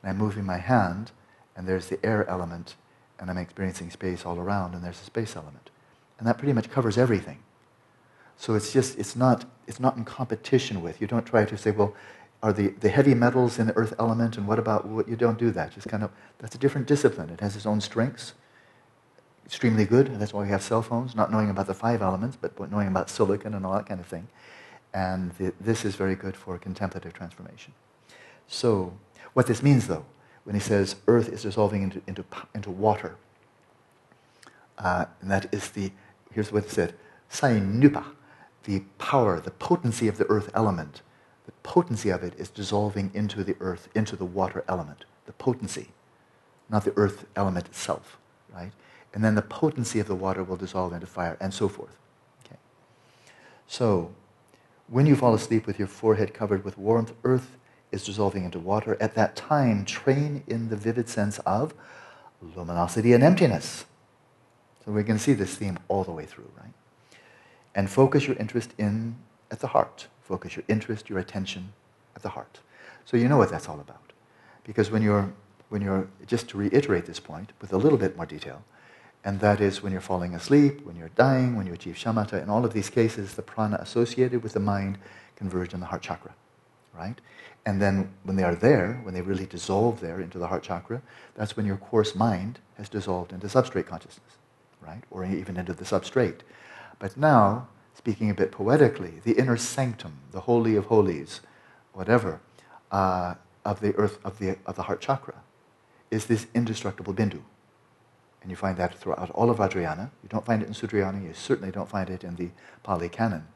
And 0.00 0.10
I'm 0.10 0.16
moving 0.16 0.44
my 0.44 0.58
hand 0.58 1.10
and 1.56 1.66
there's 1.66 1.88
the 1.88 1.98
air 2.06 2.24
element 2.30 2.76
and 3.18 3.28
I'm 3.28 3.36
experiencing 3.36 3.90
space 3.90 4.24
all 4.24 4.38
around 4.38 4.76
and 4.76 4.84
there's 4.84 5.00
the 5.00 5.06
space 5.06 5.34
element. 5.34 5.70
And 6.20 6.28
that 6.28 6.38
pretty 6.38 6.52
much 6.52 6.70
covers 6.70 6.96
everything. 6.96 7.40
So 8.36 8.54
it's 8.54 8.72
just, 8.72 8.96
it's 8.96 9.16
not, 9.16 9.44
it's 9.66 9.80
not 9.80 9.96
in 9.96 10.04
competition 10.04 10.82
with. 10.82 11.00
You 11.00 11.08
don't 11.08 11.26
try 11.26 11.44
to 11.44 11.58
say, 11.58 11.72
well, 11.72 11.96
are 12.44 12.52
the, 12.52 12.68
the 12.68 12.90
heavy 12.90 13.14
metals 13.14 13.58
in 13.58 13.66
the 13.66 13.76
earth 13.76 13.94
element 13.98 14.36
and 14.36 14.46
what 14.46 14.60
about 14.60 14.86
what 14.86 15.08
you 15.08 15.16
don't 15.16 15.38
do 15.38 15.50
that 15.50 15.72
just 15.72 15.88
kind 15.88 16.02
of 16.02 16.10
that's 16.38 16.56
a 16.56 16.58
different 16.58 16.88
discipline 16.88 17.30
it 17.30 17.38
has 17.38 17.54
its 17.54 17.66
own 17.66 17.80
strengths 17.80 18.34
extremely 19.44 19.84
good 19.84 20.18
that's 20.18 20.32
why 20.32 20.42
we 20.42 20.48
have 20.48 20.62
cell 20.62 20.82
phones 20.82 21.14
not 21.14 21.30
knowing 21.30 21.50
about 21.50 21.66
the 21.66 21.74
five 21.74 22.02
elements 22.02 22.36
but 22.40 22.70
knowing 22.70 22.88
about 22.88 23.10
silicon 23.10 23.54
and 23.54 23.66
all 23.66 23.74
that 23.74 23.86
kind 23.86 24.00
of 24.00 24.06
thing 24.06 24.28
and 24.94 25.32
the, 25.32 25.52
this 25.60 25.84
is 25.84 25.94
very 25.96 26.14
good 26.14 26.36
for 26.36 26.58
contemplative 26.58 27.12
transformation 27.12 27.72
so 28.46 28.92
what 29.32 29.46
this 29.46 29.62
means 29.62 29.88
though 29.88 30.04
when 30.44 30.54
he 30.54 30.60
says 30.60 30.96
earth 31.06 31.28
is 31.28 31.42
dissolving 31.42 31.82
into, 31.82 32.02
into, 32.06 32.24
into 32.54 32.70
water 32.70 33.16
uh, 34.78 35.06
and 35.20 35.30
that 35.30 35.52
is 35.52 35.70
the 35.70 35.92
here's 36.32 36.52
what 36.52 36.64
it 36.64 36.70
said 36.70 36.94
nupa 37.30 38.04
the 38.64 38.80
power 38.98 39.40
the 39.40 39.50
potency 39.50 40.08
of 40.08 40.18
the 40.18 40.26
earth 40.28 40.50
element 40.54 41.02
the 41.46 41.52
potency 41.62 42.10
of 42.10 42.22
it 42.22 42.34
is 42.38 42.48
dissolving 42.48 43.10
into 43.14 43.42
the 43.42 43.56
earth, 43.60 43.88
into 43.94 44.16
the 44.16 44.24
water 44.24 44.64
element. 44.68 45.04
The 45.26 45.32
potency, 45.32 45.88
not 46.70 46.84
the 46.84 46.92
earth 46.96 47.26
element 47.34 47.66
itself, 47.66 48.18
right? 48.52 48.72
And 49.14 49.22
then 49.24 49.34
the 49.34 49.42
potency 49.42 50.00
of 50.00 50.06
the 50.06 50.14
water 50.14 50.42
will 50.42 50.56
dissolve 50.56 50.92
into 50.92 51.06
fire, 51.06 51.36
and 51.40 51.52
so 51.52 51.68
forth. 51.68 51.96
Okay. 52.46 52.56
So, 53.66 54.12
when 54.88 55.06
you 55.06 55.16
fall 55.16 55.34
asleep 55.34 55.66
with 55.66 55.78
your 55.78 55.88
forehead 55.88 56.34
covered 56.34 56.64
with 56.64 56.78
warmth, 56.78 57.12
earth 57.24 57.56
is 57.90 58.04
dissolving 58.04 58.44
into 58.44 58.58
water. 58.58 58.96
At 59.00 59.14
that 59.14 59.36
time, 59.36 59.84
train 59.84 60.42
in 60.46 60.68
the 60.68 60.76
vivid 60.76 61.08
sense 61.08 61.38
of 61.40 61.74
luminosity 62.56 63.12
and 63.12 63.22
emptiness. 63.22 63.84
So 64.84 64.90
we're 64.90 65.04
going 65.04 65.18
to 65.18 65.22
see 65.22 65.34
this 65.34 65.54
theme 65.54 65.78
all 65.88 66.02
the 66.02 66.10
way 66.10 66.26
through, 66.26 66.50
right? 66.56 66.72
And 67.74 67.88
focus 67.88 68.26
your 68.26 68.36
interest 68.36 68.74
in 68.78 69.16
at 69.50 69.60
the 69.60 69.68
heart. 69.68 70.08
Focus 70.22 70.56
your 70.56 70.64
interest, 70.68 71.08
your 71.08 71.18
attention 71.18 71.72
at 72.16 72.22
the 72.22 72.30
heart. 72.30 72.60
So 73.04 73.16
you 73.16 73.28
know 73.28 73.36
what 73.36 73.50
that's 73.50 73.68
all 73.68 73.80
about. 73.80 74.12
Because 74.64 74.90
when 74.90 75.02
you're, 75.02 75.32
when 75.68 75.82
you're, 75.82 76.08
just 76.26 76.48
to 76.50 76.58
reiterate 76.58 77.06
this 77.06 77.20
point 77.20 77.52
with 77.60 77.72
a 77.72 77.76
little 77.76 77.98
bit 77.98 78.16
more 78.16 78.26
detail, 78.26 78.62
and 79.24 79.38
that 79.40 79.60
is 79.60 79.82
when 79.82 79.92
you're 79.92 80.00
falling 80.00 80.34
asleep, 80.34 80.84
when 80.84 80.96
you're 80.96 81.10
dying, 81.10 81.56
when 81.56 81.66
you 81.66 81.72
achieve 81.72 81.94
shamatha, 81.94 82.42
in 82.42 82.50
all 82.50 82.64
of 82.64 82.72
these 82.72 82.90
cases, 82.90 83.34
the 83.34 83.42
prana 83.42 83.76
associated 83.80 84.42
with 84.42 84.52
the 84.52 84.60
mind 84.60 84.98
converged 85.36 85.74
in 85.74 85.80
the 85.80 85.86
heart 85.86 86.02
chakra, 86.02 86.34
right? 86.92 87.20
And 87.64 87.80
then 87.80 88.12
when 88.24 88.36
they 88.36 88.42
are 88.42 88.56
there, 88.56 89.00
when 89.04 89.14
they 89.14 89.22
really 89.22 89.46
dissolve 89.46 90.00
there 90.00 90.20
into 90.20 90.38
the 90.38 90.48
heart 90.48 90.64
chakra, 90.64 91.00
that's 91.36 91.56
when 91.56 91.66
your 91.66 91.76
coarse 91.76 92.14
mind 92.16 92.58
has 92.76 92.88
dissolved 92.88 93.32
into 93.32 93.46
substrate 93.46 93.86
consciousness, 93.86 94.38
right? 94.80 95.04
Or 95.10 95.24
even 95.24 95.56
into 95.56 95.72
the 95.72 95.84
substrate. 95.84 96.40
But 96.98 97.16
now, 97.16 97.68
speaking 97.94 98.30
a 98.30 98.34
bit 98.34 98.50
poetically, 98.50 99.20
the 99.22 99.38
inner 99.38 99.56
sanctum, 99.56 100.14
the 100.32 100.40
holy 100.40 100.74
of 100.74 100.86
holies, 100.86 101.40
whatever, 101.92 102.40
uh, 102.90 103.34
of 103.64 103.80
the 103.80 103.94
earth, 103.94 104.18
of 104.24 104.40
the, 104.40 104.58
of 104.66 104.74
the 104.74 104.82
heart 104.82 105.00
chakra, 105.00 105.34
is 106.10 106.26
this 106.26 106.46
indestructible 106.54 107.14
bindu. 107.14 107.42
And 108.42 108.50
you 108.50 108.56
find 108.56 108.76
that 108.76 108.98
throughout 108.98 109.30
all 109.30 109.50
of 109.50 109.58
Vajrayana. 109.58 110.10
You 110.22 110.28
don't 110.28 110.44
find 110.44 110.62
it 110.62 110.68
in 110.68 110.74
Sutrayana, 110.74 111.22
you 111.22 111.32
certainly 111.32 111.70
don't 111.70 111.88
find 111.88 112.10
it 112.10 112.24
in 112.24 112.36
the 112.36 112.50
Pali 112.82 113.08
Canon. 113.08 113.46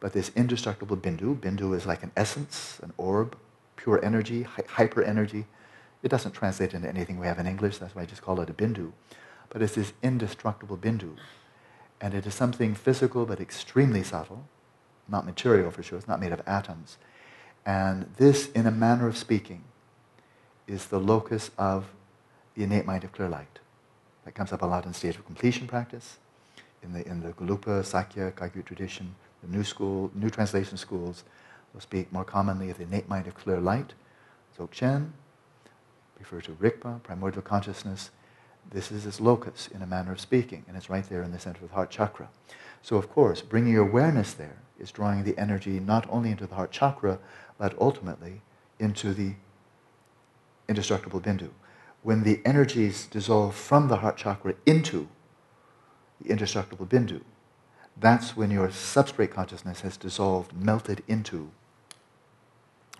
But 0.00 0.12
this 0.12 0.30
indestructible 0.36 0.96
bindu, 0.96 1.38
bindu 1.38 1.74
is 1.74 1.86
like 1.86 2.02
an 2.02 2.12
essence, 2.16 2.78
an 2.82 2.92
orb, 2.98 3.36
pure 3.76 4.04
energy, 4.04 4.42
hy- 4.42 4.64
hyper 4.68 5.02
energy. 5.02 5.46
It 6.02 6.10
doesn't 6.10 6.32
translate 6.32 6.74
into 6.74 6.88
anything 6.88 7.18
we 7.18 7.26
have 7.26 7.38
in 7.38 7.46
English, 7.46 7.78
that's 7.78 7.94
why 7.94 8.02
I 8.02 8.06
just 8.06 8.20
call 8.20 8.40
it 8.40 8.50
a 8.50 8.52
bindu. 8.52 8.92
But 9.48 9.62
it's 9.62 9.74
this 9.74 9.94
indestructible 10.02 10.76
bindu 10.76 11.16
and 12.04 12.12
it 12.12 12.26
is 12.26 12.34
something 12.34 12.74
physical 12.74 13.24
but 13.24 13.40
extremely 13.40 14.02
subtle, 14.02 14.44
not 15.08 15.24
material 15.24 15.70
for 15.70 15.82
sure, 15.82 15.96
it's 15.98 16.06
not 16.06 16.20
made 16.20 16.32
of 16.32 16.42
atoms. 16.46 16.98
And 17.64 18.12
this, 18.18 18.50
in 18.50 18.66
a 18.66 18.70
manner 18.70 19.06
of 19.06 19.16
speaking, 19.16 19.64
is 20.66 20.86
the 20.86 21.00
locus 21.00 21.50
of 21.56 21.86
the 22.54 22.62
innate 22.62 22.84
mind 22.84 23.04
of 23.04 23.12
clear 23.12 23.28
light. 23.28 23.60
That 24.24 24.34
comes 24.34 24.52
up 24.52 24.62
a 24.62 24.66
lot 24.66 24.86
in 24.86 24.94
stage 24.94 25.16
of 25.16 25.24
completion 25.26 25.66
practice, 25.66 26.18
in 26.82 26.92
the, 26.92 27.06
in 27.06 27.20
the 27.20 27.32
Gelugpa, 27.32 27.84
Sakya, 27.84 28.32
Kagyu 28.32 28.64
tradition, 28.64 29.14
the 29.42 29.54
new 29.54 29.64
school, 29.64 30.10
new 30.14 30.30
translation 30.30 30.76
schools 30.76 31.24
will 31.72 31.80
speak 31.80 32.12
more 32.12 32.24
commonly 32.24 32.70
of 32.70 32.78
the 32.78 32.84
innate 32.84 33.08
mind 33.08 33.26
of 33.26 33.34
clear 33.34 33.60
light, 33.60 33.94
Dzogchen, 34.56 35.10
refer 36.18 36.40
to 36.40 36.52
Rigpa, 36.52 37.02
primordial 37.02 37.42
consciousness, 37.42 38.10
this 38.70 38.90
is 38.90 39.04
its 39.04 39.20
locus, 39.20 39.68
in 39.74 39.82
a 39.82 39.86
manner 39.86 40.12
of 40.12 40.20
speaking, 40.20 40.64
and 40.66 40.76
it's 40.76 40.88
right 40.88 41.06
there 41.08 41.22
in 41.22 41.32
the 41.32 41.38
center 41.38 41.62
of 41.62 41.68
the 41.68 41.74
heart 41.74 41.90
chakra. 41.90 42.28
So, 42.82 42.96
of 42.96 43.10
course, 43.10 43.42
bringing 43.42 43.72
your 43.72 43.88
awareness 43.88 44.32
there 44.32 44.56
is 44.78 44.90
drawing 44.90 45.24
the 45.24 45.36
energy 45.38 45.80
not 45.80 46.06
only 46.08 46.30
into 46.30 46.46
the 46.46 46.54
heart 46.54 46.70
chakra, 46.70 47.18
but 47.58 47.76
ultimately 47.78 48.40
into 48.78 49.12
the 49.12 49.34
indestructible 50.68 51.20
bindu. 51.20 51.50
When 52.04 52.22
the 52.22 52.42
energies 52.44 53.06
dissolve 53.06 53.54
from 53.54 53.88
the 53.88 53.96
heart 53.96 54.18
chakra 54.18 54.56
into 54.66 55.08
the 56.20 56.28
indestructible 56.28 56.84
bindu, 56.84 57.22
that's 57.96 58.36
when 58.36 58.50
your 58.50 58.68
substrate 58.68 59.30
consciousness 59.30 59.80
has 59.80 59.96
dissolved, 59.96 60.52
melted 60.54 61.02
into 61.08 61.50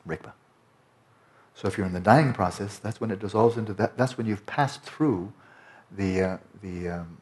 Rigpa. 0.08 0.32
So 1.54 1.68
if 1.68 1.76
you're 1.76 1.86
in 1.86 1.92
the 1.92 2.00
dying 2.00 2.32
process, 2.32 2.78
that's 2.78 2.98
when 2.98 3.10
it 3.10 3.18
dissolves 3.18 3.58
into 3.58 3.74
that. 3.74 3.98
That's 3.98 4.16
when 4.16 4.26
you've 4.26 4.46
passed 4.46 4.82
through 4.82 5.34
the, 5.90 6.22
uh, 6.22 6.38
the 6.62 6.88
um, 6.88 7.18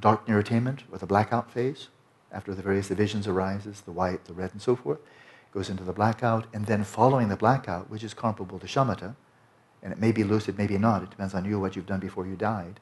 dark 0.00 0.26
near 0.26 0.38
attainment 0.38 0.84
or 0.90 0.96
the 0.96 1.06
blackout 1.06 1.50
phase, 1.50 1.88
after 2.32 2.54
the 2.54 2.62
various 2.62 2.88
divisions 2.88 3.28
arises, 3.28 3.82
the 3.82 3.92
white, 3.92 4.24
the 4.24 4.32
red, 4.32 4.52
and 4.52 4.62
so 4.62 4.74
forth, 4.74 5.00
goes 5.52 5.68
into 5.68 5.84
the 5.84 5.92
blackout, 5.92 6.46
and 6.54 6.64
then 6.64 6.82
following 6.82 7.28
the 7.28 7.36
blackout, 7.36 7.90
which 7.90 8.02
is 8.02 8.14
comparable 8.14 8.58
to 8.58 8.66
shamatha, 8.66 9.16
and 9.82 9.92
it 9.92 9.98
may 9.98 10.12
be 10.12 10.24
lucid, 10.24 10.58
maybe 10.58 10.78
not, 10.78 11.02
it 11.02 11.10
depends 11.10 11.34
on 11.34 11.44
you 11.44 11.58
what 11.58 11.76
you've 11.76 11.86
done 11.86 12.00
before 12.00 12.26
you 12.26 12.36
died. 12.36 12.80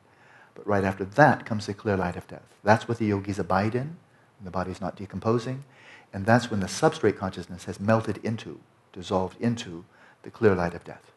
But 0.55 0.67
right 0.67 0.85
after 0.85 1.05
that 1.05 1.47
comes 1.47 1.67
the 1.67 1.75
clear 1.75 1.97
light 1.97 2.17
of 2.17 2.27
death. 2.27 2.55
That's 2.65 2.89
what 2.89 2.99
the 2.99 3.07
yogis 3.07 3.39
abide 3.39 3.75
in, 3.75 3.97
when 4.39 4.45
the 4.45 4.51
body's 4.51 4.81
not 4.81 4.97
decomposing, 4.97 5.65
and 6.13 6.27
that's 6.27 6.51
when 6.51 6.61
the 6.61 6.67
substrate 6.67 7.17
consciousness 7.17 7.65
has 7.65 7.79
melted 7.79 8.19
into, 8.25 8.61
dissolved 8.93 9.41
into 9.41 9.85
the 10.23 10.31
clear 10.31 10.55
light 10.55 10.75
of 10.75 10.85
death. 10.85 11.13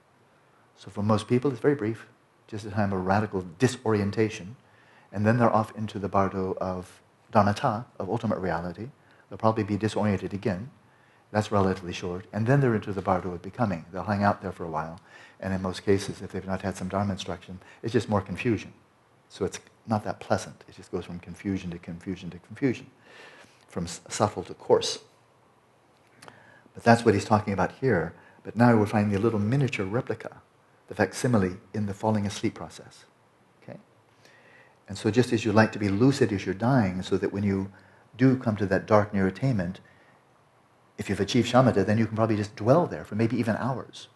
So 0.76 0.90
for 0.90 1.02
most 1.04 1.28
people, 1.28 1.52
it's 1.52 1.60
very 1.60 1.76
brief 1.76 2.08
just 2.52 2.66
a 2.66 2.70
time 2.70 2.92
of 2.92 3.06
radical 3.06 3.46
disorientation. 3.58 4.58
And 5.12 5.26
then 5.26 5.38
they're 5.38 5.54
off 5.54 5.76
into 5.76 5.98
the 6.00 6.10
bardo 6.10 6.58
of 6.60 7.02
dharmata, 7.32 7.86
of 7.98 8.10
ultimate 8.10 8.40
reality. 8.40 8.90
They'll 9.30 9.38
probably 9.38 9.64
be 9.64 9.78
disoriented 9.78 10.34
again. 10.34 10.70
That's 11.32 11.52
relatively 11.52 11.94
short. 11.94 12.26
And 12.34 12.46
then 12.46 12.60
they're 12.60 12.76
into 12.76 12.92
the 12.92 13.02
bardo 13.02 13.32
of 13.32 13.42
becoming. 13.42 13.86
They'll 13.92 14.04
hang 14.04 14.24
out 14.24 14.42
there 14.42 14.52
for 14.52 14.66
a 14.66 14.70
while. 14.70 15.00
And 15.40 15.54
in 15.54 15.62
most 15.62 15.84
cases, 15.84 16.22
if 16.22 16.32
they've 16.32 16.46
not 16.46 16.62
had 16.62 16.78
some 16.78 16.90
dharma 16.90 17.14
instruction, 17.14 17.60
it's 17.82 17.94
just 17.94 18.10
more 18.10 18.22
confusion. 18.22 18.74
So 19.30 19.46
it's 19.46 19.60
not 19.88 20.04
that 20.04 20.20
pleasant. 20.20 20.64
It 20.68 20.76
just 20.76 20.92
goes 20.92 21.06
from 21.06 21.20
confusion 21.20 21.72
to 21.72 21.80
confusion 21.80 22.30
to 22.32 22.40
confusion, 22.40 22.88
from 23.68 23.88
subtle 23.88 24.44
to 24.44 24.54
coarse. 24.54 25.00
But 26.74 26.84
that's 26.84 27.06
what 27.06 27.14
he's 27.14 27.26
talking 27.26 27.54
about 27.54 27.72
here. 27.80 28.14
But 28.44 28.56
now 28.56 28.76
we're 28.76 28.86
finding 28.86 29.16
a 29.16 29.20
little 29.20 29.40
miniature 29.40 29.86
replica 29.86 30.42
the 30.88 30.96
facsimile 30.96 31.56
in 31.74 31.86
the 31.86 31.94
falling 31.94 32.26
asleep 32.26 32.54
process. 32.56 33.06
Okay? 33.64 33.80
And 34.90 34.98
so 34.98 35.10
just 35.10 35.32
as 35.32 35.46
you 35.46 35.54
like 35.54 35.72
to 35.72 35.80
be 35.80 35.88
lucid 35.88 36.34
as 36.34 36.46
you're 36.46 36.54
dying, 36.54 37.02
so 37.02 37.18
that 37.18 37.32
when 37.32 37.44
you 37.44 37.72
do 38.18 38.36
come 38.36 38.58
to 38.58 38.66
that 38.66 38.86
dark 38.86 39.14
near 39.14 39.26
attainment, 39.26 39.80
if 41.02 41.10
you've 41.10 41.20
achieved 41.20 41.52
shamatha, 41.52 41.84
then 41.84 41.98
you 41.98 42.06
can 42.06 42.16
probably 42.16 42.38
just 42.38 42.56
dwell 42.56 42.86
there 42.86 43.04
for 43.04 43.16
maybe 43.16 43.36
even 43.36 43.56
hours. 43.56 44.08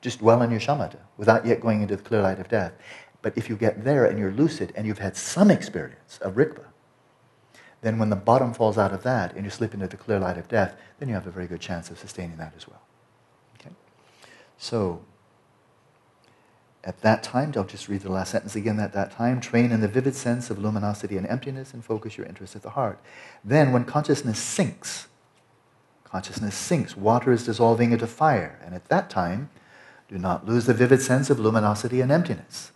Just 0.00 0.18
dwell 0.18 0.42
in 0.42 0.50
your 0.50 0.58
shamatha 0.58 0.98
without 1.16 1.46
yet 1.46 1.60
going 1.60 1.82
into 1.82 1.94
the 1.94 2.02
clear 2.02 2.20
light 2.20 2.40
of 2.40 2.48
death. 2.48 2.72
But 3.22 3.38
if 3.38 3.48
you 3.48 3.56
get 3.56 3.84
there 3.84 4.04
and 4.04 4.18
you're 4.18 4.32
lucid 4.32 4.72
and 4.74 4.88
you've 4.88 4.98
had 4.98 5.16
some 5.16 5.52
experience 5.52 6.18
of 6.20 6.34
rigpa, 6.34 6.64
then 7.82 7.98
when 8.00 8.10
the 8.10 8.16
bottom 8.16 8.52
falls 8.52 8.76
out 8.76 8.92
of 8.92 9.04
that 9.04 9.34
and 9.36 9.44
you 9.44 9.50
slip 9.50 9.72
into 9.72 9.86
the 9.86 9.96
clear 9.96 10.18
light 10.18 10.36
of 10.36 10.48
death, 10.48 10.74
then 10.98 11.08
you 11.08 11.14
have 11.14 11.28
a 11.28 11.30
very 11.30 11.46
good 11.46 11.60
chance 11.60 11.90
of 11.90 11.98
sustaining 11.98 12.38
that 12.38 12.54
as 12.56 12.66
well. 12.66 12.82
Okay? 13.60 13.70
So, 14.58 15.04
at 16.82 17.00
that 17.02 17.22
time, 17.22 17.52
I'll 17.56 17.62
just 17.62 17.88
read 17.88 18.00
the 18.00 18.10
last 18.10 18.32
sentence 18.32 18.56
again. 18.56 18.80
At 18.80 18.92
that 18.94 19.12
time, 19.12 19.40
train 19.40 19.70
in 19.70 19.80
the 19.80 19.88
vivid 19.88 20.16
sense 20.16 20.50
of 20.50 20.58
luminosity 20.58 21.16
and 21.16 21.26
emptiness 21.28 21.72
and 21.72 21.84
focus 21.84 22.18
your 22.18 22.26
interest 22.26 22.56
at 22.56 22.62
the 22.62 22.70
heart. 22.70 22.98
Then, 23.44 23.72
when 23.72 23.84
consciousness 23.84 24.40
sinks, 24.40 25.06
consciousness 26.14 26.54
sinks. 26.54 26.96
Water 26.96 27.32
is 27.32 27.44
dissolving 27.44 27.90
into 27.90 28.06
fire. 28.06 28.60
And 28.64 28.72
at 28.72 28.84
that 28.84 29.10
time, 29.10 29.50
do 30.06 30.16
not 30.16 30.46
lose 30.46 30.64
the 30.64 30.72
vivid 30.72 31.02
sense 31.02 31.28
of 31.28 31.40
luminosity 31.40 32.00
and 32.00 32.12
emptiness. 32.12 32.70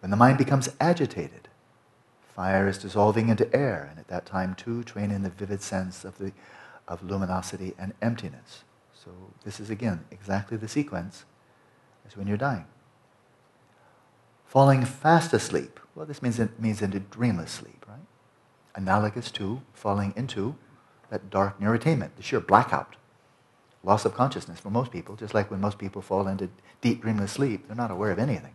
When 0.00 0.10
the 0.10 0.16
mind 0.16 0.36
becomes 0.36 0.68
agitated, 0.80 1.46
fire 2.34 2.66
is 2.66 2.76
dissolving 2.76 3.28
into 3.28 3.54
air. 3.54 3.86
And 3.88 4.00
at 4.00 4.08
that 4.08 4.26
time, 4.26 4.56
too, 4.56 4.82
train 4.82 5.12
in 5.12 5.22
the 5.22 5.30
vivid 5.30 5.62
sense 5.62 6.04
of, 6.04 6.18
the, 6.18 6.32
of 6.88 7.04
luminosity 7.04 7.72
and 7.78 7.94
emptiness. 8.02 8.64
So 8.94 9.12
this 9.44 9.60
is, 9.60 9.70
again, 9.70 10.00
exactly 10.10 10.56
the 10.56 10.66
sequence 10.66 11.26
as 12.04 12.16
when 12.16 12.26
you're 12.26 12.36
dying. 12.36 12.66
Falling 14.44 14.84
fast 14.84 15.32
asleep. 15.32 15.78
Well, 15.94 16.04
this 16.04 16.20
means, 16.20 16.40
it 16.40 16.58
means 16.58 16.82
into 16.82 16.98
dreamless 16.98 17.52
sleep, 17.52 17.86
right? 17.86 18.08
Analogous 18.74 19.30
to 19.32 19.62
falling 19.72 20.12
into 20.16 20.56
that 21.10 21.28
dark 21.30 21.60
near 21.60 21.74
attainment, 21.74 22.16
the 22.16 22.22
sheer 22.22 22.40
blackout, 22.40 22.96
loss 23.84 24.04
of 24.04 24.14
consciousness 24.14 24.60
for 24.60 24.70
most 24.70 24.90
people, 24.90 25.16
just 25.16 25.34
like 25.34 25.50
when 25.50 25.60
most 25.60 25.78
people 25.78 26.02
fall 26.02 26.26
into 26.26 26.48
deep 26.80 27.02
dreamless 27.02 27.32
sleep, 27.32 27.66
they're 27.66 27.76
not 27.76 27.90
aware 27.90 28.10
of 28.10 28.18
anything. 28.18 28.54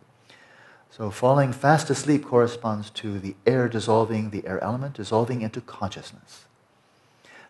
So 0.89 1.11
falling 1.11 1.51
fast 1.51 1.89
asleep 1.89 2.25
corresponds 2.25 2.89
to 2.91 3.19
the 3.19 3.35
air 3.45 3.67
dissolving, 3.67 4.29
the 4.29 4.47
air 4.47 4.63
element 4.63 4.95
dissolving 4.95 5.41
into 5.41 5.59
consciousness. 5.61 6.45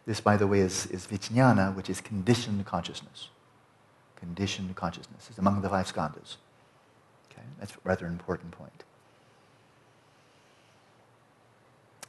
This, 0.05 0.19
by 0.19 0.37
the 0.37 0.47
way, 0.47 0.59
is, 0.59 0.85
is 0.87 1.07
vijnana, 1.07 1.75
which 1.75 1.89
is 1.89 2.01
conditioned 2.01 2.65
consciousness. 2.65 3.29
Conditioned 4.15 4.75
consciousness 4.75 5.29
is 5.29 5.37
among 5.37 5.61
the 5.61 5.69
five 5.69 5.91
skandhas. 5.91 6.37
Okay? 7.31 7.43
That's 7.59 7.73
a 7.73 7.77
rather 7.83 8.07
important 8.07 8.51
point. 8.51 8.83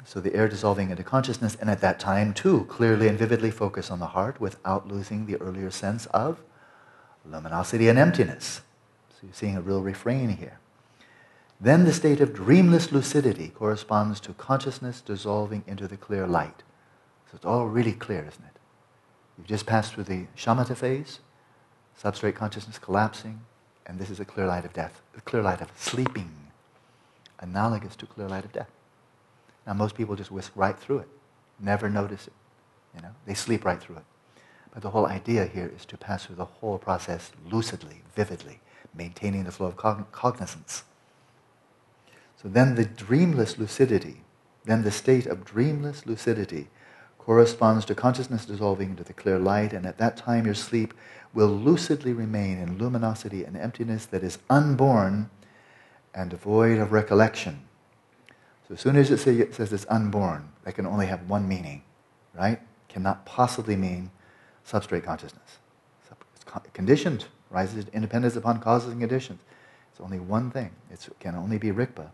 So 0.07 0.21
the 0.21 0.37
air 0.37 0.49
dissolving 0.49 0.91
into 0.91 1.03
consciousness, 1.03 1.57
and 1.61 1.69
at 1.69 1.81
that 1.81 1.99
time, 1.99 2.33
too, 2.33 2.65
clearly 2.67 3.09
and 3.09 3.19
vividly 3.19 3.51
focus 3.51 3.91
on 3.91 3.99
the 3.99 4.07
heart 4.07 4.41
without 4.41 4.87
losing 4.87 5.27
the 5.27 5.35
earlier 5.39 5.69
sense 5.73 6.07
of 6.07 6.39
luminosity 7.29 7.89
and 7.89 7.99
emptiness. 7.99 8.61
So 9.11 9.17
you're 9.25 9.35
seeing 9.35 9.57
a 9.57 9.61
real 9.61 9.83
refrain 9.83 10.29
here. 10.29 10.61
Then 11.61 11.85
the 11.85 11.93
state 11.93 12.21
of 12.21 12.33
dreamless 12.33 12.93
lucidity 12.93 13.49
corresponds 13.49 14.21
to 14.21 14.33
consciousness 14.35 15.01
dissolving 15.01 15.65
into 15.67 15.89
the 15.89 15.97
clear 15.97 16.29
light. 16.29 16.63
So 17.29 17.35
it's 17.35 17.45
all 17.45 17.67
really 17.67 17.93
clear, 17.93 18.21
isn't 18.21 18.45
it? 18.45 18.61
You've 19.37 19.49
just 19.49 19.67
passed 19.67 19.93
through 19.93 20.05
the 20.05 20.27
shamatha 20.37 20.77
phase, 20.77 21.19
substrate 22.01 22.37
consciousness 22.37 22.79
collapsing, 22.79 23.41
and 23.85 23.99
this 23.99 24.11
is 24.11 24.21
a 24.21 24.25
clear 24.25 24.47
light 24.47 24.65
of 24.65 24.73
death, 24.73 25.03
a 25.17 25.21
clear 25.23 25.43
light 25.43 25.61
of 25.61 25.73
sleeping, 25.75 26.31
analogous 27.41 27.97
to 27.97 28.07
clear 28.07 28.29
light 28.29 28.45
of 28.45 28.53
death. 28.53 28.71
Now, 29.67 29.75
most 29.75 29.95
people 29.95 30.14
just 30.14 30.31
whisk 30.31 30.53
right 30.55 30.79
through 30.79 30.99
it, 30.99 31.09
never 31.59 31.91
notice 31.91 32.27
it. 32.29 32.33
You 32.95 33.03
know, 33.03 33.14
they 33.27 33.35
sleep 33.35 33.64
right 33.64 33.81
through 33.81 33.97
it. 33.97 34.05
But 34.73 34.83
the 34.83 34.91
whole 34.91 35.07
idea 35.07 35.47
here 35.47 35.73
is 35.75 35.85
to 35.87 35.97
pass 35.97 36.27
through 36.27 36.37
the 36.37 36.45
whole 36.45 36.79
process 36.79 37.33
lucidly, 37.51 38.03
vividly, 38.14 38.61
maintaining 38.95 39.45
the 39.45 39.53
flow 39.53 39.67
of 39.67 39.77
cogn- 39.77 40.11
cognizance. 40.12 40.85
So 42.41 42.49
then 42.49 42.75
the 42.75 42.85
dreamless 42.85 43.59
lucidity, 43.59 44.23
then 44.64 44.83
the 44.83 44.91
state 44.91 45.27
of 45.27 45.45
dreamless 45.45 46.07
lucidity 46.07 46.69
corresponds 47.19 47.85
to 47.87 47.95
consciousness 47.95 48.45
dissolving 48.45 48.91
into 48.91 49.03
the 49.03 49.12
clear 49.12 49.39
light, 49.39 49.73
and 49.73 49.85
at 49.85 49.99
that 49.99 50.17
time 50.17 50.47
your 50.47 50.55
sleep 50.55 50.95
will 51.35 51.49
lucidly 51.49 52.12
remain 52.12 52.59
in 52.59 52.79
luminosity 52.79 53.45
and 53.45 53.57
emptiness 53.57 54.07
that 54.07 54.23
is 54.23 54.39
unborn 54.49 55.29
and 56.14 56.31
devoid 56.31 56.79
of 56.79 56.93
recollection. 56.93 57.66
So 58.67 58.75
as 58.75 58.81
soon 58.81 58.97
as 58.97 59.11
it, 59.11 59.55
says 59.55 59.73
it's 59.73 59.87
unborn, 59.89 60.49
that 60.64 60.75
can 60.75 60.87
only 60.87 61.07
have 61.07 61.29
one 61.29 61.47
meaning, 61.47 61.83
right? 62.35 62.61
Cannot 62.89 63.25
possibly 63.25 63.77
mean 63.77 64.11
substrate 64.67 65.05
consciousness. 65.05 65.59
It's 66.35 66.45
conditioned, 66.73 67.27
rises 67.51 67.85
to 67.85 67.95
independence 67.95 68.35
upon 68.35 68.61
causes 68.61 68.91
and 68.91 69.01
conditions. 69.01 69.41
It's 69.93 70.01
only 70.01 70.19
one 70.19 70.51
thing. 70.51 70.71
It 70.91 71.09
can 71.21 71.37
only 71.37 71.59
be 71.59 71.69
rigpa. 71.69 72.11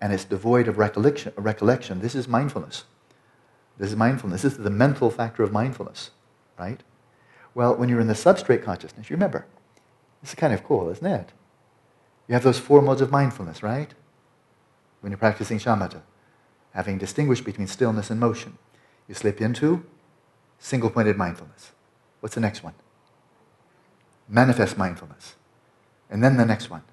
And 0.00 0.12
it's 0.12 0.24
devoid 0.24 0.68
of 0.68 0.76
recollection. 0.76 1.32
recollection. 1.36 2.00
This 2.00 2.14
is 2.14 2.28
mindfulness. 2.28 2.84
This 3.78 3.90
is 3.90 3.96
mindfulness. 3.96 4.42
This 4.42 4.52
is 4.52 4.58
the 4.58 4.70
mental 4.70 5.10
factor 5.10 5.42
of 5.42 5.52
mindfulness, 5.52 6.10
right? 6.58 6.82
Well, 7.54 7.74
when 7.74 7.88
you're 7.88 8.00
in 8.00 8.08
the 8.08 8.14
substrate 8.14 8.62
consciousness, 8.62 9.08
you 9.08 9.14
remember, 9.14 9.46
this 10.20 10.30
is 10.30 10.34
kind 10.34 10.52
of 10.52 10.62
cool, 10.64 10.90
isn't 10.90 11.06
it? 11.06 11.32
You 12.28 12.34
have 12.34 12.42
those 12.42 12.58
four 12.58 12.82
modes 12.82 13.00
of 13.00 13.10
mindfulness, 13.10 13.62
right? 13.62 13.94
When 15.04 15.10
you're 15.10 15.18
practicing 15.18 15.58
shamatha, 15.58 16.00
having 16.72 16.96
distinguished 16.96 17.44
between 17.44 17.66
stillness 17.66 18.08
and 18.08 18.18
motion. 18.18 18.56
You 19.06 19.14
slip 19.14 19.38
into 19.38 19.84
single 20.58 20.88
pointed 20.88 21.18
mindfulness. 21.18 21.72
What's 22.20 22.34
the 22.34 22.40
next 22.40 22.64
one? 22.64 22.72
Manifest 24.30 24.78
mindfulness. 24.78 25.34
And 26.08 26.24
then 26.24 26.38
the 26.38 26.46
next 26.46 26.70
one. 26.70 26.84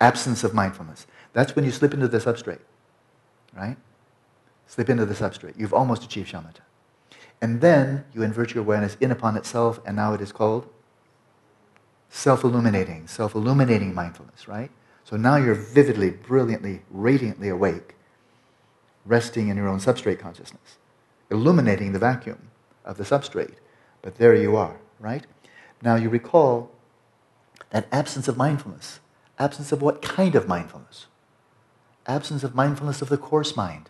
Absence 0.00 0.42
of 0.42 0.52
mindfulness. 0.52 1.06
That's 1.32 1.54
when 1.54 1.64
you 1.64 1.70
slip 1.70 1.94
into 1.94 2.08
the 2.08 2.18
substrate, 2.18 2.62
right? 3.56 3.76
slip 4.66 4.90
into 4.90 5.06
the 5.06 5.14
substrate. 5.14 5.56
You've 5.56 5.72
almost 5.72 6.02
achieved 6.02 6.32
shamatha. 6.32 6.62
And 7.40 7.60
then 7.60 8.04
you 8.12 8.24
invert 8.24 8.52
your 8.52 8.64
awareness 8.64 8.96
in 9.00 9.12
upon 9.12 9.36
itself, 9.36 9.78
and 9.86 9.94
now 9.94 10.12
it 10.12 10.20
is 10.20 10.32
called 10.32 10.68
self 12.10 12.44
illuminating, 12.44 13.06
self 13.06 13.34
illuminating 13.34 13.94
mindfulness, 13.94 14.48
right? 14.48 14.70
So 15.04 15.16
now 15.16 15.36
you're 15.36 15.54
vividly, 15.54 16.10
brilliantly, 16.10 16.82
radiantly 16.90 17.48
awake, 17.48 17.94
resting 19.06 19.48
in 19.48 19.56
your 19.56 19.68
own 19.68 19.78
substrate 19.78 20.18
consciousness, 20.18 20.76
illuminating 21.30 21.92
the 21.92 21.98
vacuum 21.98 22.50
of 22.84 22.98
the 22.98 23.04
substrate. 23.04 23.54
But 24.02 24.16
there 24.16 24.34
you 24.34 24.56
are, 24.56 24.78
right? 25.00 25.26
Now 25.82 25.94
you 25.94 26.08
recall 26.08 26.70
that 27.70 27.86
absence 27.90 28.28
of 28.28 28.36
mindfulness. 28.36 29.00
Absence 29.38 29.72
of 29.72 29.80
what 29.80 30.02
kind 30.02 30.34
of 30.34 30.48
mindfulness? 30.48 31.06
Absence 32.06 32.42
of 32.42 32.54
mindfulness 32.54 33.02
of 33.02 33.08
the 33.08 33.18
coarse 33.18 33.56
mind 33.56 33.88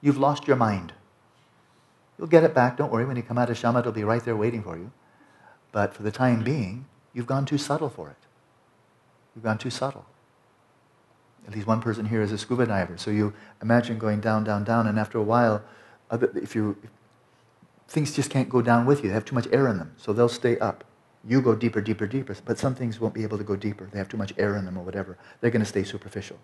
You've 0.00 0.18
lost 0.18 0.46
your 0.46 0.56
mind. 0.56 0.92
You'll 2.18 2.28
get 2.28 2.44
it 2.44 2.54
back, 2.54 2.76
don't 2.76 2.92
worry. 2.92 3.04
When 3.04 3.16
you 3.16 3.22
come 3.22 3.38
out 3.38 3.50
of 3.50 3.56
Shama, 3.56 3.80
it'll 3.80 3.92
be 3.92 4.04
right 4.04 4.24
there 4.24 4.36
waiting 4.36 4.62
for 4.62 4.76
you. 4.76 4.92
But 5.72 5.94
for 5.94 6.02
the 6.02 6.10
time 6.10 6.44
being, 6.44 6.86
you've 7.16 7.26
gone 7.26 7.46
too 7.46 7.58
subtle 7.58 7.88
for 7.88 8.10
it. 8.10 8.16
You've 9.34 9.44
gone 9.44 9.58
too 9.58 9.70
subtle. 9.70 10.04
At 11.48 11.54
least 11.54 11.66
one 11.66 11.80
person 11.80 12.04
here 12.06 12.20
is 12.20 12.30
a 12.30 12.38
scuba 12.38 12.66
diver. 12.66 12.98
So 12.98 13.10
you 13.10 13.32
imagine 13.62 13.98
going 13.98 14.20
down, 14.20 14.44
down, 14.44 14.64
down, 14.64 14.86
and 14.86 14.98
after 14.98 15.16
a 15.16 15.22
while, 15.22 15.62
if 16.10 16.54
you 16.54 16.76
things 17.88 18.14
just 18.14 18.30
can't 18.30 18.48
go 18.48 18.60
down 18.60 18.84
with 18.84 19.02
you. 19.02 19.08
They 19.08 19.14
have 19.14 19.24
too 19.24 19.34
much 19.34 19.48
air 19.52 19.68
in 19.68 19.78
them, 19.78 19.94
so 19.96 20.12
they'll 20.12 20.28
stay 20.28 20.58
up. 20.58 20.84
You 21.24 21.40
go 21.40 21.54
deeper, 21.54 21.80
deeper, 21.80 22.06
deeper, 22.06 22.36
but 22.44 22.58
some 22.58 22.74
things 22.74 23.00
won't 23.00 23.14
be 23.14 23.22
able 23.22 23.38
to 23.38 23.44
go 23.44 23.56
deeper. 23.56 23.88
They 23.90 23.98
have 23.98 24.08
too 24.08 24.16
much 24.16 24.32
air 24.36 24.56
in 24.56 24.64
them 24.64 24.76
or 24.76 24.84
whatever. 24.84 25.16
They're 25.40 25.50
going 25.50 25.62
to 25.62 25.68
stay 25.68 25.84
superficial. 25.84 26.38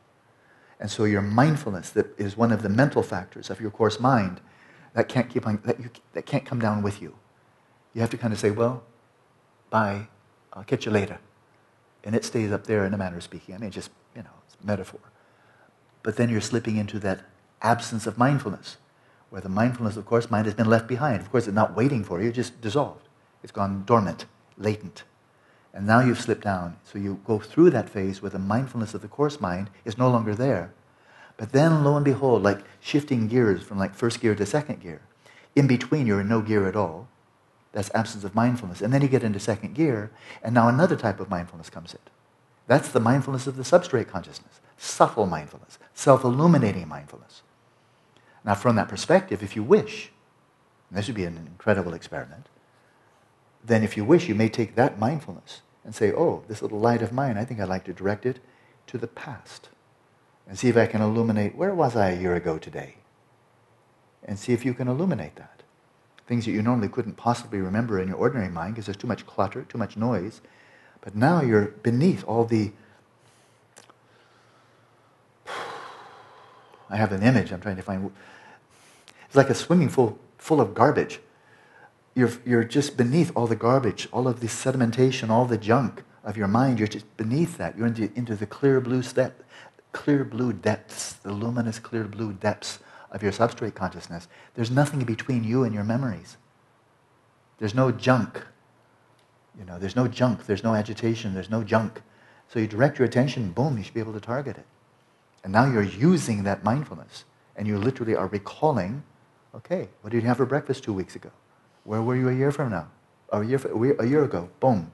And 0.80 0.90
so 0.90 1.04
your 1.04 1.22
mindfulness, 1.22 1.90
that 1.90 2.18
is 2.18 2.36
one 2.36 2.50
of 2.50 2.62
the 2.62 2.68
mental 2.68 3.02
factors 3.02 3.50
of 3.50 3.60
your 3.60 3.70
coarse 3.70 4.00
mind, 4.00 4.40
that 4.94 5.08
can't, 5.08 5.30
keep 5.30 5.46
on, 5.46 5.60
that, 5.64 5.78
you, 5.78 5.90
that 6.12 6.26
can't 6.26 6.44
come 6.44 6.58
down 6.58 6.82
with 6.82 7.00
you. 7.00 7.14
You 7.94 8.00
have 8.00 8.10
to 8.10 8.18
kind 8.18 8.32
of 8.32 8.40
say, 8.40 8.50
well, 8.50 8.82
bye, 9.70 10.08
I'll 10.52 10.64
catch 10.64 10.86
you 10.86 10.92
later. 10.92 11.18
And 12.04 12.14
it 12.14 12.24
stays 12.24 12.50
up 12.52 12.66
there 12.66 12.84
in 12.84 12.94
a 12.94 12.98
manner 12.98 13.16
of 13.16 13.22
speaking. 13.22 13.54
I 13.54 13.58
mean, 13.58 13.70
just, 13.70 13.90
you 14.16 14.22
know, 14.22 14.30
it's 14.46 14.56
metaphor. 14.62 15.00
But 16.02 16.16
then 16.16 16.28
you're 16.28 16.40
slipping 16.40 16.76
into 16.76 16.98
that 17.00 17.20
absence 17.60 18.06
of 18.06 18.18
mindfulness, 18.18 18.76
where 19.30 19.40
the 19.40 19.48
mindfulness, 19.48 19.96
of 19.96 20.04
course, 20.04 20.30
mind 20.30 20.46
has 20.46 20.54
been 20.54 20.68
left 20.68 20.88
behind. 20.88 21.20
Of 21.20 21.30
course, 21.30 21.46
it's 21.46 21.54
not 21.54 21.76
waiting 21.76 22.02
for 22.02 22.20
you, 22.20 22.28
it's 22.28 22.36
just 22.36 22.60
dissolved. 22.60 23.08
It's 23.42 23.52
gone 23.52 23.84
dormant, 23.86 24.26
latent. 24.58 25.04
And 25.72 25.86
now 25.86 26.00
you've 26.00 26.20
slipped 26.20 26.44
down. 26.44 26.76
So 26.84 26.98
you 26.98 27.20
go 27.24 27.38
through 27.38 27.70
that 27.70 27.88
phase 27.88 28.20
where 28.20 28.30
the 28.30 28.38
mindfulness 28.38 28.94
of 28.94 29.00
the 29.00 29.08
coarse 29.08 29.40
mind 29.40 29.70
is 29.84 29.96
no 29.96 30.10
longer 30.10 30.34
there. 30.34 30.72
But 31.36 31.52
then, 31.52 31.82
lo 31.82 31.96
and 31.96 32.04
behold, 32.04 32.42
like 32.42 32.60
shifting 32.80 33.26
gears 33.26 33.62
from 33.62 33.78
like 33.78 33.94
first 33.94 34.20
gear 34.20 34.34
to 34.34 34.44
second 34.44 34.82
gear, 34.82 35.00
in 35.56 35.66
between 35.66 36.06
you're 36.06 36.20
in 36.20 36.28
no 36.28 36.42
gear 36.42 36.68
at 36.68 36.76
all. 36.76 37.08
That's 37.72 37.90
absence 37.94 38.24
of 38.24 38.34
mindfulness. 38.34 38.82
And 38.82 38.92
then 38.92 39.02
you 39.02 39.08
get 39.08 39.24
into 39.24 39.40
second 39.40 39.74
gear, 39.74 40.10
and 40.42 40.54
now 40.54 40.68
another 40.68 40.96
type 40.96 41.20
of 41.20 41.30
mindfulness 41.30 41.70
comes 41.70 41.94
in. 41.94 42.00
That's 42.66 42.88
the 42.88 43.00
mindfulness 43.00 43.46
of 43.46 43.56
the 43.56 43.62
substrate 43.62 44.08
consciousness, 44.08 44.60
subtle 44.76 45.26
mindfulness, 45.26 45.78
self 45.94 46.24
illuminating 46.24 46.86
mindfulness. 46.86 47.42
Now, 48.44 48.54
from 48.54 48.76
that 48.76 48.88
perspective, 48.88 49.42
if 49.42 49.56
you 49.56 49.62
wish, 49.62 50.10
and 50.90 50.98
this 50.98 51.06
would 51.06 51.16
be 51.16 51.24
an 51.24 51.36
incredible 51.36 51.94
experiment, 51.94 52.48
then 53.64 53.82
if 53.82 53.96
you 53.96 54.04
wish, 54.04 54.28
you 54.28 54.34
may 54.34 54.48
take 54.48 54.74
that 54.74 54.98
mindfulness 54.98 55.62
and 55.84 55.94
say, 55.94 56.12
oh, 56.12 56.44
this 56.48 56.62
little 56.62 56.80
light 56.80 57.02
of 57.02 57.12
mine, 57.12 57.36
I 57.36 57.44
think 57.44 57.60
I'd 57.60 57.68
like 57.68 57.84
to 57.84 57.92
direct 57.92 58.26
it 58.26 58.40
to 58.88 58.98
the 58.98 59.06
past 59.06 59.68
and 60.48 60.58
see 60.58 60.68
if 60.68 60.76
I 60.76 60.86
can 60.86 61.00
illuminate 61.00 61.54
where 61.54 61.74
was 61.74 61.96
I 61.96 62.10
a 62.10 62.20
year 62.20 62.34
ago 62.34 62.58
today? 62.58 62.96
And 64.24 64.38
see 64.38 64.52
if 64.52 64.64
you 64.64 64.74
can 64.74 64.88
illuminate 64.88 65.36
that. 65.36 65.61
Things 66.26 66.44
that 66.44 66.52
you 66.52 66.62
normally 66.62 66.88
couldn't 66.88 67.16
possibly 67.16 67.60
remember 67.60 68.00
in 68.00 68.08
your 68.08 68.16
ordinary 68.16 68.48
mind 68.48 68.74
because 68.74 68.86
there's 68.86 68.96
too 68.96 69.06
much 69.06 69.26
clutter, 69.26 69.62
too 69.62 69.78
much 69.78 69.96
noise. 69.96 70.40
But 71.00 71.16
now 71.16 71.42
you're 71.42 71.66
beneath 71.82 72.24
all 72.24 72.44
the. 72.44 72.72
I 76.90 76.96
have 76.96 77.12
an 77.12 77.22
image 77.22 77.52
I'm 77.52 77.60
trying 77.60 77.76
to 77.76 77.82
find. 77.82 78.10
It's 79.26 79.36
like 79.36 79.50
a 79.50 79.54
swimming 79.54 79.90
pool 79.90 80.18
full 80.38 80.60
of 80.60 80.74
garbage. 80.74 81.20
You're, 82.14 82.32
you're 82.44 82.64
just 82.64 82.96
beneath 82.96 83.32
all 83.34 83.46
the 83.46 83.56
garbage, 83.56 84.06
all 84.12 84.28
of 84.28 84.40
the 84.40 84.46
sedimentation, 84.46 85.30
all 85.30 85.46
the 85.46 85.56
junk 85.56 86.04
of 86.22 86.36
your 86.36 86.48
mind. 86.48 86.78
You're 86.78 86.88
just 86.88 87.16
beneath 87.16 87.56
that. 87.56 87.76
You're 87.76 87.86
into, 87.86 88.12
into 88.14 88.36
the 88.36 88.46
clear 88.46 88.80
blue 88.80 89.02
step, 89.02 89.42
clear 89.92 90.22
blue 90.22 90.52
depths, 90.52 91.14
the 91.14 91.32
luminous 91.32 91.78
clear 91.78 92.04
blue 92.04 92.34
depths 92.34 92.80
of 93.12 93.22
your 93.22 93.32
substrate 93.32 93.74
consciousness. 93.74 94.26
There's 94.54 94.70
nothing 94.70 95.04
between 95.04 95.44
you 95.44 95.62
and 95.62 95.72
your 95.72 95.84
memories. 95.84 96.36
There's 97.58 97.74
no 97.74 97.92
junk. 97.92 98.42
You 99.56 99.64
know, 99.64 99.78
there's 99.78 99.94
no 99.94 100.08
junk, 100.08 100.46
there's 100.46 100.64
no 100.64 100.74
agitation, 100.74 101.34
there's 101.34 101.50
no 101.50 101.62
junk. 101.62 102.02
So 102.48 102.58
you 102.58 102.66
direct 102.66 102.98
your 102.98 103.06
attention, 103.06 103.52
boom, 103.52 103.78
you 103.78 103.84
should 103.84 103.94
be 103.94 104.00
able 104.00 104.14
to 104.14 104.20
target 104.20 104.56
it. 104.56 104.66
And 105.44 105.52
now 105.52 105.70
you're 105.70 105.82
using 105.82 106.42
that 106.44 106.64
mindfulness. 106.64 107.24
And 107.54 107.68
you 107.68 107.76
literally 107.78 108.16
are 108.16 108.26
recalling, 108.28 109.02
okay, 109.54 109.88
what 110.00 110.10
did 110.10 110.22
you 110.22 110.28
have 110.28 110.38
for 110.38 110.46
breakfast 110.46 110.82
two 110.82 110.92
weeks 110.92 111.14
ago? 111.14 111.30
Where 111.84 112.00
were 112.00 112.16
you 112.16 112.28
a 112.30 112.34
year 112.34 112.50
from 112.50 112.70
now? 112.70 112.88
a 113.32 113.44
year, 113.44 113.60
a 113.98 114.06
year 114.06 114.24
ago, 114.24 114.48
boom. 114.60 114.92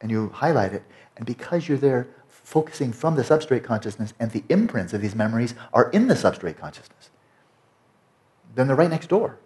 And 0.00 0.10
you 0.10 0.28
highlight 0.30 0.72
it. 0.72 0.82
And 1.16 1.24
because 1.24 1.68
you're 1.68 1.78
there 1.78 2.08
focusing 2.28 2.92
from 2.92 3.16
the 3.16 3.22
substrate 3.22 3.64
consciousness 3.64 4.12
and 4.20 4.30
the 4.30 4.44
imprints 4.48 4.92
of 4.92 5.00
these 5.00 5.14
memories 5.14 5.54
are 5.72 5.90
in 5.90 6.08
the 6.08 6.14
substrate 6.14 6.58
consciousness, 6.58 7.10
then 8.56 8.66
they're 8.66 8.76
right 8.76 8.90
next 8.90 9.08
door. 9.08 9.38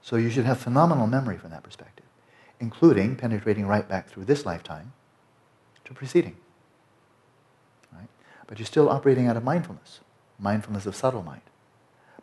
So 0.00 0.16
you 0.16 0.30
should 0.30 0.46
have 0.46 0.58
phenomenal 0.58 1.06
memory 1.06 1.36
from 1.36 1.50
that 1.50 1.62
perspective, 1.62 2.06
including 2.60 3.16
penetrating 3.16 3.66
right 3.66 3.86
back 3.86 4.08
through 4.08 4.24
this 4.24 4.46
lifetime 4.46 4.92
to 5.84 5.92
preceding. 5.92 6.36
Right? 7.92 8.08
But 8.46 8.58
you're 8.58 8.66
still 8.66 8.88
operating 8.88 9.26
out 9.26 9.36
of 9.36 9.44
mindfulness, 9.44 10.00
mindfulness 10.38 10.86
of 10.86 10.96
subtle 10.96 11.22
mind. 11.22 11.42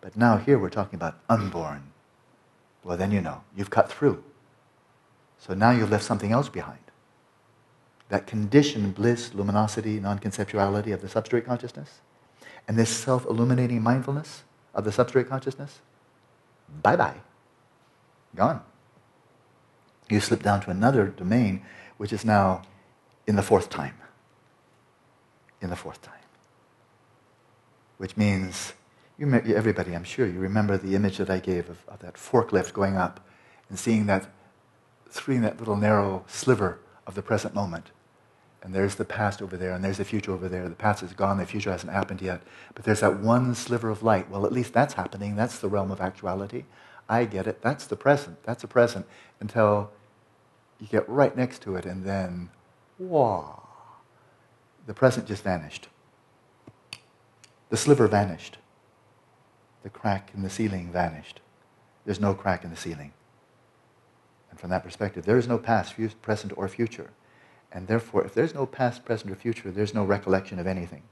But 0.01 0.17
now 0.17 0.37
here 0.37 0.57
we're 0.57 0.69
talking 0.69 0.95
about 0.95 1.19
unborn. 1.29 1.91
Well, 2.83 2.97
then 2.97 3.11
you 3.11 3.21
know, 3.21 3.43
you've 3.55 3.69
cut 3.69 3.91
through. 3.91 4.23
So 5.37 5.53
now 5.53 5.71
you've 5.71 5.91
left 5.91 6.05
something 6.05 6.31
else 6.31 6.49
behind 6.49 6.79
that 8.09 8.27
conditioned 8.27 8.95
bliss, 8.95 9.33
luminosity, 9.33 9.99
non 9.99 10.19
conceptuality 10.19 10.93
of 10.93 11.01
the 11.01 11.07
substrate 11.07 11.45
consciousness, 11.45 12.01
and 12.67 12.77
this 12.77 12.89
self 12.89 13.25
illuminating 13.25 13.81
mindfulness 13.81 14.43
of 14.75 14.83
the 14.83 14.91
substrate 14.91 15.27
consciousness, 15.27 15.79
bye 16.83 16.95
bye. 16.95 17.15
Gone. 18.35 18.61
You 20.09 20.19
slip 20.19 20.43
down 20.43 20.61
to 20.61 20.69
another 20.69 21.07
domain, 21.07 21.61
which 21.97 22.13
is 22.13 22.25
now 22.25 22.61
in 23.25 23.35
the 23.35 23.41
fourth 23.41 23.69
time. 23.69 23.95
In 25.61 25.69
the 25.69 25.75
fourth 25.75 26.01
time. 26.01 26.13
Which 27.97 28.17
means, 28.17 28.73
you, 29.17 29.33
everybody, 29.33 29.95
I'm 29.95 30.03
sure, 30.03 30.27
you 30.27 30.39
remember 30.39 30.77
the 30.77 30.95
image 30.95 31.17
that 31.17 31.29
I 31.29 31.39
gave 31.39 31.69
of, 31.69 31.79
of 31.87 31.99
that 31.99 32.15
forklift 32.15 32.73
going 32.73 32.97
up 32.97 33.25
and 33.69 33.79
seeing 33.79 34.05
that, 34.07 34.29
through 35.09 35.39
that 35.39 35.57
little 35.57 35.77
narrow 35.77 36.25
sliver 36.27 36.79
of 37.07 37.15
the 37.15 37.21
present 37.21 37.55
moment 37.55 37.91
and 38.65 38.73
there's 38.73 38.95
the 38.95 39.05
past 39.05 39.43
over 39.43 39.57
there, 39.57 39.73
and 39.73 39.83
there's 39.83 39.99
the 39.99 40.03
future 40.03 40.31
over 40.31 40.49
there. 40.49 40.67
The 40.67 40.73
past 40.73 41.03
is 41.03 41.13
gone, 41.13 41.37
the 41.37 41.45
future 41.45 41.69
hasn't 41.69 41.93
happened 41.93 42.19
yet. 42.19 42.41
But 42.73 42.83
there's 42.83 43.01
that 43.01 43.19
one 43.19 43.53
sliver 43.53 43.91
of 43.91 44.01
light. 44.01 44.27
Well, 44.27 44.43
at 44.43 44.51
least 44.51 44.73
that's 44.73 44.95
happening. 44.95 45.35
That's 45.35 45.59
the 45.59 45.69
realm 45.69 45.91
of 45.91 46.01
actuality. 46.01 46.63
I 47.07 47.25
get 47.25 47.45
it. 47.45 47.61
That's 47.61 47.85
the 47.85 47.95
present. 47.95 48.41
That's 48.43 48.63
a 48.63 48.67
present 48.67 49.05
until 49.39 49.91
you 50.79 50.87
get 50.87 51.07
right 51.07 51.37
next 51.37 51.61
to 51.61 51.75
it, 51.75 51.85
and 51.85 52.03
then, 52.03 52.49
wow, 52.97 53.67
the 54.87 54.95
present 54.95 55.27
just 55.27 55.43
vanished. 55.43 55.87
The 57.69 57.77
sliver 57.77 58.07
vanished. 58.07 58.57
The 59.83 59.91
crack 59.91 60.31
in 60.33 60.41
the 60.41 60.49
ceiling 60.49 60.91
vanished. 60.91 61.39
There's 62.03 62.19
no 62.19 62.33
crack 62.33 62.63
in 62.63 62.71
the 62.71 62.75
ceiling. 62.75 63.13
And 64.49 64.59
from 64.59 64.71
that 64.71 64.83
perspective, 64.83 65.23
there 65.23 65.37
is 65.37 65.47
no 65.47 65.59
past, 65.59 65.93
present, 66.23 66.51
or 66.57 66.67
future. 66.67 67.11
And 67.75 67.87
therefore, 67.87 68.23
if 68.23 68.33
there's 68.33 68.55
no 68.55 68.65
past, 68.65 69.03
present, 69.03 69.29
or 69.29 69.35
future, 69.35 69.69
there's 69.69 69.93
no 69.93 70.05
recollection 70.05 70.59
of 70.59 70.65
anything. 70.65 71.03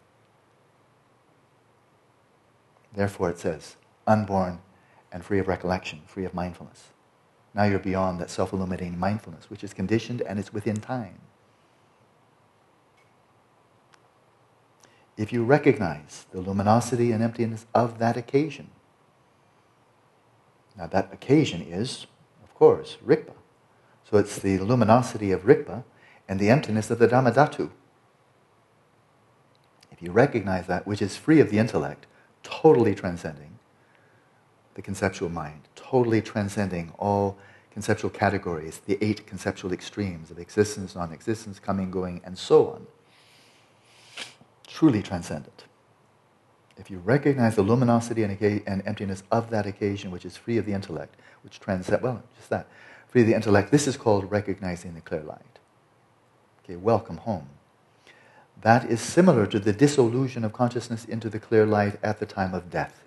Therefore, 2.96 3.30
it 3.30 3.38
says, 3.38 3.76
unborn 4.08 4.60
and 5.12 5.26
free 5.26 5.40
of 5.40 5.50
recollection, 5.50 6.04
free 6.08 6.24
of 6.24 6.34
mindfulness. 6.34 6.88
Now 7.54 7.66
you're 7.66 7.80
beyond 7.80 8.22
that 8.22 8.30
self 8.30 8.54
illuminating 8.54 8.98
mindfulness, 8.98 9.50
which 9.50 9.62
is 9.62 9.74
conditioned 9.74 10.22
and 10.22 10.40
it's 10.40 10.54
within 10.54 10.78
time. 10.78 11.20
If 15.18 15.34
you 15.34 15.44
recognize 15.44 16.28
the 16.32 16.40
luminosity 16.40 17.12
and 17.12 17.22
emptiness 17.22 17.66
of 17.76 18.00
that 18.00 18.16
occasion, 18.16 18.70
now 20.78 20.88
that 20.88 21.14
occasion 21.14 21.62
is, 21.62 22.08
of 22.42 22.56
course, 22.56 22.98
Rigpa. 23.06 23.34
So 24.10 24.18
it's 24.18 24.40
the 24.40 24.60
luminosity 24.60 25.34
of 25.34 25.44
Rigpa 25.44 25.84
and 26.28 26.40
the 26.40 26.50
emptiness 26.50 26.90
of 26.90 27.00
the 27.00 27.08
Dharmadhatu. 27.08 27.70
If 29.92 30.02
you 30.02 30.12
recognize 30.12 30.68
that, 30.68 30.88
which 30.88 31.02
is 31.02 31.18
free 31.18 31.40
of 31.40 31.50
the 31.50 31.60
intellect, 31.60 32.06
totally 32.44 32.96
transcending 32.96 33.60
the 34.76 34.82
conceptual 34.82 35.30
mind, 35.30 35.68
totally 35.76 36.22
transcending 36.22 36.94
all 36.98 37.38
conceptual 37.72 38.10
categories, 38.10 38.82
the 38.86 38.98
eight 39.02 39.26
conceptual 39.26 39.72
extremes 39.72 40.32
of 40.32 40.40
existence, 40.40 40.96
non 40.96 41.12
existence, 41.12 41.60
coming, 41.60 41.92
going, 41.92 42.22
and 42.24 42.38
so 42.38 42.68
on, 42.70 42.88
truly 44.68 45.02
transcendent. 45.02 45.66
If 46.78 46.90
you 46.90 46.98
recognize 46.98 47.56
the 47.56 47.62
luminosity 47.62 48.24
and, 48.24 48.84
emptiness 48.86 49.24
of 49.32 49.50
that 49.52 49.66
occasion, 49.66 50.10
which 50.12 50.26
is 50.26 50.38
free 50.38 50.58
of 50.58 50.66
the 50.66 50.74
intellect, 50.74 51.16
which 51.44 51.60
transcends, 51.60 52.02
well, 52.02 52.24
just 52.36 52.50
that, 52.50 52.68
free 53.08 53.22
of 53.22 53.28
the 53.28 53.36
intellect, 53.36 53.72
this 53.72 53.88
is 53.88 53.96
called 53.96 54.30
recognizing 54.32 54.96
the 54.96 55.02
clear 55.02 55.22
light. 55.22 55.53
Okay, 56.64 56.76
welcome 56.78 57.18
home. 57.18 57.50
That 58.62 58.90
is 58.90 59.02
similar 59.02 59.46
to 59.48 59.60
the 59.60 59.74
dissolution 59.74 60.46
of 60.46 60.54
consciousness 60.54 61.04
into 61.04 61.30
the 61.30 61.40
clear 61.40 61.66
light 61.66 62.00
at 62.02 62.20
the 62.20 62.26
time 62.26 62.54
of 62.54 62.70
death. 62.70 63.04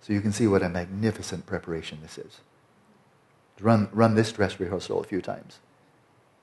So 0.00 0.14
you 0.14 0.22
can 0.22 0.32
see 0.32 0.46
what 0.46 0.62
a 0.62 0.70
magnificent 0.70 1.44
preparation 1.44 1.98
this 2.00 2.16
is. 2.16 2.40
Run, 3.60 3.88
run 3.92 4.14
this 4.14 4.32
dress 4.32 4.58
rehearsal 4.58 5.00
a 5.00 5.04
few 5.04 5.20
times. 5.20 5.58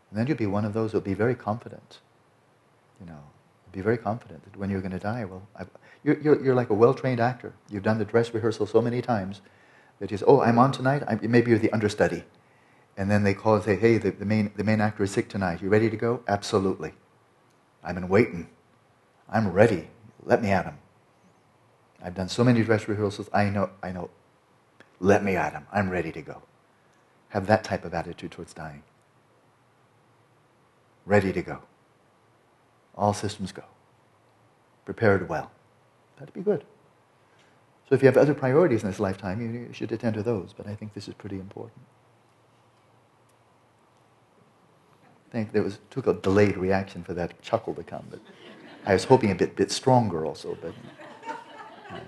And 0.09 0.19
then 0.19 0.27
you'll 0.27 0.37
be 0.37 0.45
one 0.45 0.65
of 0.65 0.73
those 0.73 0.91
who'll 0.91 1.01
be 1.01 1.15
very 1.15 1.35
confident. 1.35 1.97
You 2.99 3.07
know, 3.07 3.19
be 3.71 3.81
very 3.81 3.97
confident 3.97 4.43
that 4.43 4.57
when 4.57 4.69
you're 4.69 4.81
going 4.81 4.91
to 4.91 4.99
die, 4.99 5.25
well, 5.25 5.47
you're, 6.03 6.19
you're, 6.19 6.43
you're, 6.43 6.55
like 6.55 6.69
a 6.69 6.75
well-trained 6.75 7.19
actor. 7.19 7.53
You've 7.69 7.83
done 7.83 7.97
the 7.97 8.05
dress 8.05 8.33
rehearsal 8.33 8.67
so 8.67 8.81
many 8.81 9.01
times 9.01 9.41
that 9.99 10.11
you 10.11 10.17
say, 10.17 10.25
oh, 10.27 10.41
I'm 10.41 10.59
on 10.59 10.71
tonight. 10.71 11.03
I, 11.07 11.15
maybe 11.15 11.49
you're 11.49 11.59
the 11.59 11.71
understudy. 11.73 12.23
And 12.99 13.09
then 13.09 13.23
they 13.23 13.33
call 13.33 13.55
and 13.55 13.63
say, 13.63 13.77
hey, 13.77 13.97
the, 13.97 14.11
the, 14.11 14.25
main, 14.25 14.51
the 14.57 14.63
main 14.65 14.81
actor 14.81 15.03
is 15.03 15.11
sick 15.11 15.29
tonight. 15.29 15.61
You 15.61 15.69
ready 15.69 15.89
to 15.89 15.95
go? 15.95 16.21
Absolutely. 16.27 16.91
I've 17.81 17.95
been 17.95 18.09
waiting. 18.09 18.49
I'm 19.29 19.53
ready. 19.53 19.87
Let 20.25 20.41
me 20.41 20.49
at 20.49 20.65
him. 20.65 20.77
I've 22.03 22.13
done 22.13 22.27
so 22.27 22.43
many 22.43 22.61
dress 22.61 22.89
rehearsals. 22.89 23.29
I 23.31 23.45
know, 23.45 23.69
I 23.81 23.93
know. 23.93 24.09
Let 24.99 25.23
me 25.23 25.37
at 25.37 25.53
him. 25.53 25.65
I'm 25.71 25.89
ready 25.89 26.11
to 26.11 26.21
go. 26.21 26.41
Have 27.29 27.47
that 27.47 27.63
type 27.63 27.85
of 27.85 27.93
attitude 27.93 28.31
towards 28.31 28.53
dying. 28.53 28.83
Ready 31.05 31.31
to 31.31 31.41
go. 31.41 31.59
All 32.95 33.13
systems 33.13 33.53
go. 33.53 33.63
Prepared 34.83 35.29
well. 35.29 35.51
That'd 36.17 36.33
be 36.33 36.41
good. 36.41 36.65
So 37.87 37.95
if 37.95 38.01
you 38.01 38.07
have 38.07 38.17
other 38.17 38.33
priorities 38.33 38.83
in 38.83 38.89
this 38.89 38.99
lifetime, 38.99 39.39
you 39.39 39.69
should 39.71 39.93
attend 39.93 40.15
to 40.15 40.23
those. 40.23 40.53
But 40.55 40.67
I 40.67 40.75
think 40.75 40.93
this 40.93 41.07
is 41.07 41.13
pretty 41.13 41.37
important. 41.37 41.79
I 45.05 45.18
think 45.31 45.51
there 45.51 45.63
was 45.63 45.79
took 45.89 46.07
a 46.07 46.13
delayed 46.13 46.57
reaction 46.57 47.03
for 47.03 47.13
that 47.13 47.41
chuckle 47.41 47.73
to 47.75 47.83
come, 47.83 48.05
but 48.09 48.19
I 48.85 48.93
was 48.93 49.03
hoping 49.03 49.31
a 49.31 49.35
bit 49.35 49.55
bit 49.55 49.71
stronger 49.71 50.25
also. 50.25 50.57
But 50.61 50.73
uh, 51.91 51.99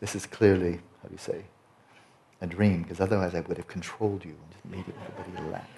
this 0.00 0.14
is 0.14 0.26
clearly 0.26 0.80
how 1.02 1.08
do 1.08 1.12
you 1.12 1.18
say 1.18 1.44
a 2.40 2.46
dream, 2.46 2.82
because 2.82 3.00
otherwise 3.00 3.34
I 3.34 3.40
would 3.40 3.56
have 3.56 3.66
controlled 3.66 4.24
you 4.24 4.32
and 4.32 4.52
just 4.52 4.64
made 4.64 4.94
everybody 5.18 5.50
laugh. 5.50 5.68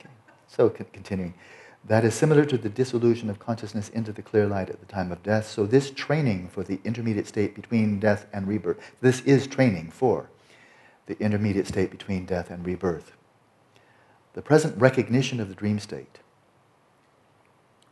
Okay. 0.00 0.10
So 0.48 0.72
c- 0.76 0.84
continuing. 0.92 1.34
That 1.84 2.04
is 2.04 2.14
similar 2.14 2.44
to 2.46 2.58
the 2.58 2.68
dissolution 2.68 3.30
of 3.30 3.38
consciousness 3.38 3.90
into 3.90 4.10
the 4.10 4.22
clear 4.22 4.48
light 4.48 4.70
at 4.70 4.80
the 4.80 4.86
time 4.86 5.12
of 5.12 5.22
death. 5.22 5.46
So, 5.46 5.66
this 5.66 5.92
training 5.92 6.48
for 6.48 6.64
the 6.64 6.80
intermediate 6.82 7.28
state 7.28 7.54
between 7.54 8.00
death 8.00 8.26
and 8.32 8.48
rebirth, 8.48 8.78
this 9.00 9.20
is 9.20 9.46
training 9.46 9.92
for 9.92 10.28
the 11.06 11.16
intermediate 11.20 11.68
state 11.68 11.92
between 11.92 12.26
death 12.26 12.50
and 12.50 12.66
rebirth 12.66 13.15
the 14.36 14.42
present 14.42 14.78
recognition 14.78 15.40
of 15.40 15.48
the 15.48 15.54
dream 15.54 15.78
state, 15.78 16.18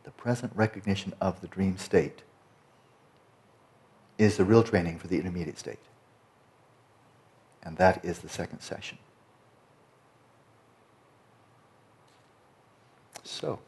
the 0.03 0.11
present 0.11 0.53
recognition 0.55 1.11
of 1.19 1.41
the 1.41 1.47
dream 1.47 1.75
state 1.75 2.21
is 4.19 4.37
the 4.37 4.45
real 4.45 4.61
training 4.61 4.99
for 4.99 5.07
the 5.07 5.17
intermediate 5.17 5.57
state. 5.57 5.79
And 7.63 7.77
that 7.77 8.05
is 8.05 8.19
the 8.19 8.29
second 8.29 8.59
session. 8.59 8.99
So, 13.23 13.59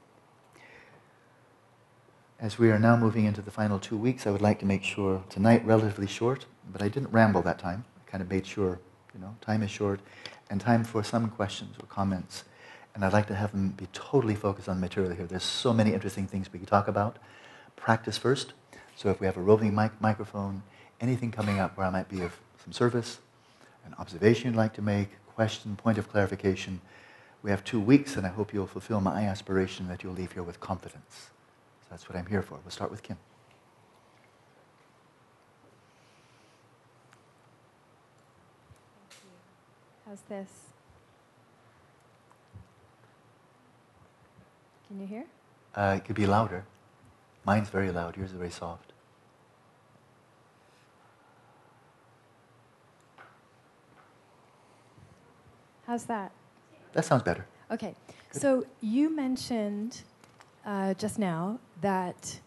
As 2.40 2.60
we 2.60 2.70
are 2.70 2.78
now 2.78 2.96
moving 2.96 3.26
into 3.26 3.42
the 3.42 3.50
final 3.50 3.80
two 3.80 3.98
weeks, 3.98 4.28
I 4.28 4.30
would 4.30 4.44
like 4.44 4.60
to 4.60 4.68
make 4.68 4.84
sure 4.84 5.24
tonight 5.28 5.66
relatively 5.66 6.06
short, 6.06 6.46
but 6.72 6.84
I 6.84 6.88
didn't 6.88 7.12
ramble 7.12 7.42
that 7.42 7.58
time. 7.58 7.86
I 7.98 8.12
kind 8.12 8.22
of 8.22 8.30
made 8.30 8.46
sure, 8.46 8.80
you 9.16 9.20
know, 9.20 9.36
time 9.42 9.64
is 9.64 9.72
short, 9.72 10.00
and 10.48 10.62
time 10.62 10.84
for 10.84 11.02
some 11.02 11.32
questions 11.32 11.76
or 11.82 11.88
comments. 11.88 12.44
And 12.98 13.06
I'd 13.06 13.14
like 13.14 13.28
to 13.28 13.36
have 13.36 13.52
them 13.52 13.70
be 13.78 13.86
totally 13.94 14.34
focused 14.34 14.68
on 14.68 14.80
material 14.80 15.14
here. 15.14 15.28
There's 15.28 15.44
so 15.44 15.72
many 15.72 15.94
interesting 15.94 16.26
things 16.26 16.52
we 16.52 16.58
could 16.58 16.68
talk 16.68 16.88
about. 16.88 17.18
Practice 17.76 18.18
first. 18.18 18.54
So 18.96 19.12
if 19.12 19.20
we 19.20 19.28
have 19.28 19.38
a 19.38 19.40
roving 19.40 19.76
mic- 19.76 20.02
microphone, 20.02 20.64
anything 21.00 21.30
coming 21.30 21.60
up 21.60 21.78
where 21.78 21.86
I 21.86 21.92
might 21.92 22.10
be 22.10 22.22
of 22.22 22.40
some 22.64 22.74
service, 22.74 23.20
an 23.86 23.94
observation 24.00 24.50
you'd 24.50 24.58
like 24.58 24.74
to 24.74 24.82
make, 24.82 25.10
question, 25.36 25.76
point 25.76 26.00
of 26.00 26.10
clarification, 26.10 26.82
we 27.44 27.52
have 27.52 27.64
two 27.64 27.80
weeks, 27.80 28.16
and 28.16 28.26
I 28.26 28.30
hope 28.30 28.52
you'll 28.52 28.66
fulfill 28.66 29.00
my 29.00 29.26
aspiration 29.26 29.88
that 29.90 30.02
you'll 30.02 30.14
leave 30.14 30.32
here 30.32 30.42
with 30.42 30.60
confidence. 30.60 31.30
So 31.82 31.88
that's 31.92 32.10
what 32.10 32.18
I'm 32.18 32.26
here 32.26 32.42
for. 32.42 32.58
We'll 32.64 32.72
start 32.72 32.90
with 32.90 33.04
Kim. 33.04 33.18
How's 40.04 40.22
this? 40.28 40.67
Can 44.88 45.02
you 45.02 45.08
hear? 45.08 45.26
Uh, 45.76 45.96
it 45.98 46.06
could 46.06 46.16
be 46.16 46.26
louder. 46.26 46.66
Mine's 47.46 47.70
very 47.70 47.92
loud. 47.92 48.18
Yours 48.18 48.32
is 48.32 48.38
very 48.38 48.50
soft. 48.50 48.94
How's 55.86 56.06
that? 56.06 56.32
That 56.94 57.06
sounds 57.06 57.24
better. 57.24 57.46
Okay. 57.72 57.96
Good. 58.32 58.42
So 58.42 58.66
you 58.82 59.14
mentioned 59.16 60.02
uh, 60.66 60.94
just 60.96 61.18
now 61.20 61.60
that 61.82 62.40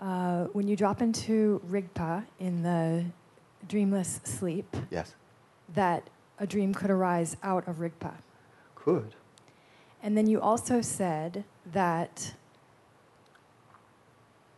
uh, 0.00 0.44
when 0.52 0.68
you 0.68 0.76
drop 0.76 1.00
into 1.00 1.60
Rigpa 1.68 2.24
in 2.38 2.62
the 2.62 3.04
dreamless 3.66 4.20
sleep, 4.24 4.76
Yes. 4.90 5.14
that 5.74 6.08
a 6.38 6.46
dream 6.46 6.74
could 6.74 6.90
arise 6.90 7.36
out 7.42 7.66
of 7.66 7.76
Rigpa. 7.76 8.12
Could. 8.74 9.14
And 10.02 10.16
then 10.16 10.26
you 10.28 10.40
also 10.40 10.80
said 10.80 11.44
that 11.72 12.34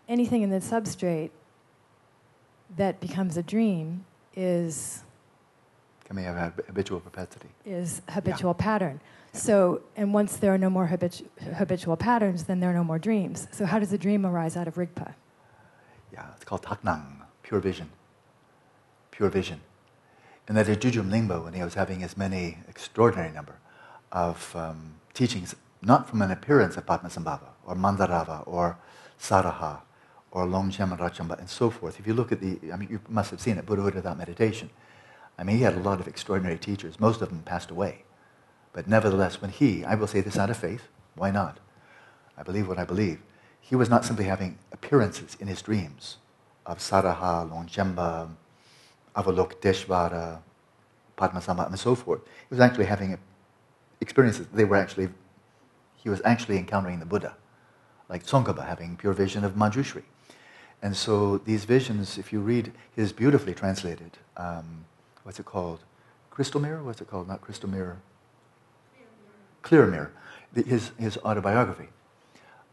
anything 0.08 0.42
in 0.42 0.50
the 0.50 0.58
substrate 0.58 1.30
that 2.76 3.00
becomes 3.00 3.36
a 3.36 3.42
dream 3.42 4.04
is 4.34 5.02
Can 6.04 6.16
we 6.16 6.22
have 6.22 6.54
habitual 6.66 7.00
propensity? 7.00 7.48
is 7.64 8.02
habitual 8.08 8.54
pattern. 8.54 9.00
So, 9.32 9.82
and 9.96 10.12
once 10.12 10.36
there 10.38 10.52
are 10.52 10.58
no 10.58 10.70
more 10.70 10.88
habitu- 10.88 11.24
habitual 11.54 11.96
patterns, 11.96 12.44
then 12.44 12.58
there 12.58 12.70
are 12.70 12.74
no 12.74 12.82
more 12.82 12.98
dreams. 12.98 13.46
So, 13.52 13.64
how 13.64 13.78
does 13.78 13.92
a 13.92 13.98
dream 13.98 14.26
arise 14.26 14.56
out 14.56 14.66
of 14.66 14.74
Rigpa? 14.74 15.14
Yeah, 16.12 16.26
it's 16.34 16.44
called 16.44 16.62
dagnang, 16.62 17.22
pure 17.44 17.60
vision. 17.60 17.90
Pure 19.12 19.28
vision. 19.30 19.60
And 20.48 20.56
that 20.56 20.68
is 20.68 20.78
Dudjom 20.78 21.10
Lingpa, 21.10 21.44
when 21.44 21.52
he 21.52 21.62
was 21.62 21.74
having 21.74 22.00
his 22.00 22.16
many 22.16 22.58
extraordinary 22.68 23.30
number 23.30 23.54
of 24.10 24.56
um, 24.56 24.94
teachings, 25.14 25.54
not 25.82 26.08
from 26.08 26.22
an 26.22 26.30
appearance 26.30 26.76
of 26.76 26.86
Padmasambhava, 26.86 27.48
or 27.66 27.74
Mandarava, 27.74 28.46
or 28.46 28.78
Saraha, 29.18 29.80
or 30.30 30.46
Longchenpa 30.46 30.98
Rabjampa, 30.98 31.38
and 31.38 31.48
so 31.48 31.70
forth. 31.70 31.98
If 31.98 32.06
you 32.06 32.14
look 32.14 32.32
at 32.32 32.40
the, 32.40 32.58
I 32.72 32.76
mean, 32.76 32.88
you 32.90 33.00
must 33.08 33.30
have 33.30 33.40
seen 33.40 33.58
it, 33.58 33.66
Buddhahood 33.66 33.94
without 33.94 34.18
meditation. 34.18 34.70
I 35.38 35.42
mean, 35.42 35.56
he 35.56 35.62
had 35.62 35.74
a 35.74 35.80
lot 35.80 36.00
of 36.00 36.06
extraordinary 36.06 36.58
teachers. 36.58 37.00
Most 37.00 37.22
of 37.22 37.30
them 37.30 37.42
passed 37.42 37.70
away. 37.70 38.04
But 38.72 38.86
nevertheless, 38.86 39.40
when 39.40 39.50
he, 39.50 39.84
I 39.84 39.94
will 39.94 40.06
say 40.06 40.20
this 40.20 40.38
out 40.38 40.50
of 40.50 40.56
faith, 40.56 40.88
why 41.16 41.30
not? 41.30 41.58
I 42.36 42.42
believe 42.42 42.68
what 42.68 42.78
I 42.78 42.84
believe. 42.84 43.20
He 43.60 43.74
was 43.74 43.88
not 43.88 44.04
simply 44.04 44.24
having 44.24 44.58
appearances 44.72 45.36
in 45.40 45.48
his 45.48 45.62
dreams 45.62 46.18
of 46.66 46.78
Saraha, 46.78 47.48
Longchenpa, 47.50 48.30
Avalokiteshvara, 49.16 50.40
Padmasambhava, 51.16 51.68
and 51.68 51.78
so 51.78 51.94
forth. 51.94 52.20
He 52.24 52.54
was 52.54 52.60
actually 52.60 52.86
having 52.86 53.18
experiences. 54.00 54.46
They 54.52 54.64
were 54.64 54.76
actually, 54.76 55.08
he 56.02 56.08
was 56.08 56.20
actually 56.24 56.58
encountering 56.58 56.98
the 56.98 57.06
Buddha, 57.06 57.34
like 58.08 58.24
Tsongkhapa 58.24 58.66
having 58.66 58.96
pure 58.96 59.12
vision 59.12 59.44
of 59.44 59.52
Manjushri. 59.54 60.02
And 60.82 60.96
so 60.96 61.38
these 61.38 61.64
visions, 61.64 62.16
if 62.16 62.32
you 62.32 62.40
read 62.40 62.72
his 62.96 63.12
beautifully 63.12 63.54
translated, 63.54 64.16
um, 64.36 64.84
what's 65.24 65.38
it 65.38 65.44
called? 65.44 65.80
Crystal 66.30 66.60
Mirror? 66.60 66.82
What's 66.84 67.00
it 67.00 67.08
called? 67.08 67.28
Not 67.28 67.42
Crystal 67.42 67.68
Mirror. 67.68 67.98
Clear 69.62 69.86
Mirror. 69.86 70.12
The- 70.54 70.62
His, 70.62 70.92
his 70.98 71.18
autobiography, 71.18 71.88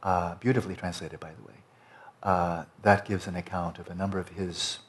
uh, 0.04 0.36
beautifully 0.36 0.76
translated, 0.76 1.20
by 1.20 1.32
the 1.32 1.44
way. 1.48 1.54
Uh, 2.24 2.64
that 2.82 3.06
gives 3.06 3.28
an 3.28 3.36
account 3.36 3.78
of 3.78 3.90
a 3.90 3.94
number 3.96 4.20
of 4.20 4.30
his, 4.30 4.80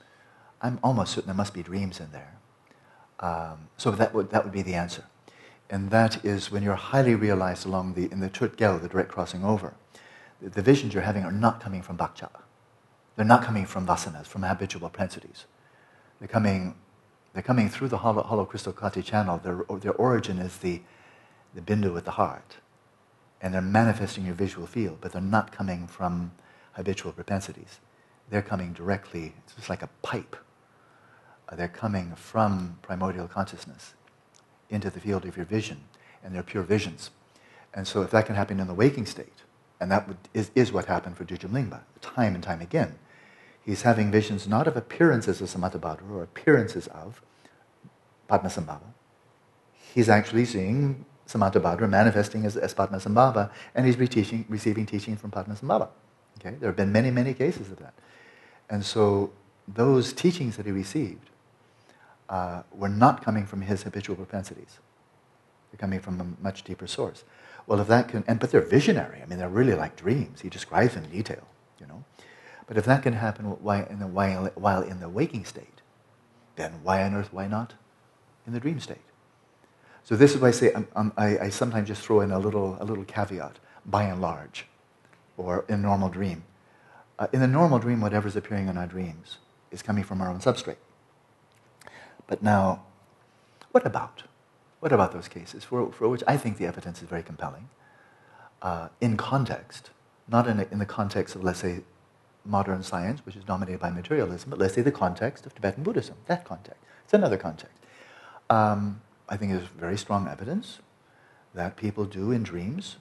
I'm 0.62 0.78
almost 0.82 1.12
certain 1.12 1.26
there 1.26 1.34
must 1.34 1.54
be 1.54 1.62
dreams 1.62 2.00
in 2.00 2.12
there. 2.12 2.34
Um, 3.20 3.68
so 3.76 3.90
that 3.90 4.14
would, 4.14 4.30
that 4.30 4.44
would 4.44 4.52
be 4.52 4.62
the 4.62 4.74
answer. 4.74 5.04
And 5.70 5.90
that 5.90 6.24
is 6.24 6.50
when 6.50 6.62
you're 6.62 6.74
highly 6.74 7.14
realized 7.14 7.66
along 7.66 7.94
the, 7.94 8.10
in 8.10 8.20
the 8.20 8.30
Tögal, 8.30 8.80
the 8.80 8.88
direct 8.88 9.10
crossing 9.10 9.44
over, 9.44 9.74
the, 10.40 10.48
the 10.48 10.62
visions 10.62 10.94
you're 10.94 11.02
having 11.02 11.24
are 11.24 11.32
not 11.32 11.60
coming 11.60 11.82
from 11.82 11.96
Bhakcha. 11.96 12.30
They're 13.16 13.24
not 13.24 13.42
coming 13.42 13.66
from 13.66 13.86
vasanas, 13.86 14.26
from 14.26 14.42
habitual 14.42 14.80
propensities. 14.80 15.44
They're 16.20 16.28
coming, 16.28 16.76
they're 17.32 17.42
coming 17.42 17.68
through 17.68 17.88
the 17.88 17.98
hollow, 17.98 18.22
hollow 18.22 18.44
crystal 18.44 18.72
kati 18.72 19.04
channel. 19.04 19.38
Their, 19.38 19.64
their 19.78 19.92
origin 19.94 20.38
is 20.38 20.58
the, 20.58 20.80
the 21.54 21.60
bindu 21.60 21.92
with 21.92 22.04
the 22.04 22.12
heart. 22.12 22.58
And 23.40 23.52
they're 23.52 23.60
manifesting 23.60 24.24
your 24.24 24.34
visual 24.34 24.66
field, 24.66 24.98
but 25.00 25.12
they're 25.12 25.20
not 25.20 25.52
coming 25.52 25.86
from 25.86 26.32
habitual 26.72 27.12
propensities. 27.12 27.80
They're 28.30 28.42
coming 28.42 28.72
directly, 28.72 29.34
it's 29.44 29.54
just 29.54 29.68
like 29.68 29.82
a 29.82 29.88
pipe. 30.02 30.36
Uh, 31.48 31.56
they're 31.56 31.68
coming 31.68 32.14
from 32.14 32.78
primordial 32.82 33.26
consciousness 33.26 33.94
into 34.70 34.90
the 34.90 35.00
field 35.00 35.24
of 35.24 35.36
your 35.36 35.46
vision, 35.46 35.84
and 36.22 36.34
they're 36.34 36.42
pure 36.42 36.62
visions. 36.62 37.10
And 37.74 37.86
so 37.86 38.02
if 38.02 38.10
that 38.10 38.26
can 38.26 38.34
happen 38.34 38.60
in 38.60 38.66
the 38.66 38.74
waking 38.74 39.06
state, 39.06 39.42
and 39.80 39.90
that 39.90 40.08
would, 40.08 40.16
is, 40.34 40.50
is 40.54 40.72
what 40.72 40.86
happened 40.86 41.16
for 41.16 41.24
Dudjom 41.24 41.50
Lingpa, 41.50 41.80
time 42.00 42.34
and 42.34 42.42
time 42.42 42.60
again, 42.60 42.98
he's 43.64 43.82
having 43.82 44.10
visions 44.10 44.48
not 44.48 44.66
of 44.66 44.76
appearances 44.76 45.40
of 45.40 45.48
Samantabhadra 45.48 46.10
or 46.10 46.22
appearances 46.22 46.86
of 46.88 47.22
Padmasambhava. 48.28 48.92
He's 49.94 50.08
actually 50.08 50.44
seeing 50.44 51.04
Samantabhadra 51.26 51.88
manifesting 51.88 52.44
as, 52.44 52.56
as 52.56 52.74
Padmasambhava, 52.74 53.50
and 53.74 53.86
he's 53.86 53.98
receiving 53.98 54.86
teaching 54.86 55.16
from 55.16 55.30
Padmasambhava. 55.30 55.88
Okay? 56.38 56.56
There 56.58 56.68
have 56.68 56.76
been 56.76 56.92
many, 56.92 57.10
many 57.10 57.34
cases 57.34 57.70
of 57.70 57.78
that. 57.78 57.94
And 58.70 58.84
so 58.84 59.32
those 59.66 60.12
teachings 60.12 60.56
that 60.56 60.66
he 60.66 60.72
received 60.72 61.30
uh, 62.28 62.62
were 62.72 62.88
not 62.88 63.24
coming 63.24 63.46
from 63.46 63.62
his 63.62 63.82
habitual 63.82 64.16
propensities. 64.16 64.78
They're 65.70 65.78
coming 65.78 66.00
from 66.00 66.20
a 66.20 66.42
much 66.42 66.64
deeper 66.64 66.86
source. 66.86 67.24
Well, 67.66 67.80
if 67.80 67.88
that 67.88 68.08
can, 68.08 68.24
and 68.26 68.40
but 68.40 68.50
they're 68.50 68.60
visionary. 68.60 69.20
I 69.22 69.26
mean, 69.26 69.38
they're 69.38 69.48
really 69.48 69.74
like 69.74 69.96
dreams. 69.96 70.40
He 70.40 70.48
describes 70.48 70.94
them 70.94 71.04
in 71.04 71.10
detail, 71.10 71.46
you 71.78 71.86
know. 71.86 72.04
But 72.66 72.76
if 72.76 72.84
that 72.86 73.02
can 73.02 73.14
happen 73.14 73.46
while 73.46 73.86
in 73.86 73.98
the, 73.98 74.06
while, 74.06 74.46
while 74.54 74.82
in 74.82 75.00
the 75.00 75.08
waking 75.08 75.44
state, 75.44 75.82
then 76.56 76.80
why 76.82 77.02
on 77.02 77.14
earth, 77.14 77.32
why 77.32 77.46
not 77.46 77.74
in 78.46 78.52
the 78.52 78.60
dream 78.60 78.80
state? 78.80 78.98
So 80.04 80.16
this 80.16 80.34
is 80.34 80.40
why 80.40 80.48
I 80.48 80.52
say 80.52 80.72
um, 80.72 80.88
um, 80.96 81.12
I, 81.16 81.38
I 81.38 81.48
sometimes 81.50 81.88
just 81.88 82.02
throw 82.02 82.20
in 82.20 82.30
a 82.30 82.38
little, 82.38 82.78
a 82.80 82.84
little 82.84 83.04
caveat, 83.04 83.58
by 83.84 84.04
and 84.04 84.20
large, 84.20 84.66
or 85.36 85.64
in 85.68 85.82
normal 85.82 86.08
dream. 86.08 86.44
Uh, 87.18 87.26
in 87.32 87.40
the 87.40 87.46
normal 87.46 87.78
dream, 87.78 88.00
whatever's 88.00 88.36
appearing 88.36 88.68
in 88.68 88.78
our 88.78 88.86
dreams 88.86 89.38
is 89.70 89.82
coming 89.82 90.04
from 90.04 90.22
our 90.22 90.30
own 90.30 90.38
substrate. 90.38 90.76
But 92.28 92.42
now, 92.42 92.84
what 93.72 93.84
about? 93.84 94.22
What 94.78 94.92
about 94.92 95.12
those 95.12 95.26
cases 95.26 95.64
for, 95.64 95.90
for 95.90 96.08
which 96.08 96.22
I 96.28 96.36
think 96.36 96.58
the 96.58 96.66
evidence 96.66 97.02
is 97.02 97.08
very 97.08 97.24
compelling? 97.24 97.68
Uh, 98.62 98.88
in 99.00 99.16
context, 99.16 99.90
not 100.28 100.46
in, 100.46 100.60
a, 100.60 100.66
in 100.70 100.78
the 100.78 100.86
context 100.86 101.34
of, 101.34 101.42
let's 101.42 101.58
say, 101.58 101.80
modern 102.44 102.82
science, 102.82 103.24
which 103.26 103.34
is 103.34 103.44
dominated 103.44 103.80
by 103.80 103.90
materialism, 103.90 104.50
but 104.50 104.58
let's 104.58 104.74
say 104.74 104.82
the 104.82 104.92
context 104.92 105.46
of 105.46 105.54
Tibetan 105.54 105.82
Buddhism, 105.82 106.16
that 106.26 106.44
context. 106.44 106.80
It's 107.04 107.14
another 107.14 107.36
context. 107.36 107.76
Um, 108.48 109.00
I 109.28 109.36
think 109.36 109.52
there's 109.52 109.66
very 109.66 109.98
strong 109.98 110.28
evidence 110.28 110.78
that 111.54 111.76
people 111.76 112.04
do 112.04 112.30
in 112.30 112.42
dreams, 112.42 112.96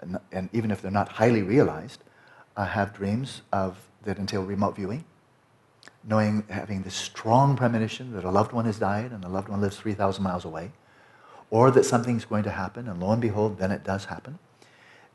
and, 0.00 0.18
and 0.30 0.48
even 0.52 0.70
if 0.70 0.80
they're 0.82 0.90
not 0.90 1.08
highly 1.08 1.42
realized, 1.42 2.02
uh, 2.56 2.64
have 2.64 2.94
dreams 2.94 3.42
of 3.52 3.78
that 4.04 4.18
entail 4.18 4.42
remote 4.42 4.76
viewing, 4.76 5.04
knowing, 6.06 6.44
having 6.48 6.82
this 6.82 6.94
strong 6.94 7.56
premonition 7.56 8.12
that 8.12 8.24
a 8.24 8.30
loved 8.30 8.52
one 8.52 8.64
has 8.64 8.78
died 8.78 9.10
and 9.10 9.24
a 9.24 9.28
loved 9.28 9.48
one 9.48 9.60
lives 9.60 9.76
3,000 9.76 10.22
miles 10.22 10.44
away, 10.44 10.72
or 11.50 11.70
that 11.70 11.84
something's 11.84 12.24
going 12.24 12.44
to 12.44 12.50
happen, 12.50 12.88
and 12.88 13.00
lo 13.00 13.10
and 13.10 13.20
behold, 13.20 13.58
then 13.58 13.70
it 13.70 13.84
does 13.84 14.06
happen. 14.06 14.38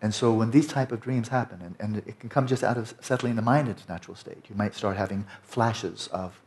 And 0.02 0.14
so 0.14 0.34
when 0.34 0.52
these 0.52 0.68
type 0.68 0.92
of 0.92 1.00
dreams 1.00 1.28
happen, 1.30 1.62
and, 1.62 1.76
and 1.80 1.98
it 2.08 2.20
can 2.20 2.30
come 2.30 2.48
just 2.48 2.64
out 2.64 2.78
of 2.78 2.94
settling 3.02 3.36
the 3.36 3.42
mind 3.42 3.68
into 3.68 3.88
natural 3.88 4.16
state, 4.16 4.46
you 4.50 4.56
might 4.56 4.74
start 4.74 4.98
having 4.98 5.26
flashes 5.44 6.08
of 6.12 6.42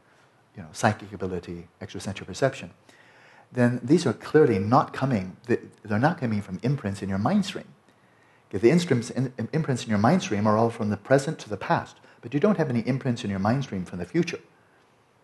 you 0.56 0.62
know, 0.62 0.68
psychic 0.72 1.12
ability, 1.12 1.68
extrasensory 1.80 2.26
perception, 2.26 2.70
then 3.52 3.80
these 3.82 4.04
are 4.04 4.12
clearly 4.12 4.58
not 4.58 4.92
coming, 4.92 5.36
they're 5.46 5.98
not 5.98 6.18
coming 6.18 6.42
from 6.42 6.58
imprints 6.62 7.02
in 7.02 7.08
your 7.08 7.18
mind 7.18 7.44
stream. 7.44 7.66
The 8.50 8.70
imprints 8.70 9.10
in 9.84 9.90
your 9.90 9.98
mind 9.98 10.22
stream 10.22 10.46
are 10.46 10.56
all 10.56 10.70
from 10.70 10.90
the 10.90 10.96
present 10.96 11.38
to 11.40 11.48
the 11.48 11.56
past, 11.56 11.96
but 12.24 12.32
you 12.32 12.40
don't 12.40 12.56
have 12.56 12.70
any 12.70 12.80
imprints 12.88 13.22
in 13.22 13.28
your 13.28 13.38
mind 13.38 13.64
stream 13.64 13.84
from 13.84 13.98
the 13.98 14.06
future. 14.06 14.38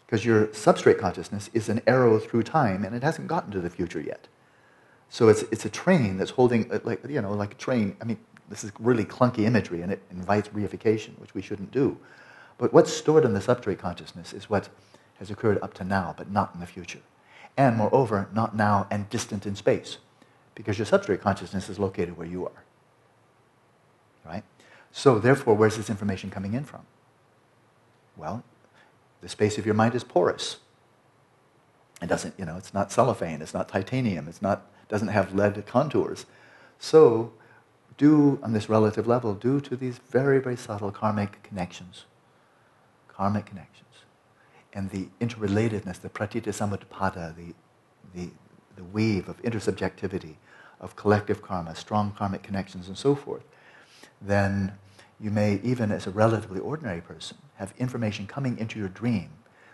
Because 0.04 0.22
your 0.22 0.48
substrate 0.48 0.98
consciousness 0.98 1.48
is 1.54 1.70
an 1.70 1.80
arrow 1.86 2.18
through 2.18 2.42
time 2.42 2.84
and 2.84 2.94
it 2.94 3.02
hasn't 3.02 3.26
gotten 3.26 3.50
to 3.52 3.60
the 3.60 3.70
future 3.70 4.02
yet. 4.02 4.28
So 5.08 5.28
it's, 5.28 5.44
it's 5.44 5.64
a 5.64 5.70
train 5.70 6.18
that's 6.18 6.32
holding, 6.32 6.70
uh, 6.70 6.80
like, 6.84 7.00
you 7.08 7.22
know, 7.22 7.32
like 7.32 7.52
a 7.52 7.56
train. 7.56 7.96
I 8.02 8.04
mean, 8.04 8.18
this 8.50 8.64
is 8.64 8.72
really 8.78 9.06
clunky 9.06 9.46
imagery 9.46 9.80
and 9.80 9.90
it 9.90 10.02
invites 10.10 10.50
reification, 10.50 11.18
which 11.18 11.32
we 11.32 11.40
shouldn't 11.40 11.70
do. 11.70 11.96
But 12.58 12.74
what's 12.74 12.92
stored 12.92 13.24
in 13.24 13.32
the 13.32 13.40
substrate 13.40 13.78
consciousness 13.78 14.34
is 14.34 14.50
what 14.50 14.68
has 15.20 15.30
occurred 15.30 15.58
up 15.62 15.72
to 15.74 15.84
now, 15.84 16.14
but 16.18 16.30
not 16.30 16.50
in 16.52 16.60
the 16.60 16.66
future. 16.66 17.00
And 17.56 17.78
moreover, 17.78 18.28
not 18.34 18.54
now 18.54 18.86
and 18.90 19.08
distant 19.08 19.46
in 19.46 19.56
space, 19.56 19.96
because 20.54 20.76
your 20.76 20.86
substrate 20.86 21.22
consciousness 21.22 21.70
is 21.70 21.78
located 21.78 22.18
where 22.18 22.26
you 22.26 22.44
are. 22.44 22.62
Right? 24.22 24.44
So, 24.92 25.18
therefore, 25.18 25.54
where's 25.54 25.76
this 25.76 25.88
information 25.88 26.30
coming 26.30 26.54
in 26.54 26.64
from? 26.64 26.82
Well, 28.16 28.42
the 29.20 29.28
space 29.28 29.58
of 29.58 29.66
your 29.66 29.74
mind 29.74 29.94
is 29.94 30.04
porous. 30.04 30.56
It 32.02 32.08
doesn't, 32.08 32.34
you 32.38 32.44
know, 32.44 32.56
it's 32.56 32.74
not 32.74 32.90
cellophane, 32.90 33.42
it's 33.42 33.54
not 33.54 33.68
titanium, 33.68 34.26
it's 34.26 34.42
not, 34.42 34.66
doesn't 34.88 35.08
have 35.08 35.34
lead 35.34 35.62
contours. 35.66 36.26
So, 36.78 37.32
due 37.98 38.40
on 38.42 38.52
this 38.52 38.68
relative 38.68 39.06
level, 39.06 39.34
due 39.34 39.60
to 39.60 39.76
these 39.76 39.98
very, 39.98 40.40
very 40.40 40.56
subtle 40.56 40.90
karmic 40.90 41.42
connections, 41.42 42.06
karmic 43.08 43.46
connections, 43.46 43.76
and 44.72 44.90
the 44.90 45.08
interrelatedness, 45.20 46.00
the 46.00 46.08
pratitya 46.08 46.52
samutpada, 46.52 47.36
the, 47.36 47.54
the, 48.14 48.30
the 48.76 48.84
weave 48.84 49.28
of 49.28 49.42
intersubjectivity, 49.42 50.36
of 50.80 50.96
collective 50.96 51.42
karma, 51.42 51.74
strong 51.74 52.12
karmic 52.16 52.42
connections, 52.42 52.88
and 52.88 52.96
so 52.96 53.14
forth, 53.14 53.42
then 54.20 54.72
you 55.20 55.30
may, 55.30 55.60
even 55.62 55.92
as 55.92 56.06
a 56.06 56.10
relatively 56.10 56.60
ordinary 56.60 57.00
person, 57.00 57.36
have 57.56 57.74
information 57.78 58.26
coming 58.26 58.58
into 58.58 58.78
your 58.78 58.88
dream 58.88 59.30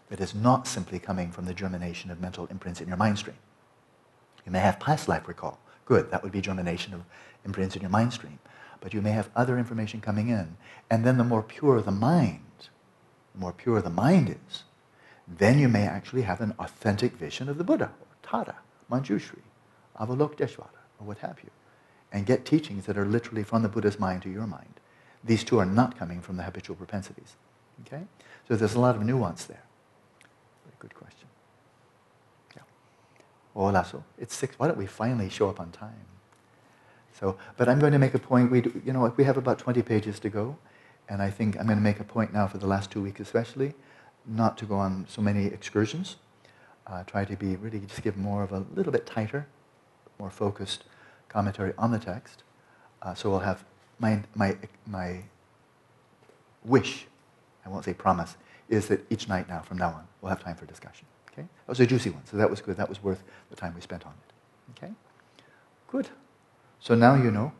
that 0.08 0.20
is 0.20 0.34
not 0.34 0.66
simply 0.66 0.98
coming 0.98 1.30
from 1.30 1.44
the 1.46 1.54
germination 1.54 2.10
of 2.10 2.20
mental 2.20 2.46
imprints 2.46 2.80
in 2.80 2.88
your 2.88 2.96
mind 2.96 3.18
stream. 3.18 3.36
You 4.44 4.52
may 4.52 4.60
have 4.60 4.78
past 4.78 5.08
life 5.08 5.26
recall. 5.26 5.58
Good, 5.84 6.10
that 6.10 6.22
would 6.22 6.32
be 6.32 6.40
germination 6.40 6.94
of 6.94 7.02
imprints 7.44 7.76
in 7.76 7.82
your 7.82 7.90
mind 7.90 8.12
stream. 8.12 8.38
But 8.80 8.94
you 8.94 9.00
may 9.00 9.12
have 9.12 9.30
other 9.34 9.58
information 9.58 10.00
coming 10.00 10.28
in. 10.28 10.56
And 10.90 11.04
then 11.04 11.18
the 11.18 11.24
more 11.24 11.42
pure 11.42 11.80
the 11.80 11.90
mind, 11.90 12.40
the 13.34 13.40
more 13.40 13.52
pure 13.52 13.80
the 13.80 13.90
mind 13.90 14.30
is, 14.30 14.64
then 15.26 15.58
you 15.58 15.68
may 15.68 15.86
actually 15.86 16.22
have 16.22 16.40
an 16.40 16.54
authentic 16.58 17.14
vision 17.14 17.48
of 17.48 17.58
the 17.58 17.64
Buddha, 17.64 17.90
or 18.00 18.16
Tara, 18.22 18.56
Manjushri, 18.90 19.42
Avalokiteshvara, 19.98 20.68
or 21.00 21.06
what 21.06 21.18
have 21.18 21.38
you, 21.42 21.50
and 22.12 22.26
get 22.26 22.44
teachings 22.44 22.86
that 22.86 22.96
are 22.96 23.04
literally 23.04 23.42
from 23.42 23.62
the 23.62 23.68
Buddha's 23.68 23.98
mind 23.98 24.22
to 24.22 24.30
your 24.30 24.46
mind. 24.46 24.80
These 25.24 25.44
two 25.44 25.58
are 25.58 25.66
not 25.66 25.98
coming 25.98 26.20
from 26.20 26.36
the 26.36 26.44
habitual 26.44 26.76
propensities. 26.76 27.36
Okay? 27.86 28.02
So 28.48 28.56
there's 28.56 28.74
a 28.74 28.80
lot 28.80 28.94
of 28.94 29.02
nuance 29.02 29.44
there. 29.44 29.62
Good 30.78 30.94
question. 30.94 31.26
Yeah. 32.54 32.62
Hola, 33.54 33.84
so 33.84 34.04
it's 34.18 34.36
six. 34.36 34.58
Why 34.58 34.68
don't 34.68 34.78
we 34.78 34.86
finally 34.86 35.28
show 35.28 35.48
up 35.48 35.58
on 35.58 35.70
time? 35.70 36.06
So, 37.18 37.38
but 37.56 37.68
I'm 37.68 37.78
going 37.78 37.92
to 37.92 37.98
make 37.98 38.14
a 38.14 38.18
point. 38.18 38.50
We, 38.50 38.60
do, 38.60 38.82
you 38.84 38.92
know, 38.92 39.12
we 39.16 39.24
have 39.24 39.36
about 39.36 39.58
20 39.58 39.82
pages 39.82 40.20
to 40.20 40.28
go, 40.28 40.58
and 41.08 41.22
I 41.22 41.30
think 41.30 41.58
I'm 41.58 41.66
going 41.66 41.78
to 41.78 41.82
make 41.82 41.98
a 41.98 42.04
point 42.04 42.32
now 42.32 42.46
for 42.46 42.58
the 42.58 42.66
last 42.66 42.90
two 42.90 43.02
weeks, 43.02 43.20
especially, 43.20 43.74
not 44.26 44.58
to 44.58 44.66
go 44.66 44.76
on 44.76 45.06
so 45.08 45.22
many 45.22 45.46
excursions. 45.46 46.16
Uh, 46.86 47.02
try 47.04 47.24
to 47.24 47.34
be 47.34 47.56
really 47.56 47.80
just 47.80 48.02
give 48.02 48.16
more 48.16 48.42
of 48.42 48.52
a 48.52 48.64
little 48.74 48.92
bit 48.92 49.06
tighter, 49.06 49.46
more 50.18 50.30
focused 50.30 50.84
commentary 51.36 51.74
on 51.76 51.90
the 51.90 51.98
text. 51.98 52.44
Uh, 53.02 53.14
so 53.14 53.28
we'll 53.28 53.46
have 53.52 53.62
my, 53.98 54.22
my, 54.34 54.56
my 54.86 55.22
wish, 56.64 57.06
I 57.64 57.68
won't 57.68 57.84
say 57.84 57.92
promise, 57.92 58.38
is 58.70 58.88
that 58.88 59.04
each 59.10 59.28
night 59.28 59.46
now, 59.46 59.60
from 59.60 59.76
now 59.76 59.88
on, 59.88 60.04
we'll 60.20 60.30
have 60.30 60.42
time 60.42 60.56
for 60.56 60.64
discussion. 60.64 61.06
Okay? 61.30 61.42
That 61.42 61.68
was 61.68 61.80
a 61.80 61.86
juicy 61.86 62.08
one, 62.08 62.24
so 62.24 62.38
that 62.38 62.48
was 62.48 62.62
good. 62.62 62.78
That 62.78 62.88
was 62.88 63.02
worth 63.02 63.22
the 63.50 63.56
time 63.56 63.74
we 63.74 63.82
spent 63.82 64.06
on 64.06 64.14
it. 64.22 64.30
Okay? 64.72 64.92
Good. 65.88 66.08
So 66.80 66.94
now 66.94 67.14
you 67.14 67.30
know. 67.30 67.52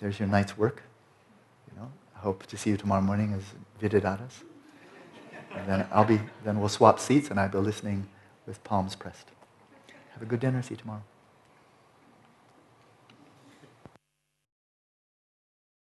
There's 0.00 0.18
your 0.18 0.28
night's 0.28 0.56
work. 0.56 0.82
You 1.68 1.80
know, 1.80 1.90
I 2.16 2.20
hope 2.20 2.46
to 2.46 2.56
see 2.56 2.70
you 2.70 2.76
tomorrow 2.76 3.02
morning 3.02 3.34
as 3.34 3.42
Vidyadharas. 3.80 4.44
And 5.56 5.66
then 5.68 5.86
I'll 5.90 6.04
be 6.04 6.20
then 6.44 6.58
we'll 6.58 6.70
swap 6.70 6.98
seats 6.98 7.30
and 7.30 7.38
I'll 7.38 7.48
be 7.48 7.58
listening 7.58 8.08
with 8.46 8.62
palms 8.64 8.94
pressed. 8.94 9.28
Have 10.12 10.22
a 10.22 10.26
good 10.26 10.40
dinner. 10.40 10.62
See 10.62 10.70
you 10.70 10.76
tomorrow. 10.76 11.02